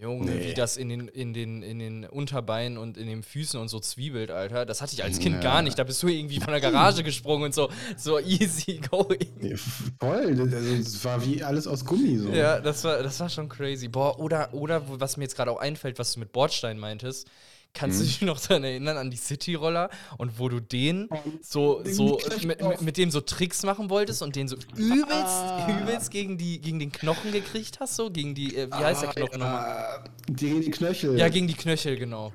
Junge, 0.00 0.30
nee. 0.30 0.50
wie 0.50 0.54
das 0.54 0.76
in 0.76 0.88
den, 0.88 1.08
in, 1.08 1.34
den, 1.34 1.62
in 1.64 1.80
den 1.80 2.04
Unterbeinen 2.04 2.78
und 2.78 2.96
in 2.96 3.08
den 3.08 3.24
Füßen 3.24 3.58
und 3.60 3.68
so 3.68 3.80
zwiebelt, 3.80 4.30
Alter. 4.30 4.64
Das 4.64 4.80
hatte 4.80 4.94
ich 4.94 5.02
als 5.02 5.18
Kind 5.18 5.36
ja. 5.36 5.40
gar 5.40 5.62
nicht. 5.62 5.76
Da 5.76 5.82
bist 5.82 6.00
du 6.04 6.08
irgendwie 6.08 6.38
von 6.38 6.52
der 6.52 6.60
Garage 6.60 7.02
gesprungen 7.02 7.46
und 7.46 7.54
so, 7.54 7.68
so 7.96 8.20
easy 8.20 8.80
going. 8.90 9.18
Ja, 9.40 9.56
voll. 9.98 10.40
Also, 10.40 10.46
das 10.46 11.04
war 11.04 11.26
wie 11.26 11.42
alles 11.42 11.66
aus 11.66 11.84
Gummi 11.84 12.16
so. 12.16 12.28
Ja, 12.28 12.60
das 12.60 12.84
war, 12.84 13.02
das 13.02 13.18
war 13.18 13.28
schon 13.28 13.48
crazy. 13.48 13.88
Boah, 13.88 14.20
oder, 14.20 14.54
oder 14.54 14.82
was 14.86 15.16
mir 15.16 15.24
jetzt 15.24 15.34
gerade 15.34 15.50
auch 15.50 15.58
einfällt, 15.58 15.98
was 15.98 16.12
du 16.12 16.20
mit 16.20 16.30
Bordstein 16.30 16.78
meintest, 16.78 17.28
Kannst 17.74 17.98
mhm. 17.98 18.02
du 18.02 18.06
dich 18.08 18.22
noch 18.22 18.40
daran 18.40 18.64
erinnern, 18.64 18.96
an 18.96 19.10
die 19.10 19.16
City-Roller 19.16 19.90
und 20.16 20.38
wo 20.38 20.48
du 20.48 20.60
den 20.60 21.08
so, 21.42 21.82
so 21.84 22.18
mit, 22.42 22.80
mit, 22.80 22.96
dem 22.96 23.10
so 23.10 23.20
Tricks 23.20 23.62
machen 23.62 23.90
wolltest 23.90 24.22
und 24.22 24.34
den 24.34 24.48
so 24.48 24.56
übelst, 24.76 25.12
ah. 25.12 25.80
übelst 25.80 26.10
gegen, 26.10 26.38
die, 26.38 26.60
gegen 26.60 26.78
den 26.78 26.90
Knochen 26.90 27.30
gekriegt 27.30 27.78
hast, 27.80 27.96
so? 27.96 28.10
Gegen 28.10 28.34
die, 28.34 28.56
äh, 28.56 28.68
wie 28.68 28.74
heißt 28.74 29.02
der 29.02 29.10
ah, 29.10 29.12
Knochen 29.12 29.38
nochmal? 29.38 30.04
Gegen 30.28 30.60
die 30.60 30.70
Knöchel. 30.70 31.18
Ja, 31.18 31.28
gegen 31.28 31.46
die 31.46 31.54
Knöchel, 31.54 31.96
genau. 31.96 32.32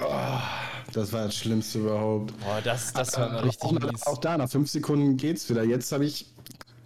Oh, 0.00 0.38
das 0.92 1.12
war 1.12 1.26
das 1.26 1.36
Schlimmste 1.36 1.80
überhaupt. 1.80 2.38
Boah, 2.40 2.60
das, 2.62 2.92
das 2.92 3.18
war 3.18 3.30
mal 3.30 3.44
richtig 3.44 3.62
auch, 3.64 3.72
mies. 3.72 4.06
Auch 4.06 4.18
da, 4.18 4.38
nach 4.38 4.48
fünf 4.48 4.70
Sekunden 4.70 5.16
geht's 5.16 5.48
wieder. 5.50 5.64
Jetzt 5.64 5.92
habe 5.92 6.04
ich 6.04 6.26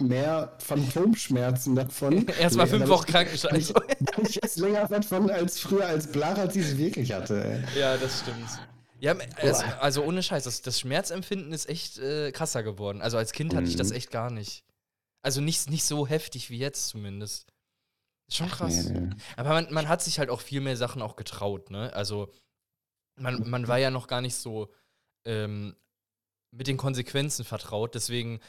mehr 0.00 0.56
Phantomschmerzen 0.58 1.74
davon. 1.74 2.26
Erstmal 2.40 2.66
fünf 2.66 2.88
Wochen 2.88 3.06
Krankenschein. 3.06 3.56
ich 3.56 4.34
jetzt 4.34 4.58
länger 4.58 4.86
davon 4.88 5.30
als 5.30 5.60
früher 5.60 5.86
als 5.86 6.10
Blach, 6.10 6.38
als 6.38 6.56
ich 6.56 6.66
es 6.66 6.78
wirklich 6.78 7.12
hatte. 7.12 7.44
Ey. 7.44 7.80
Ja, 7.80 7.96
das 7.96 8.20
stimmt. 8.20 8.48
Ja, 9.00 9.16
also, 9.36 9.64
also, 9.80 10.04
ohne 10.04 10.22
Scheiß, 10.22 10.44
das, 10.44 10.60
das 10.60 10.78
Schmerzempfinden 10.78 11.52
ist 11.52 11.68
echt 11.68 11.98
äh, 11.98 12.32
krasser 12.32 12.62
geworden. 12.62 13.00
Also 13.00 13.16
als 13.16 13.32
Kind 13.32 13.54
hatte 13.54 13.66
ich 13.66 13.76
das 13.76 13.90
mhm. 13.90 13.96
echt 13.96 14.10
gar 14.10 14.30
nicht. 14.30 14.62
Also 15.22 15.40
nicht, 15.40 15.70
nicht 15.70 15.84
so 15.84 16.06
heftig 16.06 16.50
wie 16.50 16.58
jetzt 16.58 16.88
zumindest. 16.88 17.52
Schon 18.30 18.48
krass. 18.48 18.88
Nee, 18.90 19.00
nee. 19.00 19.16
Aber 19.36 19.50
man, 19.50 19.72
man 19.72 19.88
hat 19.88 20.02
sich 20.02 20.18
halt 20.18 20.30
auch 20.30 20.40
viel 20.40 20.60
mehr 20.60 20.76
Sachen 20.76 21.02
auch 21.02 21.16
getraut, 21.16 21.70
ne? 21.70 21.92
Also 21.94 22.30
man, 23.16 23.48
man 23.48 23.68
war 23.68 23.78
ja 23.78 23.90
noch 23.90 24.06
gar 24.06 24.20
nicht 24.20 24.36
so 24.36 24.72
ähm, 25.24 25.74
mit 26.50 26.66
den 26.66 26.76
Konsequenzen 26.76 27.44
vertraut. 27.44 27.94
Deswegen 27.94 28.40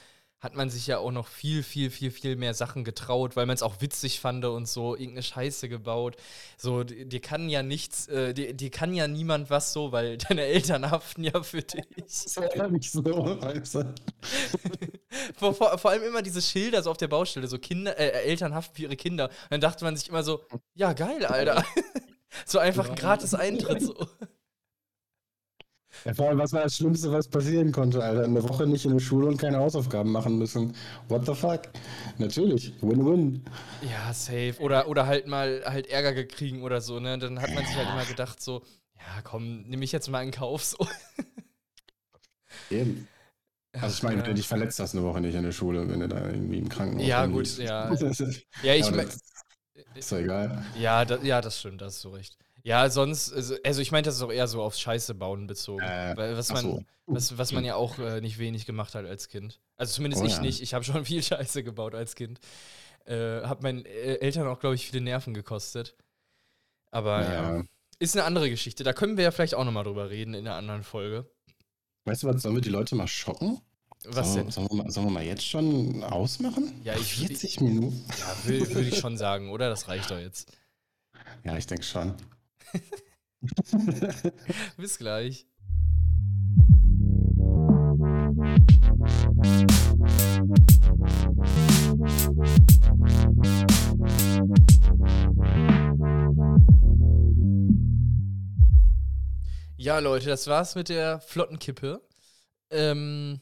hat 0.41 0.55
man 0.55 0.71
sich 0.71 0.87
ja 0.87 0.97
auch 0.97 1.11
noch 1.11 1.27
viel, 1.27 1.61
viel, 1.61 1.91
viel, 1.91 2.09
viel 2.09 2.35
mehr 2.35 2.55
Sachen 2.55 2.83
getraut, 2.83 3.35
weil 3.35 3.45
man 3.45 3.53
es 3.53 3.61
auch 3.61 3.79
witzig 3.79 4.19
fand 4.19 4.43
und 4.43 4.67
so, 4.67 4.95
irgendeine 4.95 5.21
Scheiße 5.21 5.69
gebaut. 5.69 6.17
So, 6.57 6.83
dir 6.83 7.21
kann 7.21 7.47
ja 7.47 7.61
nichts, 7.61 8.07
äh, 8.07 8.33
dir, 8.33 8.53
dir 8.55 8.71
kann 8.71 8.95
ja 8.95 9.07
niemand 9.07 9.51
was 9.51 9.71
so, 9.71 9.91
weil 9.91 10.17
deine 10.29 10.41
Eltern 10.45 10.89
haften 10.89 11.23
ja 11.23 11.43
für 11.43 11.61
dich. 11.61 11.85
Das 11.95 12.25
ist 12.25 12.35
ja 12.55 12.67
nicht 12.67 12.91
so, 12.91 13.03
du. 13.03 13.13
vor, 15.35 15.53
vor, 15.53 15.77
vor, 15.77 15.91
allem 15.91 16.03
immer 16.03 16.23
diese 16.23 16.41
Schilder 16.41 16.81
so 16.81 16.89
auf 16.89 16.97
der 16.97 17.07
Baustelle, 17.07 17.47
so 17.47 17.59
Kinder, 17.59 17.97
äh, 17.99 18.09
Eltern 18.23 18.55
haften 18.55 18.75
für 18.75 18.81
ihre 18.81 18.95
Kinder. 18.95 19.25
Und 19.25 19.51
dann 19.51 19.61
dachte 19.61 19.85
man 19.85 19.95
sich 19.95 20.09
immer 20.09 20.23
so, 20.23 20.43
ja 20.73 20.93
geil, 20.93 21.23
Alter. 21.23 21.63
so 22.47 22.57
einfach 22.57 22.89
ein 22.89 22.95
gratis 22.95 23.35
Eintritt 23.35 23.83
so. 23.83 24.07
Ja, 26.05 26.13
vor 26.13 26.29
allem, 26.29 26.39
was 26.39 26.53
war 26.53 26.63
das 26.63 26.77
Schlimmste, 26.77 27.11
was 27.11 27.27
passieren 27.27 27.71
konnte, 27.71 28.03
Alter? 28.03 28.23
Eine 28.23 28.43
Woche 28.47 28.65
nicht 28.65 28.85
in 28.85 28.93
der 28.93 28.99
Schule 28.99 29.27
und 29.27 29.37
keine 29.37 29.57
Hausaufgaben 29.57 30.11
machen 30.11 30.37
müssen. 30.37 30.75
What 31.09 31.25
the 31.25 31.35
fuck? 31.35 31.61
Natürlich, 32.17 32.73
win-win. 32.81 33.43
Ja, 33.81 34.13
safe. 34.13 34.55
Oder, 34.59 34.87
oder 34.87 35.05
halt 35.05 35.27
mal 35.27 35.63
halt 35.65 35.87
Ärger 35.87 36.13
gekriegen 36.13 36.63
oder 36.63 36.81
so, 36.81 36.99
ne? 36.99 37.17
Dann 37.19 37.41
hat 37.41 37.53
man 37.53 37.65
sich 37.65 37.75
halt 37.75 37.89
immer 37.89 38.05
gedacht, 38.05 38.41
so, 38.41 38.63
ja, 38.95 39.21
komm, 39.23 39.63
nimm 39.63 39.81
ich 39.81 39.91
jetzt 39.91 40.09
mal 40.09 40.23
in 40.23 40.31
Kauf, 40.31 40.63
so. 40.63 40.77
Eben. 42.69 43.07
Also 43.73 43.95
ich 43.95 44.03
meine, 44.03 44.17
wenn 44.17 44.25
du 44.25 44.33
dich 44.33 44.47
verletzt 44.47 44.79
hast 44.79 44.95
eine 44.95 45.03
Woche 45.03 45.21
nicht 45.21 45.35
in 45.35 45.43
der 45.43 45.53
Schule, 45.53 45.87
wenn 45.87 46.01
du 46.01 46.07
da 46.07 46.25
irgendwie 46.25 46.57
im 46.57 46.67
Krankenhaus 46.67 47.07
Ja, 47.07 47.25
gut, 47.25 47.57
ja. 47.57 47.93
ja, 48.63 48.75
ich 48.75 48.91
meine. 48.91 49.07
Ist 49.95 50.11
doch 50.11 50.17
egal. 50.17 50.65
Ja, 50.77 51.05
da, 51.05 51.17
ja, 51.17 51.41
das 51.41 51.59
stimmt, 51.59 51.81
da 51.81 51.85
hast 51.85 52.03
du 52.03 52.09
recht. 52.09 52.37
Ja, 52.63 52.89
sonst, 52.89 53.33
also, 53.33 53.55
also 53.63 53.81
ich 53.81 53.91
meinte, 53.91 54.09
das 54.09 54.17
ist 54.17 54.21
auch 54.21 54.31
eher 54.31 54.47
so 54.47 54.61
aufs 54.61 54.79
Scheiße 54.79 55.15
bauen 55.15 55.47
bezogen. 55.47 55.81
Äh, 55.81 56.15
was, 56.37 56.51
man, 56.51 56.61
so. 56.61 56.83
was, 57.07 57.37
was 57.37 57.51
man 57.51 57.65
ja 57.65 57.75
auch 57.75 57.97
äh, 57.97 58.21
nicht 58.21 58.37
wenig 58.37 58.65
gemacht 58.65 58.93
hat 58.93 59.05
als 59.05 59.29
Kind. 59.29 59.59
Also 59.77 59.93
zumindest 59.93 60.23
oh, 60.23 60.25
ich 60.25 60.33
ja. 60.33 60.41
nicht. 60.41 60.61
Ich 60.61 60.73
habe 60.73 60.83
schon 60.83 61.05
viel 61.05 61.23
Scheiße 61.23 61.63
gebaut 61.63 61.95
als 61.95 62.15
Kind. 62.15 62.39
Äh, 63.05 63.41
hat 63.41 63.63
meinen 63.63 63.85
äh, 63.85 64.15
Eltern 64.15 64.47
auch, 64.47 64.59
glaube 64.59 64.75
ich, 64.75 64.87
viele 64.87 65.01
Nerven 65.01 65.33
gekostet. 65.33 65.95
Aber 66.91 67.21
ja. 67.23 67.57
ja. 67.57 67.63
Ist 67.99 68.15
eine 68.15 68.25
andere 68.25 68.49
Geschichte. 68.49 68.83
Da 68.83 68.93
können 68.93 69.15
wir 69.15 69.25
ja 69.25 69.31
vielleicht 69.31 69.53
auch 69.53 69.63
nochmal 69.63 69.83
drüber 69.83 70.09
reden 70.09 70.33
in 70.33 70.47
einer 70.47 70.55
anderen 70.55 70.81
Folge. 70.81 71.29
Weißt 72.05 72.23
du 72.23 72.27
was, 72.27 72.41
sollen 72.41 72.55
wir 72.55 72.61
die 72.61 72.69
Leute 72.69 72.95
mal 72.95 73.07
schocken? 73.07 73.61
Was 74.05 74.33
sollen, 74.33 74.45
denn? 74.45 74.51
Sollen 74.51 74.67
wir, 74.71 74.77
mal, 74.77 74.91
sollen 74.91 75.05
wir, 75.05 75.11
mal, 75.11 75.23
jetzt 75.23 75.45
schon 75.45 76.03
ausmachen? 76.03 76.81
Ja, 76.83 76.95
ich, 76.95 77.13
40 77.17 77.61
Minuten? 77.61 78.03
Ja, 78.19 78.49
würde 78.49 78.73
will 78.73 78.87
ich 78.87 78.97
schon 78.97 79.17
sagen, 79.17 79.51
oder? 79.51 79.69
Das 79.69 79.87
reicht 79.87 80.09
doch 80.09 80.17
jetzt. 80.17 80.51
Ja, 81.43 81.55
ich 81.57 81.67
denke 81.67 81.83
schon. 81.83 82.15
Bis 84.77 84.97
gleich. 84.97 85.45
Ja, 99.77 99.97
Leute, 99.99 100.27
das 100.27 100.45
war's 100.47 100.75
mit 100.75 100.89
der 100.89 101.19
Flottenkippe. 101.21 102.07
Ähm, 102.69 103.41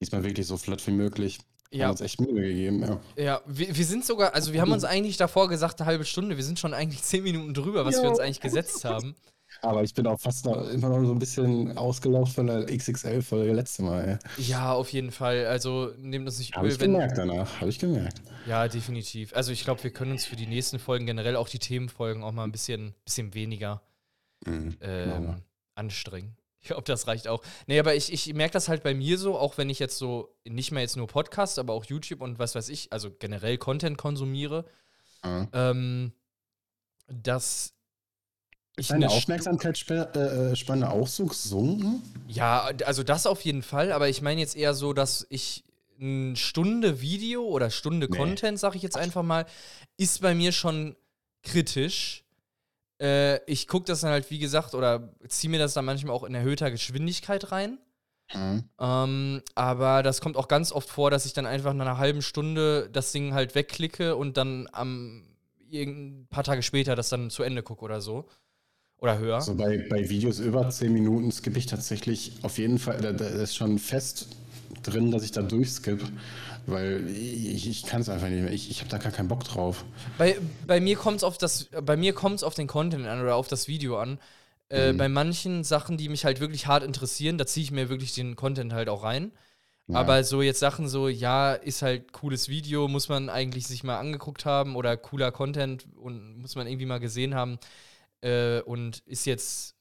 Diesmal 0.00 0.22
wirklich 0.22 0.46
so 0.46 0.58
flott 0.58 0.86
wie 0.86 0.92
möglich. 0.92 1.38
Ja. 1.72 1.86
Haben 1.86 1.92
uns 1.92 2.00
echt 2.02 2.20
Mühe 2.20 2.34
gegeben, 2.34 2.82
ja. 2.82 3.00
Ja, 3.16 3.40
wir, 3.46 3.74
wir 3.74 3.84
sind 3.84 4.04
sogar, 4.04 4.34
also 4.34 4.52
wir 4.52 4.60
haben 4.60 4.72
uns 4.72 4.84
eigentlich 4.84 5.16
davor 5.16 5.48
gesagt, 5.48 5.80
eine 5.80 5.86
halbe 5.86 6.04
Stunde, 6.04 6.36
wir 6.36 6.44
sind 6.44 6.58
schon 6.58 6.74
eigentlich 6.74 7.02
zehn 7.02 7.22
Minuten 7.22 7.54
drüber, 7.54 7.84
was 7.84 7.96
jo. 7.96 8.02
wir 8.02 8.10
uns 8.10 8.18
eigentlich 8.18 8.40
gesetzt 8.40 8.84
haben. 8.84 9.14
Aber 9.60 9.82
ich 9.82 9.94
bin 9.94 10.06
auch 10.06 10.18
fast 10.18 10.44
noch, 10.44 10.68
immer 10.70 10.88
noch 10.88 11.04
so 11.04 11.12
ein 11.12 11.18
bisschen 11.18 11.76
ausgelaucht 11.76 12.32
von 12.32 12.46
der 12.46 12.66
XXL-Folge 12.66 13.52
letzte 13.52 13.82
Mal. 13.82 14.18
Ja. 14.38 14.42
ja, 14.42 14.72
auf 14.72 14.92
jeden 14.92 15.10
Fall. 15.10 15.46
Also 15.46 15.92
nehmt 15.98 16.26
uns 16.26 16.38
nicht 16.38 16.50
übel. 16.50 16.58
Habe 16.58 16.68
ich 16.68 16.78
gemerkt 16.78 17.18
danach, 17.18 17.60
habe 17.60 17.70
ich 17.70 17.78
gemerkt. 17.78 18.22
Ja, 18.46 18.66
definitiv. 18.66 19.34
Also 19.34 19.52
ich 19.52 19.64
glaube, 19.64 19.82
wir 19.84 19.90
können 19.90 20.12
uns 20.12 20.24
für 20.24 20.36
die 20.36 20.46
nächsten 20.46 20.78
Folgen 20.78 21.06
generell 21.06 21.36
auch 21.36 21.48
die 21.48 21.58
Themenfolgen 21.58 22.22
auch 22.22 22.32
mal 22.32 22.44
ein 22.44 22.52
bisschen, 22.52 22.94
bisschen 23.04 23.34
weniger 23.34 23.82
mhm, 24.46 24.76
ähm, 24.80 25.42
anstrengen. 25.74 26.36
Ich 26.62 26.68
glaube, 26.68 26.84
das 26.84 27.08
reicht 27.08 27.26
auch. 27.26 27.42
Nee, 27.66 27.80
aber 27.80 27.96
ich, 27.96 28.12
ich 28.12 28.32
merke 28.34 28.52
das 28.52 28.68
halt 28.68 28.84
bei 28.84 28.94
mir 28.94 29.18
so, 29.18 29.36
auch 29.36 29.58
wenn 29.58 29.68
ich 29.68 29.80
jetzt 29.80 29.98
so 29.98 30.32
nicht 30.44 30.70
mehr 30.70 30.82
jetzt 30.82 30.96
nur 30.96 31.08
Podcasts, 31.08 31.58
aber 31.58 31.72
auch 31.72 31.84
YouTube 31.84 32.20
und 32.20 32.38
was 32.38 32.54
weiß 32.54 32.68
ich, 32.68 32.92
also 32.92 33.10
generell 33.10 33.58
Content 33.58 33.98
konsumiere, 33.98 34.64
mhm. 35.24 35.48
ähm, 35.52 36.12
dass 37.08 37.74
ich 38.76 38.88
Deine 38.88 39.10
Aufmerksamkeitsspanne 39.10 40.54
äh, 40.54 40.84
auch 40.84 41.08
so 41.08 41.26
gesunken? 41.26 42.00
Ja, 42.28 42.70
also 42.86 43.02
das 43.02 43.26
auf 43.26 43.42
jeden 43.42 43.62
Fall, 43.62 43.92
aber 43.92 44.08
ich 44.08 44.22
meine 44.22 44.40
jetzt 44.40 44.56
eher 44.56 44.72
so, 44.72 44.92
dass 44.92 45.26
ich 45.30 45.64
eine 46.00 46.36
Stunde 46.36 47.00
Video 47.00 47.44
oder 47.44 47.70
Stunde 47.70 48.08
nee. 48.08 48.16
Content, 48.16 48.58
sag 48.58 48.76
ich 48.76 48.82
jetzt 48.82 48.96
einfach 48.96 49.22
mal, 49.22 49.46
ist 49.96 50.22
bei 50.22 50.34
mir 50.34 50.52
schon 50.52 50.96
kritisch 51.42 52.21
äh, 53.02 53.44
ich 53.50 53.66
gucke 53.66 53.86
das 53.86 54.00
dann 54.00 54.10
halt, 54.10 54.30
wie 54.30 54.38
gesagt, 54.38 54.74
oder 54.74 55.12
ziehe 55.26 55.50
mir 55.50 55.58
das 55.58 55.74
dann 55.74 55.84
manchmal 55.84 56.14
auch 56.14 56.22
in 56.22 56.34
erhöhter 56.34 56.70
Geschwindigkeit 56.70 57.50
rein. 57.50 57.78
Mhm. 58.32 58.64
Ähm, 58.78 59.42
aber 59.56 60.02
das 60.02 60.20
kommt 60.20 60.36
auch 60.36 60.48
ganz 60.48 60.72
oft 60.72 60.88
vor, 60.88 61.10
dass 61.10 61.26
ich 61.26 61.32
dann 61.32 61.44
einfach 61.44 61.74
nach 61.74 61.86
einer 61.86 61.98
halben 61.98 62.22
Stunde 62.22 62.88
das 62.90 63.12
Ding 63.12 63.34
halt 63.34 63.54
wegklicke 63.54 64.16
und 64.16 64.36
dann 64.36 64.68
am 64.72 65.24
ein 65.74 66.26
paar 66.28 66.44
Tage 66.44 66.62
später 66.62 66.94
das 66.94 67.08
dann 67.08 67.30
zu 67.30 67.42
Ende 67.42 67.62
gucke 67.62 67.82
oder 67.82 68.00
so. 68.00 68.28
Oder 68.98 69.18
höher. 69.18 69.36
Also 69.36 69.56
bei, 69.56 69.84
bei 69.88 70.08
Videos 70.08 70.38
über 70.38 70.68
10 70.68 70.92
Minuten 70.92 71.32
skippe 71.32 71.58
ich 71.58 71.66
tatsächlich 71.66 72.34
auf 72.42 72.58
jeden 72.58 72.78
Fall, 72.78 73.00
da, 73.00 73.12
da 73.12 73.26
ist 73.26 73.56
schon 73.56 73.78
fest 73.80 74.28
drin, 74.82 75.10
dass 75.10 75.24
ich 75.24 75.32
da 75.32 75.42
durchskippe. 75.42 76.06
Weil 76.66 77.08
ich, 77.08 77.68
ich 77.68 77.82
kann 77.84 78.00
es 78.02 78.08
einfach 78.08 78.28
nicht 78.28 78.42
mehr. 78.42 78.52
Ich, 78.52 78.70
ich 78.70 78.80
habe 78.80 78.90
da 78.90 78.98
gar 78.98 79.10
keinen 79.10 79.28
Bock 79.28 79.44
drauf. 79.44 79.84
Bei, 80.16 80.38
bei 80.66 80.80
mir 80.80 80.96
kommt 80.96 81.18
es 81.18 81.24
auf 81.24 81.36
das, 81.36 81.68
bei 81.82 81.96
mir 81.96 82.12
kommt 82.12 82.44
auf 82.44 82.54
den 82.54 82.68
Content 82.68 83.06
an 83.06 83.20
oder 83.20 83.34
auf 83.34 83.48
das 83.48 83.66
Video 83.66 83.98
an. 83.98 84.18
Äh, 84.68 84.92
mhm. 84.92 84.96
Bei 84.96 85.08
manchen 85.08 85.64
Sachen, 85.64 85.96
die 85.96 86.08
mich 86.08 86.24
halt 86.24 86.40
wirklich 86.40 86.66
hart 86.66 86.84
interessieren, 86.84 87.36
da 87.36 87.46
ziehe 87.46 87.64
ich 87.64 87.72
mir 87.72 87.88
wirklich 87.88 88.14
den 88.14 88.36
Content 88.36 88.72
halt 88.72 88.88
auch 88.88 89.02
rein. 89.02 89.32
Ja. 89.88 89.98
Aber 89.98 90.22
so 90.24 90.40
jetzt 90.40 90.60
Sachen 90.60 90.88
so, 90.88 91.08
ja, 91.08 91.52
ist 91.52 91.82
halt 91.82 92.12
cooles 92.12 92.48
Video, 92.48 92.88
muss 92.88 93.08
man 93.08 93.28
eigentlich 93.28 93.66
sich 93.66 93.82
mal 93.82 93.98
angeguckt 93.98 94.44
haben 94.44 94.76
oder 94.76 94.96
cooler 94.96 95.32
Content 95.32 95.86
und 95.96 96.38
muss 96.38 96.54
man 96.54 96.66
irgendwie 96.66 96.86
mal 96.86 97.00
gesehen 97.00 97.34
haben. 97.34 97.58
Äh, 98.20 98.60
und 98.60 99.00
ist 99.00 99.26
jetzt 99.26 99.74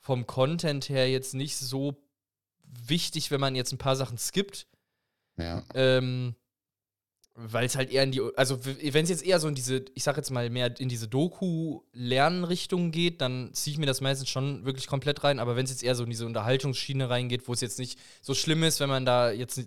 vom 0.00 0.26
Content 0.26 0.88
her 0.88 1.10
jetzt 1.10 1.34
nicht 1.34 1.56
so 1.56 2.02
wichtig, 2.86 3.30
wenn 3.30 3.40
man 3.40 3.54
jetzt 3.54 3.72
ein 3.72 3.78
paar 3.78 3.96
Sachen 3.96 4.18
skippt. 4.18 4.66
Ja. 5.36 5.64
Ähm, 5.74 6.34
weil 7.36 7.66
es 7.66 7.74
halt 7.74 7.90
eher 7.90 8.04
in 8.04 8.12
die, 8.12 8.22
also 8.36 8.64
wenn 8.64 9.02
es 9.02 9.10
jetzt 9.10 9.24
eher 9.24 9.40
so 9.40 9.48
in 9.48 9.56
diese, 9.56 9.84
ich 9.94 10.04
sag 10.04 10.16
jetzt 10.16 10.30
mal 10.30 10.50
mehr 10.50 10.78
in 10.78 10.88
diese 10.88 11.08
Doku-Lernrichtung 11.08 12.92
geht, 12.92 13.20
dann 13.20 13.52
ziehe 13.52 13.72
ich 13.72 13.78
mir 13.78 13.86
das 13.86 14.00
meistens 14.00 14.28
schon 14.28 14.64
wirklich 14.64 14.86
komplett 14.86 15.24
rein. 15.24 15.40
Aber 15.40 15.56
wenn 15.56 15.64
es 15.64 15.72
jetzt 15.72 15.82
eher 15.82 15.96
so 15.96 16.04
in 16.04 16.10
diese 16.10 16.26
Unterhaltungsschiene 16.26 17.10
reingeht, 17.10 17.48
wo 17.48 17.52
es 17.52 17.60
jetzt 17.60 17.80
nicht 17.80 17.98
so 18.22 18.34
schlimm 18.34 18.62
ist, 18.62 18.78
wenn 18.78 18.88
man 18.88 19.04
da 19.04 19.32
jetzt 19.32 19.58
ein 19.58 19.66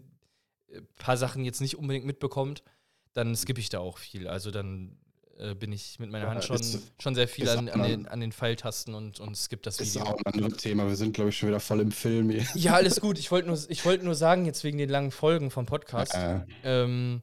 äh, 0.70 0.82
paar 0.96 1.18
Sachen 1.18 1.44
jetzt 1.44 1.60
nicht 1.60 1.78
unbedingt 1.78 2.06
mitbekommt, 2.06 2.64
dann 3.12 3.36
skippe 3.36 3.60
ich 3.60 3.70
da 3.70 3.80
auch 3.80 3.98
viel. 3.98 4.30
Also 4.30 4.50
dann 4.50 4.98
äh, 5.40 5.54
bin 5.54 5.72
ich 5.72 6.00
mit 6.00 6.10
meiner 6.10 6.30
Hand 6.30 6.44
schon, 6.44 6.60
ist, 6.60 6.92
schon 7.02 7.16
sehr 7.16 7.28
viel 7.28 7.48
an, 7.50 7.70
an, 7.70 7.84
den, 7.84 8.08
an 8.08 8.20
den 8.20 8.32
Pfeiltasten 8.32 8.94
und, 8.94 9.20
und 9.20 9.36
skip 9.36 9.62
das 9.64 9.80
Video. 9.80 10.02
Ist 10.02 10.08
auch 10.08 10.18
ein 10.18 10.34
anderes 10.34 10.58
Thema. 10.58 10.88
Wir 10.88 10.96
sind, 10.96 11.14
glaube 11.14 11.30
ich, 11.30 11.38
schon 11.38 11.50
wieder 11.50 11.60
voll 11.60 11.80
im 11.82 11.92
Film 11.92 12.30
hier. 12.30 12.46
Ja, 12.56 12.74
alles 12.74 13.00
gut. 13.00 13.20
Ich 13.20 13.32
wollte 13.32 13.48
nur, 13.48 13.58
wollt 13.58 14.04
nur 14.04 14.16
sagen, 14.16 14.46
jetzt 14.46 14.64
wegen 14.64 14.78
den 14.78 14.90
langen 14.90 15.12
Folgen 15.12 15.52
vom 15.52 15.66
Podcast, 15.66 16.16
äh. 16.16 16.42
ähm, 16.64 17.22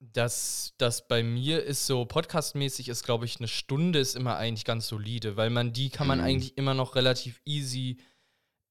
dass 0.00 0.74
das 0.78 1.08
bei 1.08 1.22
mir 1.22 1.64
ist 1.64 1.86
so 1.86 2.04
podcastmäßig 2.04 2.88
ist, 2.88 3.04
glaube 3.04 3.24
ich, 3.24 3.38
eine 3.38 3.48
Stunde 3.48 3.98
ist 3.98 4.14
immer 4.14 4.36
eigentlich 4.36 4.64
ganz 4.64 4.86
solide, 4.86 5.36
weil 5.36 5.50
man 5.50 5.72
die 5.72 5.90
kann 5.90 6.06
man 6.06 6.18
mhm. 6.18 6.24
eigentlich 6.24 6.56
immer 6.56 6.74
noch 6.74 6.94
relativ 6.94 7.40
easy 7.44 7.98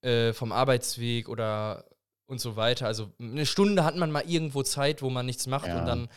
äh, 0.02 0.32
vom 0.32 0.52
Arbeitsweg 0.52 1.28
oder 1.28 1.86
und 2.28 2.39
so 2.39 2.56
weiter. 2.56 2.88
Also 2.88 3.12
eine 3.20 3.45
Stunde 3.45 3.84
hat 3.84 3.95
man 3.95 4.12
mal 4.12 4.24
irgendwo 4.28 4.64
Zeit, 4.64 5.02
wo 5.02 5.10
man 5.10 5.26
nichts 5.26 5.48
macht 5.48 5.68
ja. 5.68 5.80
und 5.80 5.86
dann 5.86 6.10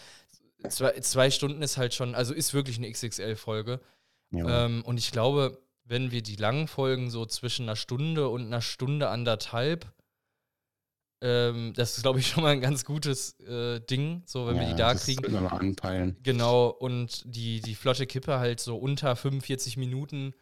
zwei, 0.69 1.01
zwei 1.01 1.31
Stunden 1.31 1.63
ist 1.63 1.77
halt 1.77 1.95
schon, 1.95 2.15
also 2.15 2.35
ist 2.35 2.55
wirklich 2.55 2.79
eine 2.79 2.91
XXL-Folge. 2.91 3.81
Ja. 4.33 4.67
Ähm, 4.67 4.83
und 4.85 4.99
ich 4.99 5.13
glaube, 5.13 5.59
wenn 5.85 6.11
wir 6.11 6.23
die 6.23 6.37
langen 6.37 6.69
Folgen 6.69 7.11
so 7.11 7.27
zwischen 7.27 7.65
einer 7.65 7.77
Stunde 7.77 8.29
und 8.29 8.47
einer 8.47 8.63
Stunde 8.63 9.09
anderthalb 9.09 9.93
Ähm, 11.23 11.75
das 11.75 11.97
ist, 11.97 12.03
glaube 12.03 12.19
ich, 12.21 12.27
schon 12.29 12.43
mal 12.43 12.53
ein 12.53 12.61
ganz 12.61 12.85
gutes 12.85 13.39
äh, 13.41 13.81
Ding, 13.81 14.23
so 14.25 14.47
wenn 14.47 14.57
ja, 14.57 14.63
wir 14.63 14.69
die 14.69 14.77
da 14.77 14.93
das 14.93 15.05
kriegen. 15.05 15.23
Wir 15.23 15.41
mal 15.41 15.49
anpeilen. 15.49 16.17
Genau, 16.23 16.69
und 16.69 17.23
die, 17.27 17.61
die 17.61 17.75
flotte 17.75 18.07
Kippe 18.07 18.39
halt 18.39 18.61
so 18.61 18.79
unter 18.79 19.15
45 19.17 19.77
Minuten, 19.77 20.35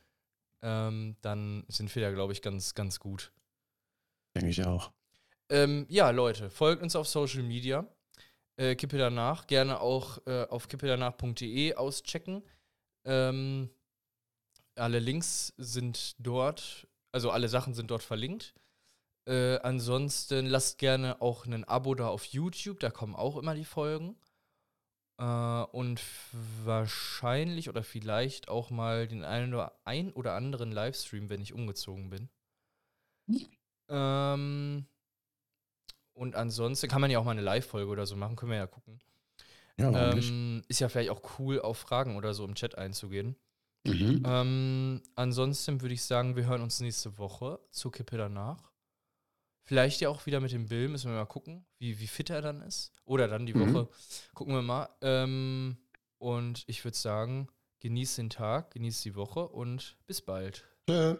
ähm, 0.62 1.16
dann 1.20 1.64
sind 1.68 1.92
wir 1.94 2.02
da, 2.02 2.12
glaube 2.12 2.32
ich, 2.32 2.42
ganz, 2.42 2.74
ganz 2.74 3.00
gut. 3.00 3.32
Denke 4.36 4.50
ich 4.50 4.64
auch. 4.64 4.92
Ähm, 5.50 5.86
ja, 5.88 6.10
Leute, 6.10 6.50
folgt 6.50 6.82
uns 6.82 6.94
auf 6.94 7.08
Social 7.08 7.42
Media. 7.42 7.86
Äh, 8.58 8.74
Kippe 8.74 8.98
danach. 8.98 9.46
Gerne 9.46 9.80
auch 9.80 10.18
äh, 10.26 10.44
auf 10.48 10.66
kippedanach.de 10.68 11.74
auschecken. 11.74 12.42
Ähm, 13.04 13.70
alle 14.74 14.98
Links 14.98 15.54
sind 15.56 16.16
dort, 16.18 16.88
also 17.12 17.30
alle 17.30 17.48
Sachen 17.48 17.72
sind 17.72 17.90
dort 17.90 18.02
verlinkt. 18.02 18.54
Äh, 19.26 19.58
ansonsten 19.58 20.46
lasst 20.46 20.78
gerne 20.78 21.22
auch 21.22 21.46
ein 21.46 21.64
Abo 21.64 21.94
da 21.94 22.08
auf 22.08 22.24
YouTube, 22.24 22.80
da 22.80 22.90
kommen 22.90 23.14
auch 23.14 23.36
immer 23.36 23.54
die 23.54 23.64
Folgen. 23.64 24.16
Äh, 25.18 25.24
und 25.24 26.02
wahrscheinlich 26.64 27.68
oder 27.68 27.84
vielleicht 27.84 28.48
auch 28.48 28.70
mal 28.70 29.06
den 29.06 29.24
einen 29.24 29.54
oder, 29.54 29.78
ein 29.84 30.12
oder 30.12 30.34
anderen 30.34 30.72
Livestream, 30.72 31.28
wenn 31.28 31.42
ich 31.42 31.52
umgezogen 31.52 32.10
bin. 32.10 32.28
Mhm. 33.26 33.46
Ähm, 33.88 34.86
und 36.18 36.34
ansonsten 36.34 36.88
kann 36.88 37.00
man 37.00 37.10
ja 37.10 37.18
auch 37.18 37.24
mal 37.24 37.30
eine 37.30 37.42
Live-Folge 37.42 37.90
oder 37.90 38.04
so 38.04 38.16
machen, 38.16 38.36
können 38.36 38.50
wir 38.50 38.58
ja 38.58 38.66
gucken. 38.66 39.00
Ja, 39.78 40.12
ähm, 40.12 40.64
ist 40.66 40.80
ja 40.80 40.88
vielleicht 40.88 41.10
auch 41.10 41.38
cool, 41.38 41.60
auf 41.60 41.78
Fragen 41.78 42.16
oder 42.16 42.34
so 42.34 42.44
im 42.44 42.56
Chat 42.56 42.76
einzugehen. 42.76 43.36
Mhm. 43.86 44.22
Ähm, 44.26 45.02
ansonsten 45.14 45.80
würde 45.80 45.94
ich 45.94 46.02
sagen, 46.02 46.34
wir 46.34 46.46
hören 46.46 46.62
uns 46.62 46.80
nächste 46.80 47.16
Woche 47.18 47.60
zur 47.70 47.92
Kippe 47.92 48.16
danach. 48.16 48.72
Vielleicht 49.62 50.00
ja 50.00 50.08
auch 50.08 50.26
wieder 50.26 50.40
mit 50.40 50.50
dem 50.50 50.66
Bill, 50.66 50.88
müssen 50.88 51.12
wir 51.12 51.18
mal 51.18 51.26
gucken, 51.26 51.64
wie, 51.78 52.00
wie 52.00 52.06
fit 52.08 52.30
er 52.30 52.42
dann 52.42 52.62
ist. 52.62 52.90
Oder 53.04 53.28
dann 53.28 53.46
die 53.46 53.54
mhm. 53.54 53.72
Woche. 53.72 53.88
Gucken 54.34 54.54
wir 54.54 54.62
mal. 54.62 54.88
Ähm, 55.02 55.76
und 56.18 56.64
ich 56.66 56.84
würde 56.84 56.96
sagen, 56.96 57.48
genießt 57.80 58.18
den 58.18 58.30
Tag, 58.30 58.72
genießt 58.72 59.04
die 59.04 59.14
Woche 59.14 59.46
und 59.46 59.96
bis 60.06 60.20
bald. 60.20 60.64
Ja. 60.88 61.16